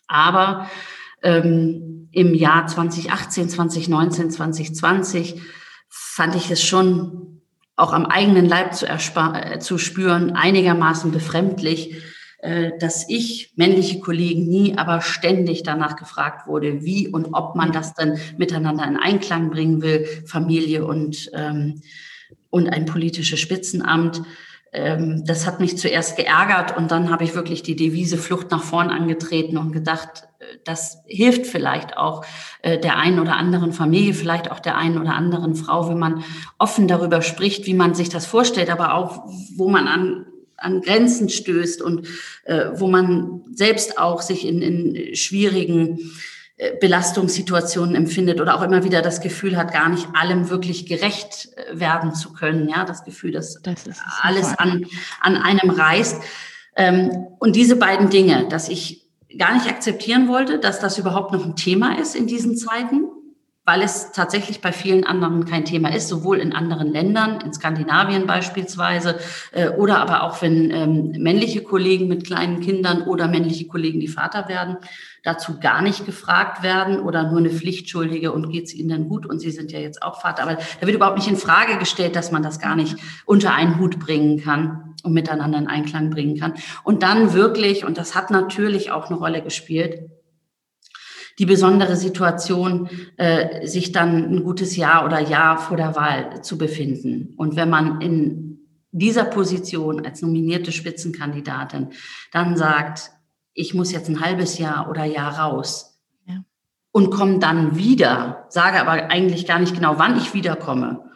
Aber 0.09 0.69
ähm, 1.23 2.09
im 2.11 2.35
Jahr 2.35 2.67
2018, 2.67 3.49
2019, 3.49 4.31
2020 4.31 5.41
fand 5.89 6.35
ich 6.35 6.51
es 6.51 6.63
schon 6.63 7.40
auch 7.81 7.93
am 7.93 8.07
eigenen 8.07 8.47
Leib 8.47 8.75
zu, 8.75 8.87
äh, 8.87 9.59
zu 9.59 9.79
spüren, 9.79 10.33
einigermaßen 10.33 11.11
befremdlich, 11.11 12.03
äh, 12.39 12.73
dass 12.79 13.09
ich, 13.09 13.53
männliche 13.57 14.01
Kollegen 14.01 14.47
nie, 14.49 14.77
aber 14.77 15.01
ständig 15.01 15.63
danach 15.63 15.97
gefragt 15.97 16.47
wurde, 16.47 16.83
wie 16.83 17.09
und 17.09 17.29
ob 17.33 17.57
man 17.57 17.73
das 17.73 17.95
dann 17.95 18.19
miteinander 18.39 18.87
in 18.87 18.97
Einklang 18.97 19.51
bringen 19.51 19.83
will, 19.83 20.07
Familie 20.27 20.85
und, 20.85 21.31
ähm, 21.35 21.83
und 22.51 22.69
ein 22.69 22.87
politisches 22.87 23.41
Spitzenamt. 23.41 24.23
Ähm, 24.73 25.25
das 25.27 25.47
hat 25.47 25.61
mich 25.61 25.77
zuerst 25.79 26.17
geärgert 26.17 26.77
und 26.77 26.91
dann 26.91 27.11
habe 27.11 27.25
ich 27.25 27.35
wirklich 27.35 27.63
die 27.63 27.77
Devise 27.77 28.19
Flucht 28.19 28.51
nach 28.51 28.63
vorn 28.63 28.91
angetreten 28.91 29.57
und 29.57 29.73
gedacht, 29.73 30.29
äh, 30.39 30.45
das 30.65 30.99
hilft 31.07 31.47
vielleicht 31.47 31.97
auch 31.97 32.25
äh, 32.63 32.79
der 32.79 32.97
einen 32.97 33.19
oder 33.19 33.37
anderen 33.37 33.73
Familie, 33.73 34.15
vielleicht 34.15 34.51
auch 34.51 34.61
der 34.61 34.77
einen 34.77 34.99
oder 34.99 35.15
anderen 35.15 35.57
Frau, 35.57 35.89
wenn 35.89 35.99
man 35.99 36.25
offen 36.59 36.87
darüber 36.87 37.21
spricht, 37.23 37.67
wie 37.67 37.75
man 37.75 37.95
sich 37.95 38.09
das 38.11 38.27
vorstellt, 38.27 38.71
aber 38.71 38.95
auch, 38.95 39.25
wo 39.57 39.69
man 39.69 39.89
an 39.89 40.27
an 40.61 40.83
Grenzen 40.83 41.31
stößt 41.31 41.81
und 41.81 42.07
äh, 42.45 42.67
wo 42.75 42.87
man 42.87 43.43
selbst 43.51 43.99
auch 43.99 44.21
sich 44.21 44.47
in, 44.47 44.61
in 44.61 45.17
schwierigen 45.17 46.13
Belastungssituationen 46.81 47.95
empfindet 47.95 48.41
oder 48.41 48.57
auch 48.57 48.63
immer 48.63 48.85
wieder 48.85 49.01
das 49.01 49.21
Gefühl 49.21 49.57
hat, 49.57 49.73
gar 49.73 49.89
nicht 49.89 50.09
allem 50.15 50.51
wirklich 50.51 50.87
gerecht 50.87 51.49
äh, 51.57 51.81
werden 51.81 52.15
zu 52.15 52.33
können. 52.33 52.69
Ja, 52.69 52.85
das 52.85 53.05
Gefühl, 53.05 53.33
dass 53.33 53.61
das 53.63 53.87
alles 54.21 54.59
an, 54.59 54.85
an 55.21 55.37
einem 55.37 55.71
reißt. 55.71 56.23
Ähm, 56.77 57.11
und 57.39 57.57
diese 57.57 57.77
beiden 57.77 58.11
Dinge, 58.11 58.47
dass 58.49 58.69
ich 58.69 59.07
gar 59.39 59.55
nicht 59.55 59.69
akzeptieren 59.69 60.29
wollte, 60.29 60.59
dass 60.59 60.81
das 60.81 60.99
überhaupt 60.99 61.33
noch 61.33 61.45
ein 61.45 61.57
Thema 61.57 61.99
ist 61.99 62.15
in 62.15 62.27
diesen 62.27 62.57
Zeiten, 62.57 63.05
weil 63.71 63.83
es 63.83 64.11
tatsächlich 64.11 64.61
bei 64.61 64.73
vielen 64.73 65.05
anderen 65.05 65.45
kein 65.45 65.65
Thema 65.65 65.95
ist, 65.95 66.09
sowohl 66.09 66.39
in 66.39 66.53
anderen 66.53 66.89
Ländern, 66.89 67.41
in 67.41 67.53
Skandinavien 67.53 68.27
beispielsweise, 68.27 69.21
äh, 69.53 69.69
oder 69.69 69.99
aber 69.99 70.25
auch 70.25 70.43
wenn 70.43 70.73
ähm, 70.73 71.13
männliche 71.17 71.63
Kollegen 71.63 72.09
mit 72.09 72.27
kleinen 72.27 72.59
Kindern 72.59 73.03
oder 73.03 73.29
männliche 73.29 73.69
Kollegen, 73.69 74.01
die 74.01 74.09
Vater 74.09 74.49
werden, 74.49 74.77
dazu 75.23 75.61
gar 75.61 75.83
nicht 75.83 76.05
gefragt 76.05 76.65
werden 76.65 76.99
oder 76.99 77.31
nur 77.31 77.39
eine 77.39 77.51
Pflichtschuldige 77.51 78.33
und 78.33 78.51
geht 78.51 78.65
es 78.65 78.75
ihnen 78.75 78.89
denn 78.89 79.09
gut 79.09 79.25
und 79.25 79.39
sie 79.39 79.53
sind 79.53 79.71
ja 79.71 79.79
jetzt 79.79 80.03
auch 80.03 80.21
Vater. 80.21 80.43
Aber 80.43 80.55
da 80.55 80.87
wird 80.87 80.97
überhaupt 80.97 81.19
nicht 81.19 81.29
in 81.29 81.37
Frage 81.37 81.79
gestellt, 81.79 82.17
dass 82.17 82.33
man 82.33 82.43
das 82.43 82.59
gar 82.59 82.75
nicht 82.75 82.97
unter 83.25 83.55
einen 83.55 83.79
Hut 83.79 84.01
bringen 84.01 84.43
kann 84.43 84.97
und 85.05 85.13
miteinander 85.13 85.59
in 85.59 85.69
Einklang 85.69 86.11
bringen 86.11 86.37
kann. 86.41 86.55
Und 86.83 87.05
dann 87.05 87.35
wirklich, 87.35 87.85
und 87.85 87.99
das 87.99 88.17
hat 88.17 88.33
natürlich 88.33 88.91
auch 88.91 89.11
eine 89.11 89.17
Rolle 89.17 89.43
gespielt, 89.43 90.11
die 91.41 91.47
besondere 91.47 91.97
Situation, 91.97 92.91
äh, 93.17 93.67
sich 93.67 93.93
dann 93.93 94.31
ein 94.31 94.45
gutes 94.45 94.77
Jahr 94.77 95.07
oder 95.07 95.21
Jahr 95.21 95.57
vor 95.57 95.79
der 95.79 95.97
Wahl 95.97 96.43
zu 96.43 96.59
befinden. 96.59 97.33
Und 97.39 97.57
wenn 97.57 97.71
man 97.71 98.03
in 98.03 98.59
dieser 98.93 99.25
Position 99.25 100.05
als 100.05 100.21
nominierte 100.21 100.71
Spitzenkandidatin 100.71 101.89
dann 102.31 102.59
sagt, 102.59 103.13
ich 103.55 103.73
muss 103.73 103.91
jetzt 103.91 104.11
ein 104.11 104.21
halbes 104.21 104.59
Jahr 104.59 104.91
oder 104.91 105.05
Jahr 105.05 105.39
raus 105.39 106.03
ja. 106.27 106.45
und 106.93 107.11
komme 107.11 107.39
dann 107.39 107.75
wieder, 107.75 108.45
sage 108.51 108.79
aber 108.79 109.11
eigentlich 109.11 109.47
gar 109.47 109.61
nicht 109.61 109.75
genau, 109.75 109.99
wann 109.99 110.19
ich 110.19 110.35
wiederkomme, 110.35 111.11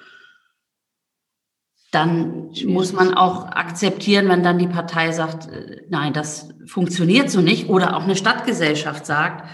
dann 1.91 2.51
muss 2.65 2.95
man 2.95 3.13
auch 3.13 3.47
akzeptieren, 3.49 4.29
wenn 4.31 4.43
dann 4.43 4.59
die 4.59 4.69
Partei 4.69 5.13
sagt, 5.13 5.53
äh, 5.53 5.83
nein, 5.91 6.15
das 6.15 6.49
funktioniert 6.65 7.31
so 7.31 7.43
nicht, 7.43 7.69
oder 7.69 7.95
auch 7.95 8.05
eine 8.05 8.17
Stadtgesellschaft 8.17 9.05
sagt, 9.05 9.47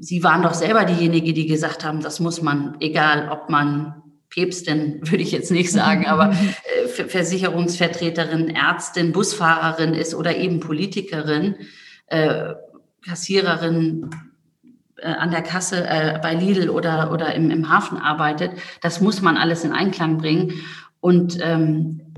Sie 0.00 0.22
waren 0.24 0.42
doch 0.42 0.54
selber 0.54 0.84
diejenige, 0.84 1.32
die 1.32 1.46
gesagt 1.46 1.84
haben, 1.84 2.00
das 2.00 2.18
muss 2.18 2.42
man, 2.42 2.76
egal 2.80 3.28
ob 3.30 3.48
man 3.48 4.02
Päpstin, 4.30 5.00
würde 5.02 5.22
ich 5.22 5.32
jetzt 5.32 5.50
nicht 5.50 5.70
sagen, 5.70 6.06
aber 6.08 6.32
äh, 6.32 6.88
Versicherungsvertreterin, 6.88 8.50
Ärztin, 8.50 9.12
Busfahrerin 9.12 9.94
ist 9.94 10.14
oder 10.14 10.36
eben 10.36 10.60
Politikerin, 10.60 11.56
äh, 12.06 12.54
Kassiererin 13.06 14.10
äh, 14.96 15.06
an 15.06 15.30
der 15.30 15.42
Kasse 15.42 15.86
äh, 15.86 16.18
bei 16.20 16.34
Lidl 16.34 16.68
oder, 16.68 17.12
oder 17.12 17.34
im, 17.34 17.50
im 17.50 17.68
Hafen 17.68 17.98
arbeitet. 17.98 18.52
Das 18.80 19.00
muss 19.00 19.22
man 19.22 19.36
alles 19.36 19.64
in 19.64 19.72
Einklang 19.72 20.18
bringen 20.18 20.54
und 21.00 21.38
ähm, 21.40 22.14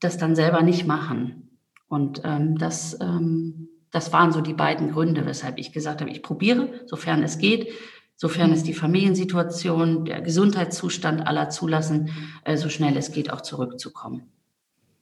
das 0.00 0.18
dann 0.18 0.36
selber 0.36 0.62
nicht 0.62 0.86
machen. 0.86 1.58
Und 1.88 2.20
ähm, 2.24 2.58
das 2.58 2.98
ähm, 3.00 3.68
das 3.96 4.12
waren 4.12 4.30
so 4.30 4.42
die 4.42 4.52
beiden 4.52 4.92
Gründe, 4.92 5.24
weshalb 5.24 5.56
ich 5.56 5.72
gesagt 5.72 6.02
habe, 6.02 6.10
ich 6.10 6.22
probiere, 6.22 6.68
sofern 6.84 7.22
es 7.22 7.38
geht, 7.38 7.72
sofern 8.14 8.52
es 8.52 8.62
die 8.62 8.74
Familiensituation, 8.74 10.04
der 10.04 10.20
Gesundheitszustand 10.20 11.26
aller 11.26 11.48
zulassen, 11.48 12.10
äh, 12.44 12.58
so 12.58 12.68
schnell 12.68 12.94
es 12.98 13.10
geht, 13.10 13.32
auch 13.32 13.40
zurückzukommen. 13.40 14.30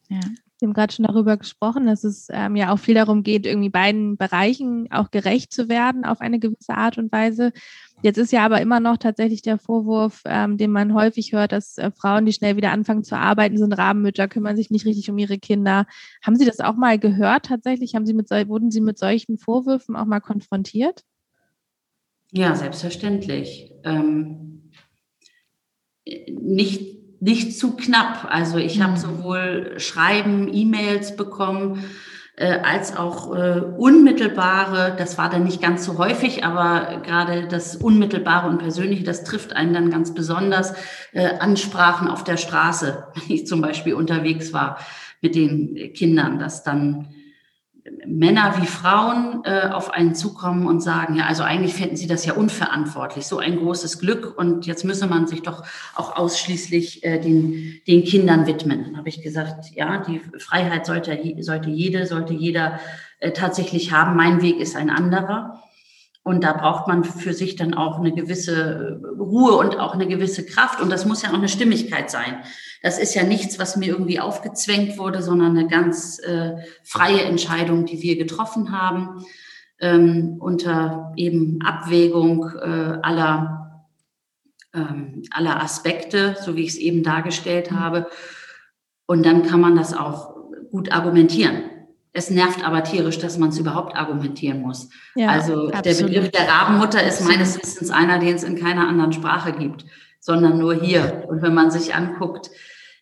Ja. 0.09 0.21
Wir 0.61 0.69
haben 0.69 0.75
gerade 0.75 0.93
schon 0.93 1.05
darüber 1.05 1.37
gesprochen, 1.37 1.87
dass 1.87 2.05
es 2.05 2.29
ähm, 2.31 2.55
ja 2.55 2.73
auch 2.73 2.79
viel 2.79 2.95
darum 2.95 3.25
geht, 3.25 3.45
irgendwie 3.45 3.71
beiden 3.71 4.17
Bereichen 4.17 4.91
auch 4.93 5.11
gerecht 5.11 5.53
zu 5.53 5.69
werden 5.69 6.05
auf 6.05 6.21
eine 6.21 6.39
gewisse 6.39 6.75
Art 6.75 6.97
und 6.97 7.11
Weise. 7.11 7.53
Jetzt 8.03 8.19
ist 8.19 8.33
ja 8.33 8.45
aber 8.45 8.61
immer 8.61 8.81
noch 8.81 8.97
tatsächlich 8.97 9.43
der 9.43 9.59
Vorwurf, 9.59 10.23
ähm, 10.27 10.57
den 10.57 10.71
man 10.71 10.95
häufig 10.95 11.33
hört, 11.33 11.53
dass 11.53 11.77
äh, 11.79 11.91
Frauen, 11.91 12.25
die 12.25 12.33
schnell 12.33 12.57
wieder 12.57 12.71
anfangen 12.71 13.03
zu 13.03 13.17
arbeiten, 13.17 13.59
sind 13.59 13.73
Rabenmütter, 13.73 14.29
kümmern 14.29 14.57
sich 14.57 14.71
nicht 14.71 14.87
richtig 14.87 15.11
um 15.11 15.19
ihre 15.19 15.39
Kinder. 15.39 15.87
Haben 16.23 16.37
Sie 16.37 16.45
das 16.45 16.61
auch 16.61 16.77
mal 16.77 16.99
gehört 16.99 17.47
tatsächlich? 17.47 17.95
Haben 17.95 18.07
Sie 18.07 18.15
mit, 18.15 18.31
wurden 18.31 18.71
Sie 18.71 18.81
mit 18.81 18.99
solchen 18.99 19.39
Vorwürfen 19.39 19.97
auch 19.97 20.07
mal 20.07 20.21
konfrontiert? 20.21 21.03
Ja, 22.31 22.55
selbstverständlich. 22.55 23.73
Ähm, 23.85 24.71
nicht 26.05 26.94
nicht 27.25 27.59
zu 27.59 27.75
knapp. 27.75 28.29
Also 28.29 28.59
ich 28.59 28.83
habe 28.83 28.93
mhm. 28.93 28.97
sowohl 28.99 29.75
Schreiben, 29.79 30.53
E-Mails 30.53 31.17
bekommen, 31.17 31.83
äh, 32.37 32.59
als 32.59 32.97
auch 32.97 33.35
äh, 33.35 33.61
unmittelbare, 33.79 34.95
das 34.99 35.17
war 35.17 35.31
dann 35.31 35.45
nicht 35.45 35.63
ganz 35.63 35.87
so 35.87 35.97
häufig, 35.97 36.45
aber 36.45 37.01
gerade 37.03 37.49
das 37.49 37.77
Unmittelbare 37.77 38.49
und 38.49 38.59
Persönliche, 38.59 39.05
das 39.05 39.25
trifft 39.25 39.55
einen 39.55 39.73
dann 39.73 39.91
ganz 39.91 40.13
besonders, 40.13 40.75
äh, 41.13 41.39
Ansprachen 41.39 42.09
auf 42.09 42.25
der 42.25 42.37
Straße, 42.37 43.07
wenn 43.15 43.35
ich 43.35 43.47
zum 43.47 43.63
Beispiel 43.63 43.95
unterwegs 43.95 44.53
war 44.53 44.79
mit 45.23 45.35
den 45.35 45.95
Kindern, 45.95 46.39
dass 46.39 46.63
dann 46.63 47.09
Männer 48.07 48.55
wie 48.61 48.67
Frauen 48.67 49.43
äh, 49.45 49.69
auf 49.71 49.91
einen 49.91 50.15
zukommen 50.15 50.67
und 50.67 50.81
sagen, 50.81 51.17
ja, 51.17 51.27
also 51.27 51.43
eigentlich 51.43 51.75
fänden 51.75 51.97
sie 51.97 52.07
das 52.07 52.25
ja 52.25 52.33
unverantwortlich, 52.33 53.27
so 53.27 53.39
ein 53.39 53.59
großes 53.59 53.99
Glück 53.99 54.39
und 54.39 54.67
jetzt 54.67 54.85
müsse 54.85 55.07
man 55.07 55.27
sich 55.27 55.43
doch 55.43 55.65
auch 55.95 56.17
ausschließlich 56.17 57.05
äh, 57.05 57.19
den, 57.21 57.81
den 57.87 58.05
Kindern 58.05 58.47
widmen. 58.47 58.85
Dann 58.85 58.97
habe 58.97 59.11
ich 59.11 59.23
gesagt, 59.23 59.67
ja, 59.75 59.99
die 59.99 60.21
Freiheit 60.39 60.87
sollte, 60.87 61.19
sollte 61.41 61.69
jede, 61.69 62.07
sollte 62.07 62.33
jeder 62.33 62.81
äh, 63.21 63.33
tatsächlich 63.33 63.93
haben. 63.93 64.17
Mein 64.17 64.41
Weg 64.41 64.61
ist 64.61 64.77
ein 64.77 64.89
anderer. 64.89 65.61
Und 66.23 66.43
da 66.43 66.55
braucht 66.55 66.89
man 66.89 67.05
für 67.05 67.35
sich 67.35 67.55
dann 67.57 67.75
auch 67.75 67.99
eine 67.99 68.13
gewisse 68.13 68.99
äh, 69.03 69.21
Ruhe 69.21 69.57
und 69.57 69.79
auch 69.79 69.93
eine 69.93 70.07
gewisse 70.07 70.47
Kraft. 70.47 70.81
Und 70.81 70.91
das 70.91 71.05
muss 71.05 71.21
ja 71.21 71.29
auch 71.29 71.35
eine 71.35 71.51
Stimmigkeit 71.51 72.11
sein. 72.11 72.39
Das 72.85 72.99
ist 72.99 73.15
ja 73.15 73.23
nichts, 73.23 73.59
was 73.59 73.79
mir 73.79 73.89
irgendwie 73.89 74.21
aufgezwängt 74.21 74.99
wurde, 74.99 75.23
sondern 75.23 75.57
eine 75.57 75.67
ganz 75.67 76.19
äh, 76.19 76.57
freie 76.83 77.23
Entscheidung, 77.23 77.87
die 77.87 78.03
wir 78.03 78.19
getroffen 78.19 78.79
haben, 78.79 79.25
ähm, 79.81 80.37
unter 80.39 81.15
eben 81.17 81.61
Abwägung 81.65 82.47
äh, 82.61 82.99
aller, 83.01 83.87
ähm, 84.75 85.23
aller 85.31 85.63
Aspekte, 85.63 86.37
so 86.45 86.57
wie 86.57 86.65
ich 86.65 86.73
es 86.73 86.77
eben 86.77 87.03
dargestellt 87.03 87.71
habe. 87.71 88.07
Und 89.07 89.25
dann 89.25 89.45
kann 89.45 89.63
man 89.63 89.77
das 89.77 89.95
auch 89.95 90.35
gut 90.71 90.93
argumentieren. 90.93 91.63
Es 92.13 92.29
nervt 92.29 92.67
aber 92.67 92.85
tierisch, 92.85 93.19
dass 93.19 93.39
man 93.39 93.49
es 93.49 93.59
überhaupt 93.59 93.97
argumentieren 93.97 94.61
muss. 94.61 94.91
Ja, 95.15 95.29
also 95.29 95.71
absolut. 95.71 95.87
der 95.87 96.05
Begriff 96.05 96.31
der 96.33 96.49
Rabenmutter 96.49 97.03
ist 97.03 97.25
meines 97.27 97.57
Wissens 97.57 97.91
einer, 97.91 98.19
den 98.19 98.35
es 98.35 98.45
in 98.45 98.61
keiner 98.61 98.87
anderen 98.87 99.15
Sprache 99.15 99.53
gibt, 99.53 99.87
sondern 100.21 100.59
nur 100.59 100.75
hier. 100.75 101.25
Und 101.29 101.41
wenn 101.41 101.55
man 101.55 101.71
sich 101.71 101.95
anguckt, 101.95 102.51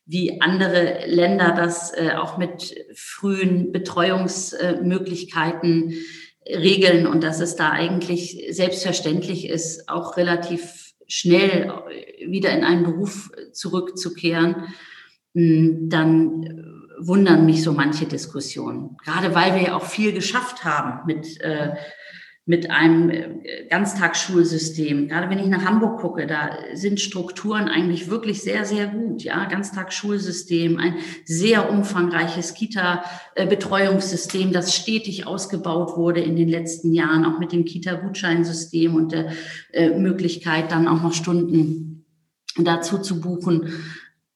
wie 0.05 0.41
andere 0.41 1.07
Länder 1.07 1.55
das 1.57 1.95
äh, 1.95 2.11
auch 2.17 2.39
mit 2.39 2.75
frühen 2.95 3.71
Betreuungsmöglichkeiten 3.73 5.95
äh, 6.45 6.57
regeln 6.57 7.07
und 7.07 7.23
dass 7.23 7.41
es 7.41 7.55
da 7.57 7.71
eigentlich 7.71 8.47
selbstverständlich 8.51 9.49
ist, 9.49 9.89
auch 9.89 10.17
relativ 10.17 10.93
schnell 11.07 11.73
wieder 12.27 12.51
in 12.51 12.65
einen 12.65 12.83
Beruf 12.85 13.31
zurückzukehren, 13.53 14.75
hm, 15.35 15.89
dann 15.89 16.89
wundern 16.99 17.47
mich 17.47 17.63
so 17.63 17.73
manche 17.73 18.07
Diskussionen. 18.07 18.97
Gerade 19.05 19.35
weil 19.35 19.55
wir 19.55 19.63
ja 19.63 19.77
auch 19.77 19.85
viel 19.85 20.13
geschafft 20.13 20.65
haben 20.65 21.07
mit, 21.07 21.41
äh, 21.41 21.75
mit 22.45 22.71
einem 22.71 23.09
äh, 23.09 23.67
Ganztagsschulsystem. 23.71 25.07
Gerade 25.07 25.31
wenn 25.31 25.39
ich 25.39 25.47
nach 25.47 25.65
Hamburg 25.65 26.01
gucke, 26.01 26.27
da 26.27 26.51
sind 26.75 26.99
Strukturen 27.01 27.69
eigentlich 27.69 28.11
wirklich 28.11 28.43
sehr, 28.43 28.65
sehr 28.65 28.89
gut. 28.89 29.23
Ja, 29.23 29.45
Ganztagsschulsystem, 29.45 30.77
ein 30.79 30.97
sehr 31.25 31.71
umfangreiches 31.71 32.55
Kita-Betreuungssystem, 32.55 34.53
das 34.53 34.75
stetig 34.75 35.25
ausgebaut 35.27 35.97
wurde 35.97 36.21
in 36.21 36.35
den 36.35 36.49
letzten 36.49 36.93
Jahren, 36.93 37.25
auch 37.25 37.39
mit 37.39 37.53
dem 37.53 37.65
Kita-Gutscheinsystem 37.65 38.97
und 38.97 39.13
der 39.13 39.33
äh, 39.73 39.97
Möglichkeit, 39.97 40.73
dann 40.73 40.89
auch 40.89 41.03
noch 41.03 41.15
Stunden 41.15 42.05
dazu 42.59 42.99
zu 42.99 43.21
buchen. 43.21 43.73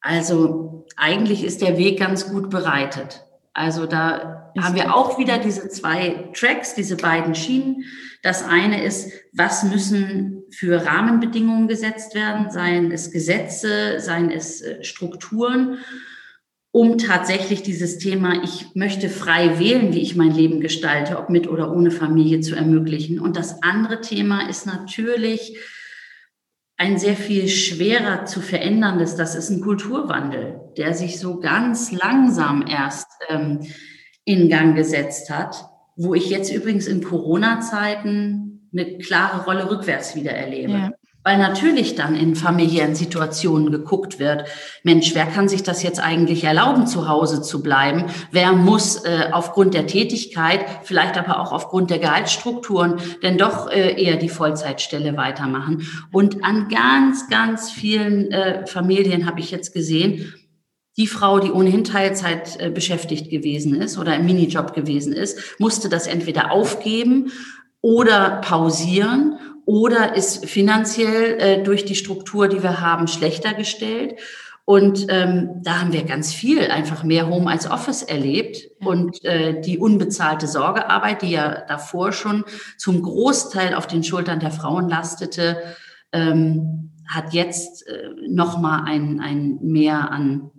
Also 0.01 0.87
eigentlich 0.97 1.43
ist 1.43 1.61
der 1.61 1.77
Weg 1.77 1.99
ganz 1.99 2.31
gut 2.31 2.51
bereitet. 2.51 3.26
Also 3.57 3.87
da 3.87 4.53
haben 4.59 4.75
wir 4.75 4.95
auch 4.95 5.19
wieder 5.19 5.39
diese 5.39 5.71
zwei 5.71 6.31
Tracks, 6.35 6.75
diese 6.75 6.99
beiden 6.99 7.35
Schienen. 7.35 7.85
Das 8.23 8.45
eine 8.45 8.85
ist, 8.85 9.13
was 9.33 9.65
müssen 9.65 10.43
für 10.51 10.85
Rahmenbedingungen 10.85 11.67
gesetzt 11.67 12.15
werden, 12.15 12.51
seien 12.51 12.93
es 12.93 13.11
Gesetze, 13.11 13.99
seien 13.99 14.31
es 14.31 14.61
äh, 14.61 14.85
Strukturen. 14.85 15.79
um 16.71 16.99
tatsächlich 16.99 17.63
dieses 17.63 17.97
Thema, 17.97 18.43
ich 18.45 18.75
möchte 18.75 19.09
frei 19.09 19.59
wählen, 19.59 19.95
wie 19.95 20.03
ich 20.03 20.17
mein 20.17 20.35
Leben 20.35 20.61
gestalte, 20.61 21.17
ob 21.17 21.31
mit 21.31 21.49
oder 21.49 21.73
ohne 21.75 21.91
Familie 21.91 22.41
zu 22.41 22.55
ermöglichen. 22.55 23.19
Und 23.19 23.37
das 23.39 23.63
andere 23.63 24.03
Thema 24.03 24.51
ist 24.51 24.67
natürlich 24.67 25.57
ein 26.77 26.99
sehr 26.99 27.17
viel 27.17 27.49
schwerer 27.49 28.27
zu 28.27 28.41
veränderndes, 28.41 29.17
das 29.17 29.35
ist 29.35 29.51
ein 29.51 29.61
Kulturwandel, 29.61 30.61
der 30.77 30.95
sich 30.95 31.19
so 31.19 31.41
ganz 31.41 31.91
langsam 31.93 32.65
erst 32.67 33.09
ähm, 33.29 33.61
in 34.25 34.49
Gang 34.49 34.77
gesetzt 34.77 35.31
hat, 35.31 35.71
wo 35.97 36.15
ich 36.15 36.29
jetzt 36.29 36.53
übrigens 36.53 36.87
in 36.87 37.03
Corona-Zeiten 37.03 38.69
eine 38.73 38.99
klare 38.99 39.45
Rolle 39.45 39.71
rückwärts 39.71 40.15
wieder 40.15 40.33
erlebe. 40.33 40.73
Ja 40.73 40.91
weil 41.27 41.39
natürlich 41.39 41.97
dann 41.97 42.15
in 42.15 42.37
familiären 42.37 42.95
Situationen 42.95 43.73
geguckt 43.73 44.21
wird, 44.21 44.45
Mensch, 44.85 45.13
wer 45.17 45.27
kann 45.27 45.49
sich 45.49 45.65
das 45.65 45.83
jetzt 45.83 45.99
eigentlich 45.99 46.45
erlauben, 46.45 46.87
zu 46.87 47.09
Hause 47.09 47.43
zu 47.43 47.65
bleiben? 47.65 48.05
Wer 48.31 48.53
muss 48.53 49.05
äh, 49.05 49.31
aufgrund 49.33 49.75
der 49.75 49.89
Tätigkeit, 49.89 50.65
vielleicht 50.85 51.19
aber 51.19 51.41
auch 51.41 51.51
aufgrund 51.51 51.91
der 51.91 51.99
Gehaltsstrukturen, 51.99 53.01
denn 53.25 53.39
doch 53.39 53.69
äh, 53.69 54.01
eher 54.01 54.19
die 54.19 54.29
Vollzeitstelle 54.29 55.17
weitermachen? 55.17 55.89
Und 56.13 56.45
an 56.45 56.69
ganz, 56.69 57.29
ganz 57.29 57.73
vielen 57.73 58.31
äh, 58.31 58.65
Familien 58.69 59.27
habe 59.27 59.41
ich 59.41 59.51
jetzt 59.51 59.75
gesehen, 59.75 60.33
die 60.97 61.09
Frau, 61.09 61.41
die 61.41 61.51
ohnehin 61.51 61.83
Teilzeit 61.83 62.57
äh, 62.61 62.71
beschäftigt 62.71 63.31
gewesen 63.31 63.75
ist 63.75 63.99
oder 63.99 64.15
im 64.15 64.27
Minijob 64.27 64.75
gewesen 64.75 65.13
ist, 65.13 65.59
musste 65.59 65.89
das 65.89 66.07
entweder 66.07 66.53
aufgeben 66.53 67.33
oder 67.81 68.41
pausieren 68.43 69.41
oder 69.67 70.15
ist 70.15 70.47
finanziell 70.47 71.39
äh, 71.39 71.63
durch 71.63 71.85
die 71.85 71.97
Struktur, 71.97 72.49
die 72.49 72.63
wir 72.63 72.81
haben, 72.81 73.09
schlechter 73.09 73.53
gestellt. 73.53 74.19
Und 74.65 75.07
ähm, 75.11 75.61
da 75.63 75.81
haben 75.81 75.93
wir 75.93 76.05
ganz 76.05 76.33
viel 76.33 76.71
einfach 76.71 77.05
mehr 77.05 77.29
Home 77.29 77.51
als 77.51 77.71
Office 77.71 78.03
erlebt. 78.03 78.59
Ja. 78.81 78.87
Und 78.89 79.25
äh, 79.25 79.61
die 79.61 79.79
unbezahlte 79.79 80.47
Sorgearbeit, 80.47 81.23
die 81.23 81.31
ja 81.31 81.65
davor 81.67 82.13
schon 82.13 82.45
zum 82.79 83.03
Großteil 83.03 83.75
auf 83.75 83.87
den 83.87 84.03
Schultern 84.03 84.41
der 84.41 84.51
Frauen 84.53 84.89
lastete, 84.89 85.63
ähm, 86.13 86.93
hat 87.09 87.33
jetzt 87.33 87.87
äh, 87.89 88.11
nochmal 88.29 88.83
ein, 88.87 89.21
ein 89.21 89.59
Mehr 89.63 90.11
an, 90.11 90.51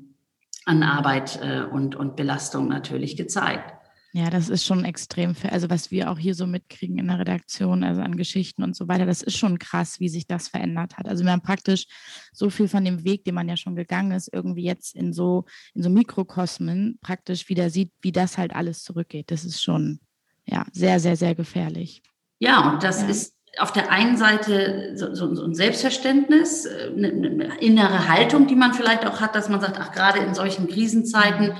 an 0.66 0.84
Arbeit 0.84 1.40
äh, 1.42 1.64
und, 1.64 1.96
und 1.96 2.18
Belastung 2.18 2.68
natürlich 2.68 3.16
gezeigt. 3.16 3.77
Ja, 4.18 4.32
das 4.32 4.50
ist 4.50 4.66
schon 4.66 4.84
extrem, 4.84 5.36
also 5.52 5.70
was 5.70 5.92
wir 5.92 6.10
auch 6.10 6.18
hier 6.18 6.34
so 6.34 6.48
mitkriegen 6.48 6.98
in 6.98 7.06
der 7.06 7.20
Redaktion, 7.20 7.84
also 7.84 8.02
an 8.02 8.18
Geschichten 8.18 8.64
und 8.64 8.76
so 8.76 8.88
weiter, 8.88 9.06
das 9.06 9.22
ist 9.22 9.38
schon 9.38 9.60
krass, 9.60 10.00
wie 10.00 10.10
sich 10.10 10.26
das 10.26 10.48
verändert 10.48 10.98
hat. 10.98 11.08
Also 11.08 11.24
wir 11.24 11.32
haben 11.32 11.44
praktisch 11.44 11.86
so 12.34 12.50
viel 12.50 12.68
von 12.68 12.84
dem 12.84 13.04
Weg, 13.04 13.26
den 13.26 13.36
man 13.36 13.48
ja 13.48 13.56
schon 13.56 13.76
gegangen 13.76 14.14
ist, 14.14 14.34
irgendwie 14.34 14.64
jetzt 14.64 14.96
in 14.96 15.14
so, 15.14 15.46
in 15.76 15.84
so 15.84 15.92
Mikrokosmen 15.92 16.98
praktisch 17.00 17.48
wieder 17.48 17.70
sieht, 17.70 17.92
wie 18.02 18.12
das 18.12 18.40
halt 18.40 18.56
alles 18.56 18.82
zurückgeht. 18.82 19.30
Das 19.30 19.46
ist 19.46 19.62
schon, 19.62 20.00
ja, 20.48 20.66
sehr, 20.72 21.00
sehr, 21.00 21.16
sehr 21.16 21.36
gefährlich. 21.36 22.02
Ja, 22.40 22.72
und 22.72 22.82
das 22.82 23.04
ja. 23.04 23.10
ist 23.10 23.36
auf 23.60 23.72
der 23.72 23.92
einen 23.92 24.18
Seite 24.18 24.94
so, 24.96 25.14
so, 25.14 25.36
so 25.36 25.44
ein 25.44 25.54
Selbstverständnis, 25.54 26.66
eine, 26.66 27.10
eine, 27.10 27.60
innere 27.60 28.08
Haltung, 28.08 28.48
die 28.48 28.56
man 28.56 28.74
vielleicht 28.74 29.06
auch 29.06 29.22
hat, 29.22 29.36
dass 29.36 29.48
man 29.48 29.62
sagt, 29.62 29.78
ach, 29.80 29.92
gerade 29.92 30.22
in 30.22 30.34
solchen 30.34 30.68
Krisenzeiten, 30.68 31.54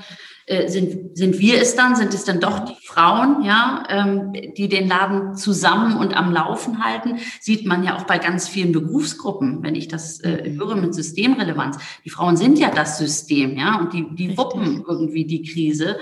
äh, 0.48 0.68
sind, 0.68 1.16
sind 1.16 1.38
wir 1.38 1.60
es 1.60 1.76
dann, 1.76 1.94
sind 1.94 2.14
es 2.14 2.24
dann 2.24 2.40
doch 2.40 2.60
die 2.60 2.76
Frauen, 2.82 3.44
ja, 3.44 3.84
ähm, 3.90 4.32
die 4.56 4.68
den 4.68 4.88
Laden 4.88 5.34
zusammen 5.36 5.96
und 5.96 6.16
am 6.16 6.32
Laufen 6.32 6.82
halten, 6.82 7.18
sieht 7.40 7.66
man 7.66 7.84
ja 7.84 7.96
auch 7.96 8.04
bei 8.04 8.18
ganz 8.18 8.48
vielen 8.48 8.72
Berufsgruppen, 8.72 9.62
wenn 9.62 9.74
ich 9.74 9.88
das 9.88 10.20
äh, 10.20 10.48
mhm. 10.48 10.58
höre 10.58 10.76
mit 10.76 10.94
Systemrelevanz. 10.94 11.78
Die 12.04 12.10
Frauen 12.10 12.36
sind 12.36 12.58
ja 12.58 12.70
das 12.70 12.98
System, 12.98 13.58
ja, 13.58 13.78
und 13.78 13.92
die, 13.92 14.06
die 14.14 14.38
wuppen 14.38 14.84
irgendwie 14.88 15.26
die 15.26 15.42
Krise. 15.42 15.98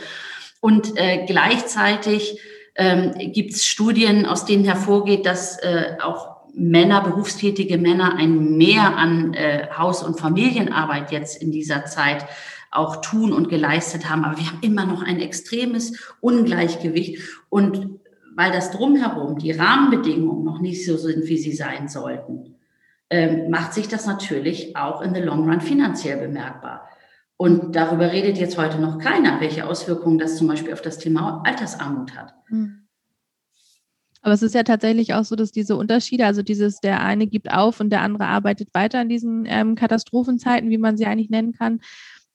Und 0.61 0.97
äh, 0.97 1.25
gleichzeitig 1.27 2.39
ähm, 2.77 3.15
gibt 3.33 3.55
es 3.55 3.65
Studien, 3.65 4.27
aus 4.27 4.45
denen 4.45 4.65
hervorgeht, 4.65 5.27
dass 5.27 5.59
äh, 5.59 5.97
auch 6.03 6.37
Männer, 6.55 7.03
berufstätige 7.03 7.79
Männer, 7.79 8.17
ein 8.17 8.57
Mehr 8.57 8.97
an 8.97 9.35
äh, 9.35 9.69
Haus- 9.77 10.03
und 10.03 10.19
Familienarbeit 10.19 11.13
jetzt 11.13 11.43
in 11.43 11.51
dieser 11.51 11.85
Zeit 11.85 12.27
auch 12.71 13.01
tun 13.01 13.33
und 13.33 13.49
geleistet 13.49 14.09
haben. 14.09 14.25
Aber 14.25 14.39
wir 14.39 14.47
haben 14.47 14.61
immer 14.63 14.87
noch 14.87 15.03
ein 15.03 15.21
extremes 15.21 16.15
Ungleichgewicht. 16.21 17.23
Und 17.49 18.01
weil 18.35 18.53
das 18.53 18.71
drumherum, 18.71 19.39
die 19.39 19.53
Rahmenbedingungen 19.53 20.45
noch 20.45 20.61
nicht 20.61 20.85
so 20.85 20.97
sind, 20.97 21.27
wie 21.27 21.39
sie 21.39 21.53
sein 21.53 21.89
sollten, 21.89 22.57
ähm, 23.09 23.51
macht 23.51 23.73
sich 23.73 23.89
das 23.89 24.07
natürlich 24.07 24.77
auch 24.77 25.01
in 25.01 25.15
the 25.15 25.21
long 25.21 25.49
run 25.49 25.61
finanziell 25.61 26.19
bemerkbar. 26.19 26.89
Und 27.39 27.77
darüber 27.77 28.13
redet 28.13 28.39
jetzt 28.39 28.59
heute 28.59 28.79
noch 28.79 28.99
keiner, 28.99 29.41
welche 29.41 29.67
Auswirkungen 29.67 30.19
das 30.19 30.37
zum 30.37 30.49
Beispiel 30.49 30.73
auf 30.73 30.83
das 30.83 30.99
Thema 30.99 31.43
Altersarmut 31.45 32.17
hat. 32.17 32.35
Hm. 32.47 32.87
Aber 34.23 34.35
es 34.35 34.43
ist 34.43 34.57
ja 34.57 34.65
tatsächlich 34.65 35.15
auch 35.15 35.25
so, 35.25 35.37
dass 35.37 35.53
diese 35.53 35.77
Unterschiede, 35.77 36.27
also 36.27 36.43
dieses, 36.43 36.81
der 36.81 37.01
eine 37.01 37.29
gibt 37.29 37.53
auf 37.53 37.79
und 37.79 37.91
der 37.91 38.01
andere 38.01 38.27
arbeitet 38.27 38.75
weiter 38.75 39.01
in 39.01 39.09
diesen 39.09 39.45
ähm, 39.47 39.77
Katastrophenzeiten, 39.77 40.69
wie 40.69 40.79
man 40.79 40.97
sie 40.97 41.07
eigentlich 41.07 41.31
nennen 41.31 41.53
kann, 41.53 41.81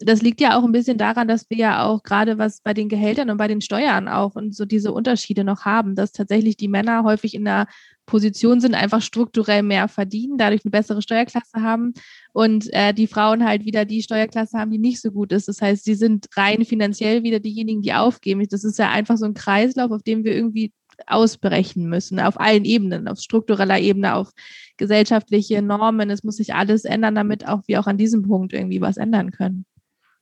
das 0.05 0.21
liegt 0.21 0.41
ja 0.41 0.57
auch 0.57 0.63
ein 0.63 0.71
bisschen 0.71 0.97
daran, 0.97 1.27
dass 1.27 1.49
wir 1.49 1.57
ja 1.57 1.85
auch 1.85 2.03
gerade 2.03 2.37
was 2.37 2.61
bei 2.61 2.73
den 2.73 2.89
Gehältern 2.89 3.29
und 3.29 3.37
bei 3.37 3.47
den 3.47 3.61
Steuern 3.61 4.07
auch 4.07 4.35
und 4.35 4.55
so 4.55 4.65
diese 4.65 4.91
Unterschiede 4.91 5.43
noch 5.43 5.65
haben, 5.65 5.95
dass 5.95 6.11
tatsächlich 6.11 6.57
die 6.57 6.67
Männer 6.67 7.03
häufig 7.03 7.33
in 7.33 7.45
der 7.45 7.67
Position 8.05 8.59
sind, 8.59 8.75
einfach 8.75 9.01
strukturell 9.01 9.63
mehr 9.63 9.87
verdienen, 9.87 10.37
dadurch 10.37 10.65
eine 10.65 10.71
bessere 10.71 11.01
Steuerklasse 11.01 11.61
haben 11.61 11.93
und 12.33 12.71
äh, 12.73 12.93
die 12.93 13.07
Frauen 13.07 13.45
halt 13.45 13.63
wieder 13.65 13.85
die 13.85 14.01
Steuerklasse 14.01 14.57
haben, 14.57 14.71
die 14.71 14.79
nicht 14.79 15.01
so 15.01 15.11
gut 15.11 15.31
ist. 15.31 15.47
Das 15.47 15.61
heißt, 15.61 15.85
sie 15.85 15.95
sind 15.95 16.27
rein 16.35 16.65
finanziell 16.65 17.23
wieder 17.23 17.39
diejenigen, 17.39 17.81
die 17.81 17.93
aufgeben. 17.93 18.45
Das 18.49 18.63
ist 18.63 18.79
ja 18.79 18.89
einfach 18.89 19.17
so 19.17 19.25
ein 19.25 19.33
Kreislauf, 19.33 19.91
auf 19.91 20.03
dem 20.03 20.23
wir 20.23 20.35
irgendwie 20.35 20.73
ausbrechen 21.07 21.87
müssen, 21.89 22.19
auf 22.19 22.39
allen 22.39 22.65
Ebenen, 22.65 23.07
auf 23.07 23.19
struktureller 23.19 23.79
Ebene, 23.79 24.15
auf 24.15 24.31
gesellschaftliche 24.77 25.61
Normen. 25.61 26.09
Es 26.09 26.23
muss 26.23 26.37
sich 26.37 26.53
alles 26.53 26.85
ändern, 26.85 27.15
damit 27.15 27.47
auch 27.47 27.61
wir 27.67 27.79
auch 27.79 27.87
an 27.87 27.97
diesem 27.97 28.23
Punkt 28.23 28.53
irgendwie 28.53 28.81
was 28.81 28.97
ändern 28.97 29.31
können. 29.31 29.65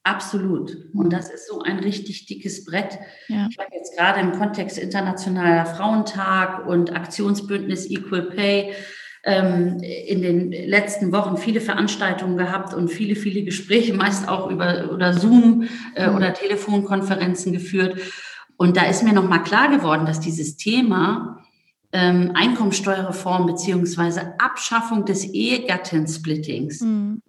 Absolut. 0.04 0.78
Und 0.94 1.12
das 1.12 1.30
ist 1.30 1.48
so 1.48 1.62
ein 1.62 1.80
richtig 1.80 2.26
dickes 2.26 2.66
Brett. 2.66 2.98
Ja. 3.28 3.48
Ich 3.50 3.58
habe 3.58 3.70
jetzt 3.74 3.96
gerade 3.98 4.22
im 4.22 4.32
Kontext 4.32 4.78
Internationaler 4.78 5.66
Frauentag 5.66 6.66
und 6.66 6.96
Aktionsbündnis 6.96 7.90
Equal 7.90 8.24
Pay 8.24 8.74
ähm, 9.24 9.78
in 9.82 10.22
den 10.22 10.52
letzten 10.52 11.12
Wochen 11.12 11.38
viele 11.38 11.60
Veranstaltungen 11.60 12.38
gehabt 12.38 12.74
und 12.74 12.88
viele, 12.90 13.16
viele 13.16 13.44
Gespräche, 13.44 13.94
meist 13.96 14.28
auch 14.28 14.50
über 14.50 14.90
oder 14.92 15.14
Zoom 15.14 15.68
äh, 15.96 16.10
mhm. 16.10 16.16
oder 16.16 16.34
Telefonkonferenzen 16.34 17.52
geführt. 17.52 18.00
Und 18.56 18.78
da 18.78 18.86
ist 18.86 19.04
mir 19.04 19.14
nochmal 19.14 19.44
klar 19.44 19.70
geworden, 19.70 20.06
dass 20.06 20.20
dieses 20.20 20.58
Thema 20.58 21.44
ähm, 21.92 22.32
Einkommensteuerreform 22.34 23.46
beziehungsweise 23.48 24.40
Abschaffung 24.40 25.06
des 25.06 25.26
Ehegattensplittings 25.26 26.82
mhm 26.82 27.22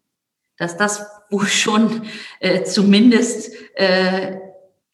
dass 0.61 0.77
das 0.77 1.07
wohl 1.31 1.47
schon 1.47 2.03
äh, 2.41 2.65
zumindest 2.65 3.53
äh, 3.75 4.37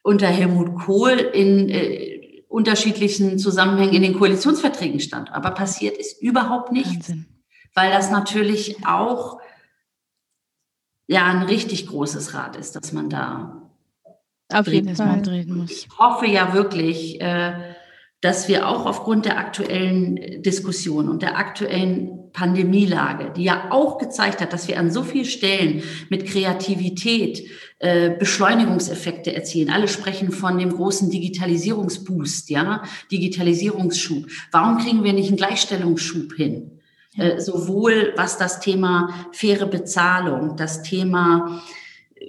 unter 0.03 0.28
Helmut 0.28 0.74
Kohl 0.76 1.18
in 1.18 1.68
äh, 1.68 2.43
unterschiedlichen 2.49 3.39
Zusammenhängen 3.39 3.95
in 3.95 4.03
den 4.03 4.18
Koalitionsverträgen 4.18 5.01
stand. 5.01 5.32
Aber 5.32 5.51
passiert 5.51 5.97
ist 5.97 6.22
überhaupt 6.22 6.72
nichts, 6.72 7.09
Wahnsinn. 7.09 7.26
weil 7.74 7.91
das 7.91 8.11
natürlich 8.11 8.87
auch 8.87 9.41
ja 11.07 11.26
ein 11.26 11.43
richtig 11.43 11.87
großes 11.87 12.34
Rad 12.34 12.57
ist, 12.57 12.76
dass 12.76 12.93
man 12.93 13.11
da 13.11 13.70
auf 14.53 14.66
jeden 14.68 14.95
Fall 14.95 15.22
drehen 15.22 15.57
muss. 15.57 15.70
Ich 15.70 15.89
hoffe 15.99 16.26
ja 16.26 16.55
wirklich, 16.55 17.20
äh, 17.20 17.74
dass 18.20 18.49
wir 18.49 18.68
auch 18.68 18.87
aufgrund 18.87 19.24
der 19.24 19.39
aktuellen 19.39 20.43
Diskussion 20.43 21.09
und 21.09 21.22
der 21.22 21.37
aktuellen 21.37 22.26
Pandemielage, 22.37 23.32
die 23.34 23.45
ja 23.45 23.68
auch 23.70 23.97
gezeigt 23.97 24.43
hat, 24.43 24.53
dass 24.53 24.68
wir 24.68 24.78
an 24.78 24.91
so 24.91 25.03
vielen 25.03 25.24
Stellen 25.24 25.82
mit 26.11 26.26
Kreativität 26.26 27.43
äh, 27.78 28.11
Beschleunigungseffekte 28.11 29.34
erzielen. 29.34 29.70
Alle 29.70 29.89
sprechen 29.89 30.30
von 30.32 30.59
dem 30.59 30.74
großen 30.74 31.11
Digitalisierungsboost, 31.11 32.51
ja, 32.51 32.82
Digitalisierungsschub. 33.11 34.26
Warum 34.53 34.76
kriegen 34.78 35.03
wir 35.03 35.14
nicht 35.14 35.28
einen 35.28 35.39
Gleichstellungsschub 35.39 36.34
hin? 36.34 36.72
Äh, 37.16 37.41
sowohl 37.41 38.12
was 38.16 38.37
das 38.37 38.61
Thema 38.61 39.28
faire 39.32 39.66
Bezahlung, 39.66 40.57
das 40.59 40.82
Thema 40.82 41.62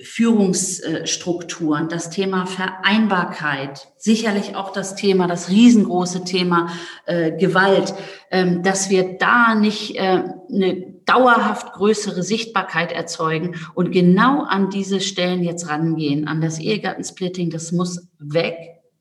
Führungsstrukturen, 0.01 1.89
das 1.89 2.09
Thema 2.09 2.45
Vereinbarkeit, 2.45 3.87
sicherlich 3.97 4.55
auch 4.55 4.71
das 4.71 4.95
Thema, 4.95 5.27
das 5.27 5.49
riesengroße 5.49 6.23
Thema 6.23 6.71
äh, 7.05 7.31
Gewalt, 7.31 7.93
ähm, 8.31 8.63
dass 8.63 8.89
wir 8.89 9.17
da 9.17 9.55
nicht 9.55 9.95
äh, 9.95 10.23
eine 10.51 10.93
dauerhaft 11.05 11.73
größere 11.73 12.21
Sichtbarkeit 12.21 12.91
erzeugen 12.91 13.55
und 13.73 13.91
genau 13.91 14.43
an 14.43 14.69
diese 14.69 14.99
Stellen 14.99 15.43
jetzt 15.43 15.69
rangehen, 15.69 16.27
an 16.27 16.41
das 16.41 16.59
Ehegattensplitting, 16.59 17.49
das 17.49 17.71
muss 17.71 18.07
weg. 18.19 18.55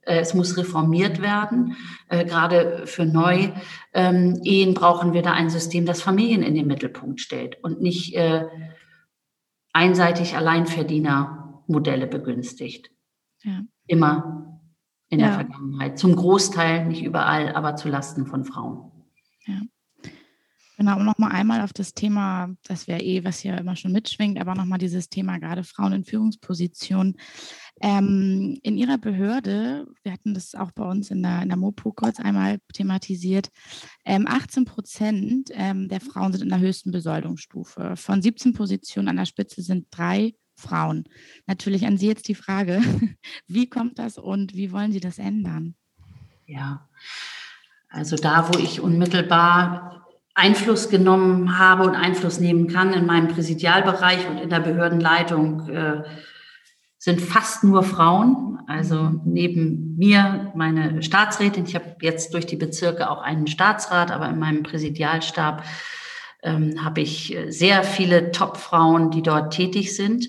Äh, 0.07 0.20
es 0.20 0.34
muss 0.34 0.57
reformiert 0.57 1.20
werden. 1.20 1.76
Äh, 2.09 2.24
gerade 2.24 2.82
für 2.86 3.05
Neu 3.05 3.51
ähm, 3.92 4.40
Ehen 4.44 4.72
brauchen 4.74 5.12
wir 5.12 5.22
da 5.22 5.32
ein 5.32 5.51
System, 5.51 5.84
das 5.84 6.01
Familien 6.01 6.42
in 6.42 6.55
den 6.55 6.66
Mittelpunkt 6.66 7.20
stellt 7.20 7.62
und 7.62 7.82
nicht 7.82 8.14
äh, 8.14 8.44
einseitig 9.77 10.35
Alleinverdiener 10.35 11.62
Modelle 11.66 12.07
begünstigt. 12.07 12.91
Ja. 13.43 13.61
Immer 13.87 14.61
in 15.11 15.20
Ja. 15.20 15.27
der 15.27 15.35
Vergangenheit. 15.35 15.99
Zum 15.99 16.16
Großteil, 16.16 16.87
nicht 16.87 17.05
überall, 17.05 17.55
aber 17.55 17.77
zu 17.77 17.89
Lasten 17.89 18.27
von 18.27 18.45
Frauen. 18.45 18.91
Genau, 20.79 20.97
um 20.99 21.07
nochmal 21.07 21.33
einmal 21.33 21.62
auf 21.62 21.72
das 21.72 21.95
Thema, 21.95 22.55
das 22.64 22.87
wäre 22.87 23.01
eh, 23.01 23.24
was 23.24 23.39
hier 23.39 23.57
immer 23.57 23.77
schon 23.77 23.93
mitschwingt, 23.93 24.39
aber 24.39 24.55
nochmal 24.55 24.79
dieses 24.79 25.09
Thema 25.09 25.39
gerade 25.39 25.64
Frauen 25.64 25.93
in 25.95 26.05
Führungspositionen. 26.05 27.16
Ähm, 27.81 28.59
in 28.62 28.79
Ihrer 28.79 28.97
Behörde, 28.97 29.87
wir 30.03 30.12
hatten 30.12 30.33
das 30.33 30.55
auch 30.55 30.70
bei 30.72 30.85
uns 30.85 31.11
in 31.11 31.22
der, 31.22 31.43
in 31.43 31.49
der 31.49 31.59
Mopo 31.59 31.93
kurz 31.93 32.18
einmal 32.18 32.59
thematisiert, 32.72 33.49
ähm, 34.05 34.27
18 34.27 34.64
Prozent 34.64 35.51
ähm, 35.53 35.89
der 35.89 36.01
Frauen 36.01 36.33
sind 36.33 36.43
in 36.43 36.49
der 36.49 36.61
höchsten 36.61 36.91
Besoldungsstufe. 36.91 37.97
Von 37.97 38.22
17 38.22 38.55
Positionen 38.55 39.09
an 39.09 39.16
der 39.16 39.27
Spitze 39.27 39.61
sind 39.61 39.89
drei 39.91 40.35
Frauen. 40.57 41.05
Natürlich 41.47 41.87
an 41.87 41.99
Sie 41.99 42.07
jetzt 42.07 42.29
die 42.29 42.35
Frage, 42.35 42.81
wie 43.47 43.68
kommt 43.68 43.99
das 43.99 44.16
und 44.16 44.55
wie 44.55 44.72
wollen 44.72 44.93
Sie 44.93 45.01
das 45.01 45.18
ändern? 45.18 45.74
Ja, 46.47 46.89
also 47.89 48.16
da, 48.16 48.49
wo 48.53 48.59
ich 48.59 48.81
unmittelbar 48.81 50.07
Einfluss 50.35 50.91
genommen 50.91 51.59
habe 51.59 51.85
und 51.85 51.95
Einfluss 51.95 52.41
nehmen 52.41 52.68
kann 52.68 52.93
in 52.93 53.07
meinem 53.07 53.29
Präsidialbereich 53.29 54.29
und 54.29 54.39
in 54.39 54.51
der 54.51 54.61
Behördenleitung, 54.61 55.68
äh, 55.68 56.05
sind 57.07 57.20
fast 57.20 57.62
nur 57.62 57.84
Frauen. 57.84 58.59
Also 58.66 59.12
neben 59.24 59.96
mir 59.96 60.50
meine 60.57 61.04
Staatsrätin. 61.04 61.64
Ich 61.64 61.76
habe 61.76 61.94
jetzt 62.02 62.34
durch 62.34 62.46
die 62.46 62.57
Bezirke 62.57 63.09
auch 63.09 63.22
einen 63.22 63.46
Staatsrat, 63.46 64.11
aber 64.11 64.28
in 64.28 64.40
meinem 64.40 64.64
Präsidialstab 64.64 65.62
ähm, 66.42 66.84
habe 66.84 67.02
ich 67.02 67.32
äh, 67.32 67.52
sehr 67.52 67.84
viele 67.84 68.32
Top-Frauen, 68.32 69.12
die 69.12 69.22
dort 69.22 69.54
tätig 69.54 69.94
sind 69.94 70.26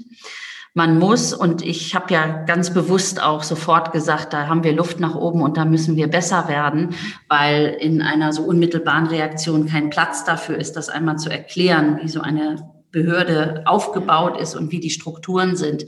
man 0.75 0.99
muss, 0.99 1.33
und 1.33 1.63
ich 1.63 1.95
habe 1.95 2.13
ja 2.13 2.43
ganz 2.45 2.71
bewusst 2.71 3.19
auch 3.19 3.41
sofort 3.41 3.93
gesagt, 3.93 4.31
da 4.31 4.45
haben 4.45 4.63
wir 4.63 4.73
Luft 4.73 4.99
nach 4.99 5.15
oben 5.15 5.41
und 5.41 5.57
da 5.57 5.65
müssen 5.65 5.95
wir 5.95 6.07
besser 6.07 6.47
werden, 6.47 6.93
weil 7.27 7.75
in 7.79 8.03
einer 8.03 8.31
so 8.31 8.43
unmittelbaren 8.43 9.07
Reaktion 9.07 9.65
kein 9.65 9.89
Platz 9.89 10.23
dafür 10.23 10.55
ist, 10.55 10.73
das 10.73 10.89
einmal 10.89 11.17
zu 11.17 11.31
erklären, 11.31 11.97
wie 12.03 12.07
so 12.07 12.21
eine 12.21 12.76
Behörde 12.91 13.63
aufgebaut 13.65 14.39
ist 14.39 14.55
und 14.55 14.71
wie 14.71 14.79
die 14.79 14.89
Strukturen 14.89 15.55
sind, 15.55 15.85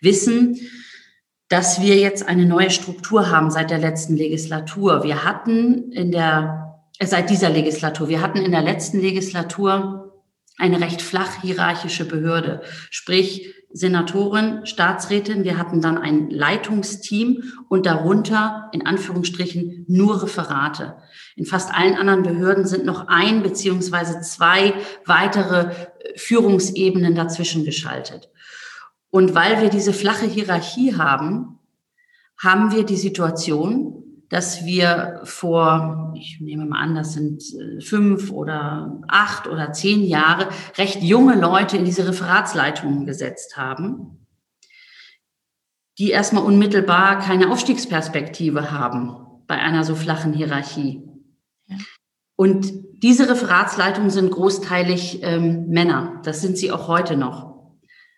wissen, 0.00 0.58
dass 1.48 1.80
wir 1.82 1.96
jetzt 1.96 2.26
eine 2.28 2.46
neue 2.46 2.70
Struktur 2.70 3.30
haben 3.30 3.50
seit 3.50 3.70
der 3.70 3.78
letzten 3.78 4.16
Legislatur. 4.16 5.02
Wir 5.02 5.24
hatten 5.24 5.90
in 5.92 6.12
der, 6.12 6.80
äh, 6.98 7.06
seit 7.06 7.28
dieser 7.28 7.50
Legislatur, 7.50 8.08
wir 8.08 8.22
hatten 8.22 8.38
in 8.38 8.52
der 8.52 8.62
letzten 8.62 9.00
Legislatur 9.00 10.22
eine 10.58 10.80
recht 10.80 11.02
flach 11.02 11.40
hierarchische 11.40 12.04
Behörde, 12.04 12.62
sprich 12.90 13.54
Senatorin, 13.72 14.66
Staatsrätin. 14.66 15.44
Wir 15.44 15.56
hatten 15.56 15.80
dann 15.80 15.96
ein 15.96 16.28
Leitungsteam 16.28 17.44
und 17.68 17.86
darunter 17.86 18.68
in 18.72 18.84
Anführungsstrichen 18.84 19.84
nur 19.88 20.22
Referate. 20.22 20.96
In 21.36 21.46
fast 21.46 21.72
allen 21.72 21.94
anderen 21.94 22.22
Behörden 22.22 22.66
sind 22.66 22.84
noch 22.84 23.06
ein 23.08 23.42
beziehungsweise 23.42 24.20
zwei 24.20 24.74
weitere 25.06 25.70
Führungsebenen 26.16 27.14
dazwischen 27.14 27.64
geschaltet. 27.64 28.30
Und 29.10 29.34
weil 29.34 29.60
wir 29.60 29.70
diese 29.70 29.92
flache 29.92 30.26
Hierarchie 30.26 30.96
haben, 30.96 31.58
haben 32.38 32.72
wir 32.72 32.84
die 32.84 32.96
Situation, 32.96 34.00
dass 34.30 34.64
wir 34.64 35.20
vor, 35.24 36.14
ich 36.16 36.40
nehme 36.40 36.64
mal 36.64 36.80
an, 36.80 36.94
das 36.94 37.12
sind 37.12 37.42
äh, 37.54 37.80
fünf 37.80 38.30
oder 38.30 39.00
acht 39.08 39.48
oder 39.48 39.72
zehn 39.72 40.04
Jahre, 40.04 40.48
recht 40.78 41.02
junge 41.02 41.34
Leute 41.34 41.76
in 41.76 41.84
diese 41.84 42.06
Referatsleitungen 42.06 43.06
gesetzt 43.06 43.56
haben, 43.56 44.26
die 45.98 46.10
erstmal 46.10 46.44
unmittelbar 46.44 47.18
keine 47.18 47.50
Aufstiegsperspektive 47.50 48.70
haben 48.70 49.16
bei 49.48 49.56
einer 49.56 49.82
so 49.82 49.96
flachen 49.96 50.32
Hierarchie. 50.32 51.02
Und 52.40 52.72
diese 53.02 53.28
Referatsleitungen 53.28 54.08
sind 54.08 54.30
großteilig 54.30 55.20
ähm, 55.22 55.66
Männer. 55.68 56.22
Das 56.24 56.40
sind 56.40 56.56
sie 56.56 56.72
auch 56.72 56.88
heute 56.88 57.18
noch. 57.18 57.54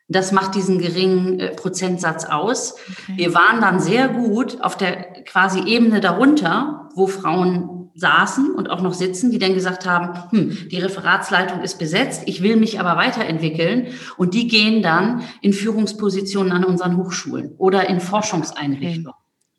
Das 0.06 0.30
macht 0.30 0.54
diesen 0.54 0.78
geringen 0.78 1.40
äh, 1.40 1.48
Prozentsatz 1.56 2.24
aus. 2.24 2.76
Okay. 2.88 3.14
Wir 3.16 3.34
waren 3.34 3.60
dann 3.60 3.80
sehr 3.80 4.06
gut 4.06 4.62
auf 4.62 4.76
der 4.76 5.24
quasi 5.24 5.64
Ebene 5.64 5.98
darunter, 5.98 6.88
wo 6.94 7.08
Frauen 7.08 7.90
saßen 7.96 8.54
und 8.54 8.70
auch 8.70 8.80
noch 8.80 8.94
sitzen, 8.94 9.32
die 9.32 9.40
dann 9.40 9.54
gesagt 9.54 9.86
haben, 9.86 10.16
hm, 10.30 10.68
die 10.70 10.78
Referatsleitung 10.78 11.60
ist 11.60 11.80
besetzt, 11.80 12.22
ich 12.26 12.44
will 12.44 12.54
mich 12.54 12.78
aber 12.78 12.96
weiterentwickeln. 12.96 13.88
Und 14.18 14.34
die 14.34 14.46
gehen 14.46 14.84
dann 14.84 15.24
in 15.40 15.52
Führungspositionen 15.52 16.52
an 16.52 16.62
unseren 16.62 16.96
Hochschulen 16.96 17.56
oder 17.58 17.88
in 17.88 17.98
Forschungseinrichtungen. 17.98 19.14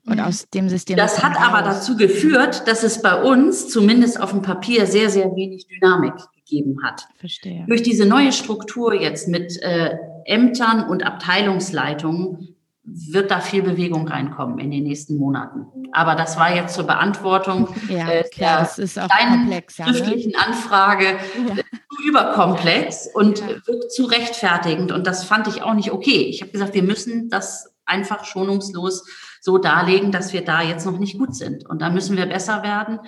Und 0.06 0.20
aus 0.20 0.50
dem 0.54 0.68
System. 0.68 0.98
Das 0.98 1.24
hat 1.24 1.40
aber 1.40 1.62
dazu 1.62 1.96
geführt, 1.96 2.68
dass 2.68 2.84
es 2.84 3.02
bei 3.02 3.22
uns 3.22 3.70
zumindest 3.70 4.20
auf 4.20 4.32
dem 4.32 4.42
Papier 4.42 4.86
sehr, 4.86 5.10
sehr 5.10 5.34
wenig 5.36 5.68
Dynamik 5.68 6.14
gegeben 6.36 6.80
hat. 6.84 7.08
Verstehe. 7.18 7.66
Durch 7.70 7.84
diese 7.84 8.06
neue 8.06 8.34
Struktur 8.34 8.94
jetzt 8.94 9.30
mit 9.30 9.62
äh, 9.62 9.96
Ämtern 10.26 10.88
und 10.90 11.06
Abteilungsleitungen 11.06 12.50
wird 12.86 13.32
da 13.32 13.40
viel 13.40 13.64
Bewegung 13.64 14.06
reinkommen 14.10 14.60
in 14.60 14.70
den 14.70 14.84
nächsten 14.84 15.16
Monaten. 15.18 15.68
Aber 15.94 16.16
das 16.16 16.38
war 16.38 16.54
jetzt 16.54 16.76
zur 16.76 16.84
Beantwortung 16.86 17.70
Ja, 17.88 18.10
äh, 18.10 18.24
klar, 18.24 18.58
der 18.58 18.60
das 18.60 18.78
ist 18.78 19.00
auch 19.00 19.08
kleinen 19.08 19.44
komplexer. 19.44 19.86
Ne? 19.86 19.94
schriftlichen 19.94 20.36
Anfrage 20.36 21.06
Ja. 21.06 21.54
äh, 21.56 21.64
zu 21.96 22.04
überkomplex 22.10 23.08
und 23.14 23.40
Ja. 23.40 23.48
wirkt 23.66 23.92
zu 23.94 24.04
rechtfertigend. 24.04 24.92
Und 24.92 25.08
das 25.08 25.24
fand 25.24 25.48
ich 25.48 25.62
auch 25.64 25.76
nicht 25.76 25.94
okay. 25.94 26.24
Ich 26.30 26.42
habe 26.42 26.52
gesagt, 26.52 26.74
wir 26.74 26.84
müssen 26.84 27.30
das 27.30 27.74
einfach 27.86 28.26
schonungslos 28.26 29.06
so 29.44 29.58
darlegen, 29.58 30.12
dass 30.14 30.32
wir 30.32 30.46
da 30.46 30.62
jetzt 30.62 30.86
noch 30.86 30.98
nicht 30.98 31.18
gut 31.18 31.36
sind. 31.36 31.68
Und 31.68 31.82
da 31.82 31.90
müssen 31.90 32.16
wir 32.16 32.26
besser 32.26 32.64
werden. 32.64 33.00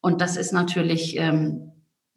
Und 0.00 0.20
das 0.20 0.36
ist 0.36 0.52
natürlich 0.52 1.16
ähm, 1.16 1.70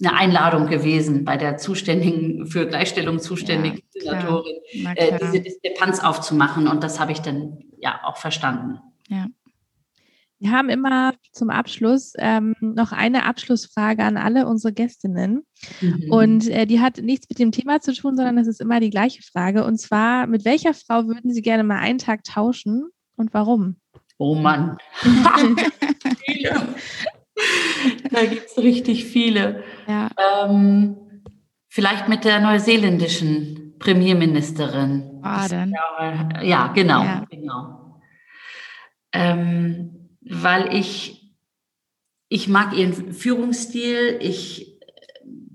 eine 0.04 0.14
Einladung 0.14 0.66
gewesen 0.66 1.24
bei 1.26 1.38
der 1.38 1.58
zuständigen, 1.58 2.48
für 2.48 2.66
Gleichstellung 2.68 3.20
zuständigen 3.20 3.82
Ja. 3.94 4.14
Senatorin, 4.14 4.56
Na 4.82 4.94
äh, 4.96 5.20
diese 5.22 5.42
Diskrepanz 5.42 6.00
aufzumachen. 6.00 6.68
Und 6.68 6.84
das 6.84 7.00
habe 7.00 7.12
ich 7.12 7.20
dann 7.20 7.60
ja 7.80 8.00
auch 8.04 8.18
verstanden. 8.18 8.80
ja. 9.10 9.28
Wir 10.40 10.52
haben 10.52 10.70
immer 10.70 11.14
zum 11.32 11.50
Abschluss 11.50 12.14
ähm, 12.20 12.54
noch 12.62 12.92
eine 12.92 13.26
Abschlussfrage 13.26 14.04
an 14.04 14.18
alle 14.18 14.46
unsere 14.46 14.72
Gästinnen. 14.72 15.42
Mhm. 15.82 16.12
Und 16.12 16.48
äh, 16.48 16.68
die 16.68 16.80
hat 16.80 16.98
nichts 16.98 17.28
mit 17.28 17.40
dem 17.40 17.52
Thema 17.52 17.82
zu 17.82 17.92
tun, 17.92 18.16
sondern 18.16 18.38
es 18.38 18.46
ist 18.46 18.62
immer 18.62 18.80
die 18.80 18.92
gleiche 18.92 19.24
Frage. 19.24 19.66
Und 19.66 19.80
zwar, 19.80 20.28
mit 20.28 20.46
welcher 20.46 20.76
Frau 20.76 21.08
würden 21.08 21.34
Sie 21.34 21.42
gerne 21.42 21.64
mal 21.64 21.80
einen 21.80 21.98
Tag 21.98 22.24
tauschen 22.24 22.92
und 23.18 23.34
warum? 23.34 23.76
Oh 24.18 24.36
Mann. 24.36 24.78
Da 28.10 28.26
gibt 28.26 28.48
es 28.48 28.58
richtig 28.58 29.06
viele. 29.06 29.64
ja. 29.88 30.10
Ähm, 30.18 30.98
vielleicht 31.70 32.08
mit 32.08 32.26
der 32.26 32.40
neuseeländischen 32.40 33.76
Premierministerin. 33.78 35.22
Baden. 35.22 35.72
Ja, 36.00 36.42
ja, 36.42 36.68
genau. 36.70 37.04
Ja. 37.04 37.26
genau. 37.30 38.02
Ähm, 39.14 40.10
weil 40.22 40.74
ich, 40.74 41.36
ich 42.30 42.48
mag 42.48 42.76
ihren 42.76 43.14
Führungsstil, 43.14 44.18
ich 44.20 44.80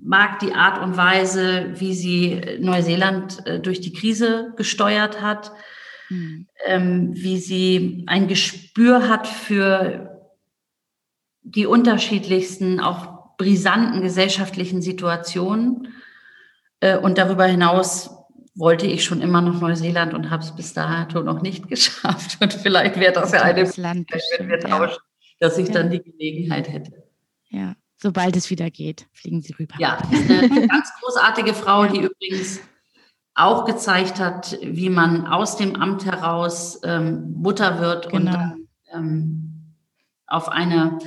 mag 0.00 0.38
die 0.38 0.54
Art 0.54 0.80
und 0.82 0.96
Weise, 0.96 1.72
wie 1.74 1.94
sie 1.94 2.40
Neuseeland 2.60 3.44
äh, 3.46 3.58
durch 3.58 3.80
die 3.80 3.92
Krise 3.92 4.52
gesteuert 4.56 5.20
hat 5.20 5.52
Hm. 6.12 6.46
ähm, 6.66 7.10
wie 7.14 7.38
sie 7.38 8.04
ein 8.06 8.28
Gespür 8.28 9.08
hat 9.08 9.26
für 9.26 10.30
die 11.42 11.66
unterschiedlichsten, 11.66 12.80
auch 12.80 13.36
brisanten 13.36 14.02
gesellschaftlichen 14.02 14.82
Situationen. 14.82 15.88
Äh, 16.80 16.98
und 16.98 17.18
darüber 17.18 17.46
hinaus 17.46 18.10
wollte 18.54 18.86
ich 18.86 19.04
schon 19.04 19.22
immer 19.22 19.40
noch 19.40 19.60
Neuseeland 19.60 20.12
und 20.12 20.28
habe 20.30 20.42
es 20.42 20.54
bis 20.54 20.74
dato 20.74 21.22
noch 21.22 21.40
nicht 21.40 21.68
geschafft. 21.74 22.36
Und 22.40 22.52
vielleicht 22.52 22.98
wäre 23.00 23.12
das 23.12 23.32
ja 23.32 23.42
eine 23.42 23.62
Das 23.64 23.76
Möglichkeit, 23.78 24.22
wenn 24.38 24.48
wir 24.48 24.56
bestimmt, 24.56 24.70
ja. 24.72 24.78
tauschen, 24.86 25.02
dass 25.40 25.58
ich 25.58 25.68
Ja. 25.68 25.74
dann 25.74 25.90
die 25.90 26.02
Gelegenheit 26.02 26.68
hätte. 26.70 26.92
ja. 27.48 27.74
Sobald 28.04 28.34
es 28.34 28.50
wieder 28.50 28.68
geht, 28.68 29.06
fliegen 29.12 29.42
Sie 29.42 29.52
rüber. 29.54 29.76
Ja, 29.78 29.96
ist 30.10 30.28
eine 30.30 30.66
ganz 30.66 30.88
großartige 31.00 31.54
Frau, 31.54 31.84
Ja. 31.84 31.92
die 31.92 32.00
übrigens 32.00 32.58
auch 33.34 33.64
gezeigt 33.64 34.20
hat, 34.20 34.58
wie 34.62 34.90
man 34.90 35.26
aus 35.26 35.56
dem 35.56 35.76
Amt 35.76 36.04
heraus 36.04 36.80
ähm, 36.84 37.32
Mutter 37.36 37.80
wird 37.80 38.06
und 38.06 38.26
Genau. 38.26 38.32
dann, 38.32 38.68
ähm, 38.92 39.74
auf 40.26 40.48
eine, 40.48 40.98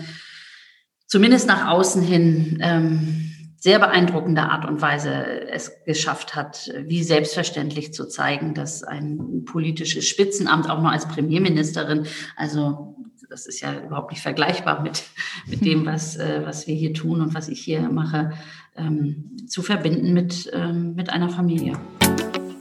zumindest 1.07 1.47
nach 1.47 1.67
außen 1.67 2.01
hin, 2.01 2.59
ähm, 2.61 3.31
sehr 3.57 3.79
beeindruckende 3.79 4.43
Art 4.43 4.65
und 4.65 4.81
Weise 4.81 5.11
es 5.49 5.83
geschafft 5.85 6.35
hat, 6.35 6.71
wie 6.85 7.01
selbstverständlich 7.01 7.93
zu 7.93 8.07
zeigen, 8.07 8.53
dass 8.53 8.83
ein 8.83 9.43
politisches 9.45 10.07
Spitzenamt 10.07 10.69
auch 10.69 10.81
noch 10.83 10.91
als 10.91 11.07
Premierministerin, 11.07 12.05
also 12.35 12.95
das 13.27 13.47
ist 13.47 13.61
ja 13.61 13.73
überhaupt 13.83 14.11
nicht 14.11 14.21
vergleichbar 14.21 14.83
mit, 14.83 15.03
mit 15.47 15.65
dem, 15.65 15.83
was, 15.87 16.15
äh, 16.15 16.41
was 16.45 16.67
wir 16.67 16.75
hier 16.75 16.93
tun 16.93 17.21
und 17.21 17.33
was 17.33 17.47
ich 17.47 17.59
hier 17.59 17.81
mache, 17.89 18.33
ähm, 18.75 19.35
zu 19.47 19.63
verbinden 19.63 20.13
mit, 20.13 20.49
ähm, 20.53 20.93
mit 20.93 21.09
einer 21.09 21.29
Familie. 21.29 21.73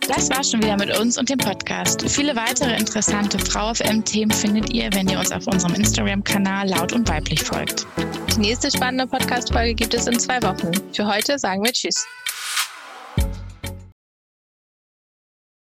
Das 0.07 0.31
war 0.31 0.45
schon 0.45 0.63
wieder 0.63 0.77
mit 0.77 0.97
uns 0.99 1.19
und 1.19 1.29
dem 1.29 1.39
Podcast. 1.39 2.09
Viele 2.09 2.37
weitere 2.37 2.77
interessante 2.77 3.39
Frau 3.39 3.75
FM-Themen 3.75 4.31
findet 4.31 4.73
ihr, 4.73 4.89
wenn 4.93 5.09
ihr 5.09 5.19
uns 5.19 5.33
auf 5.33 5.47
unserem 5.47 5.75
Instagram-Kanal 5.75 6.69
laut 6.69 6.93
und 6.93 7.09
weiblich 7.09 7.43
folgt. 7.43 7.87
Die 8.35 8.41
nächste 8.41 8.71
spannende 8.71 9.07
Podcast-Folge 9.07 9.75
gibt 9.75 9.95
es 9.95 10.07
in 10.07 10.19
zwei 10.19 10.43
Wochen. 10.43 10.71
Für 10.93 11.07
heute 11.07 11.39
sagen 11.39 11.65
wir 11.65 11.73
Tschüss. 11.73 12.07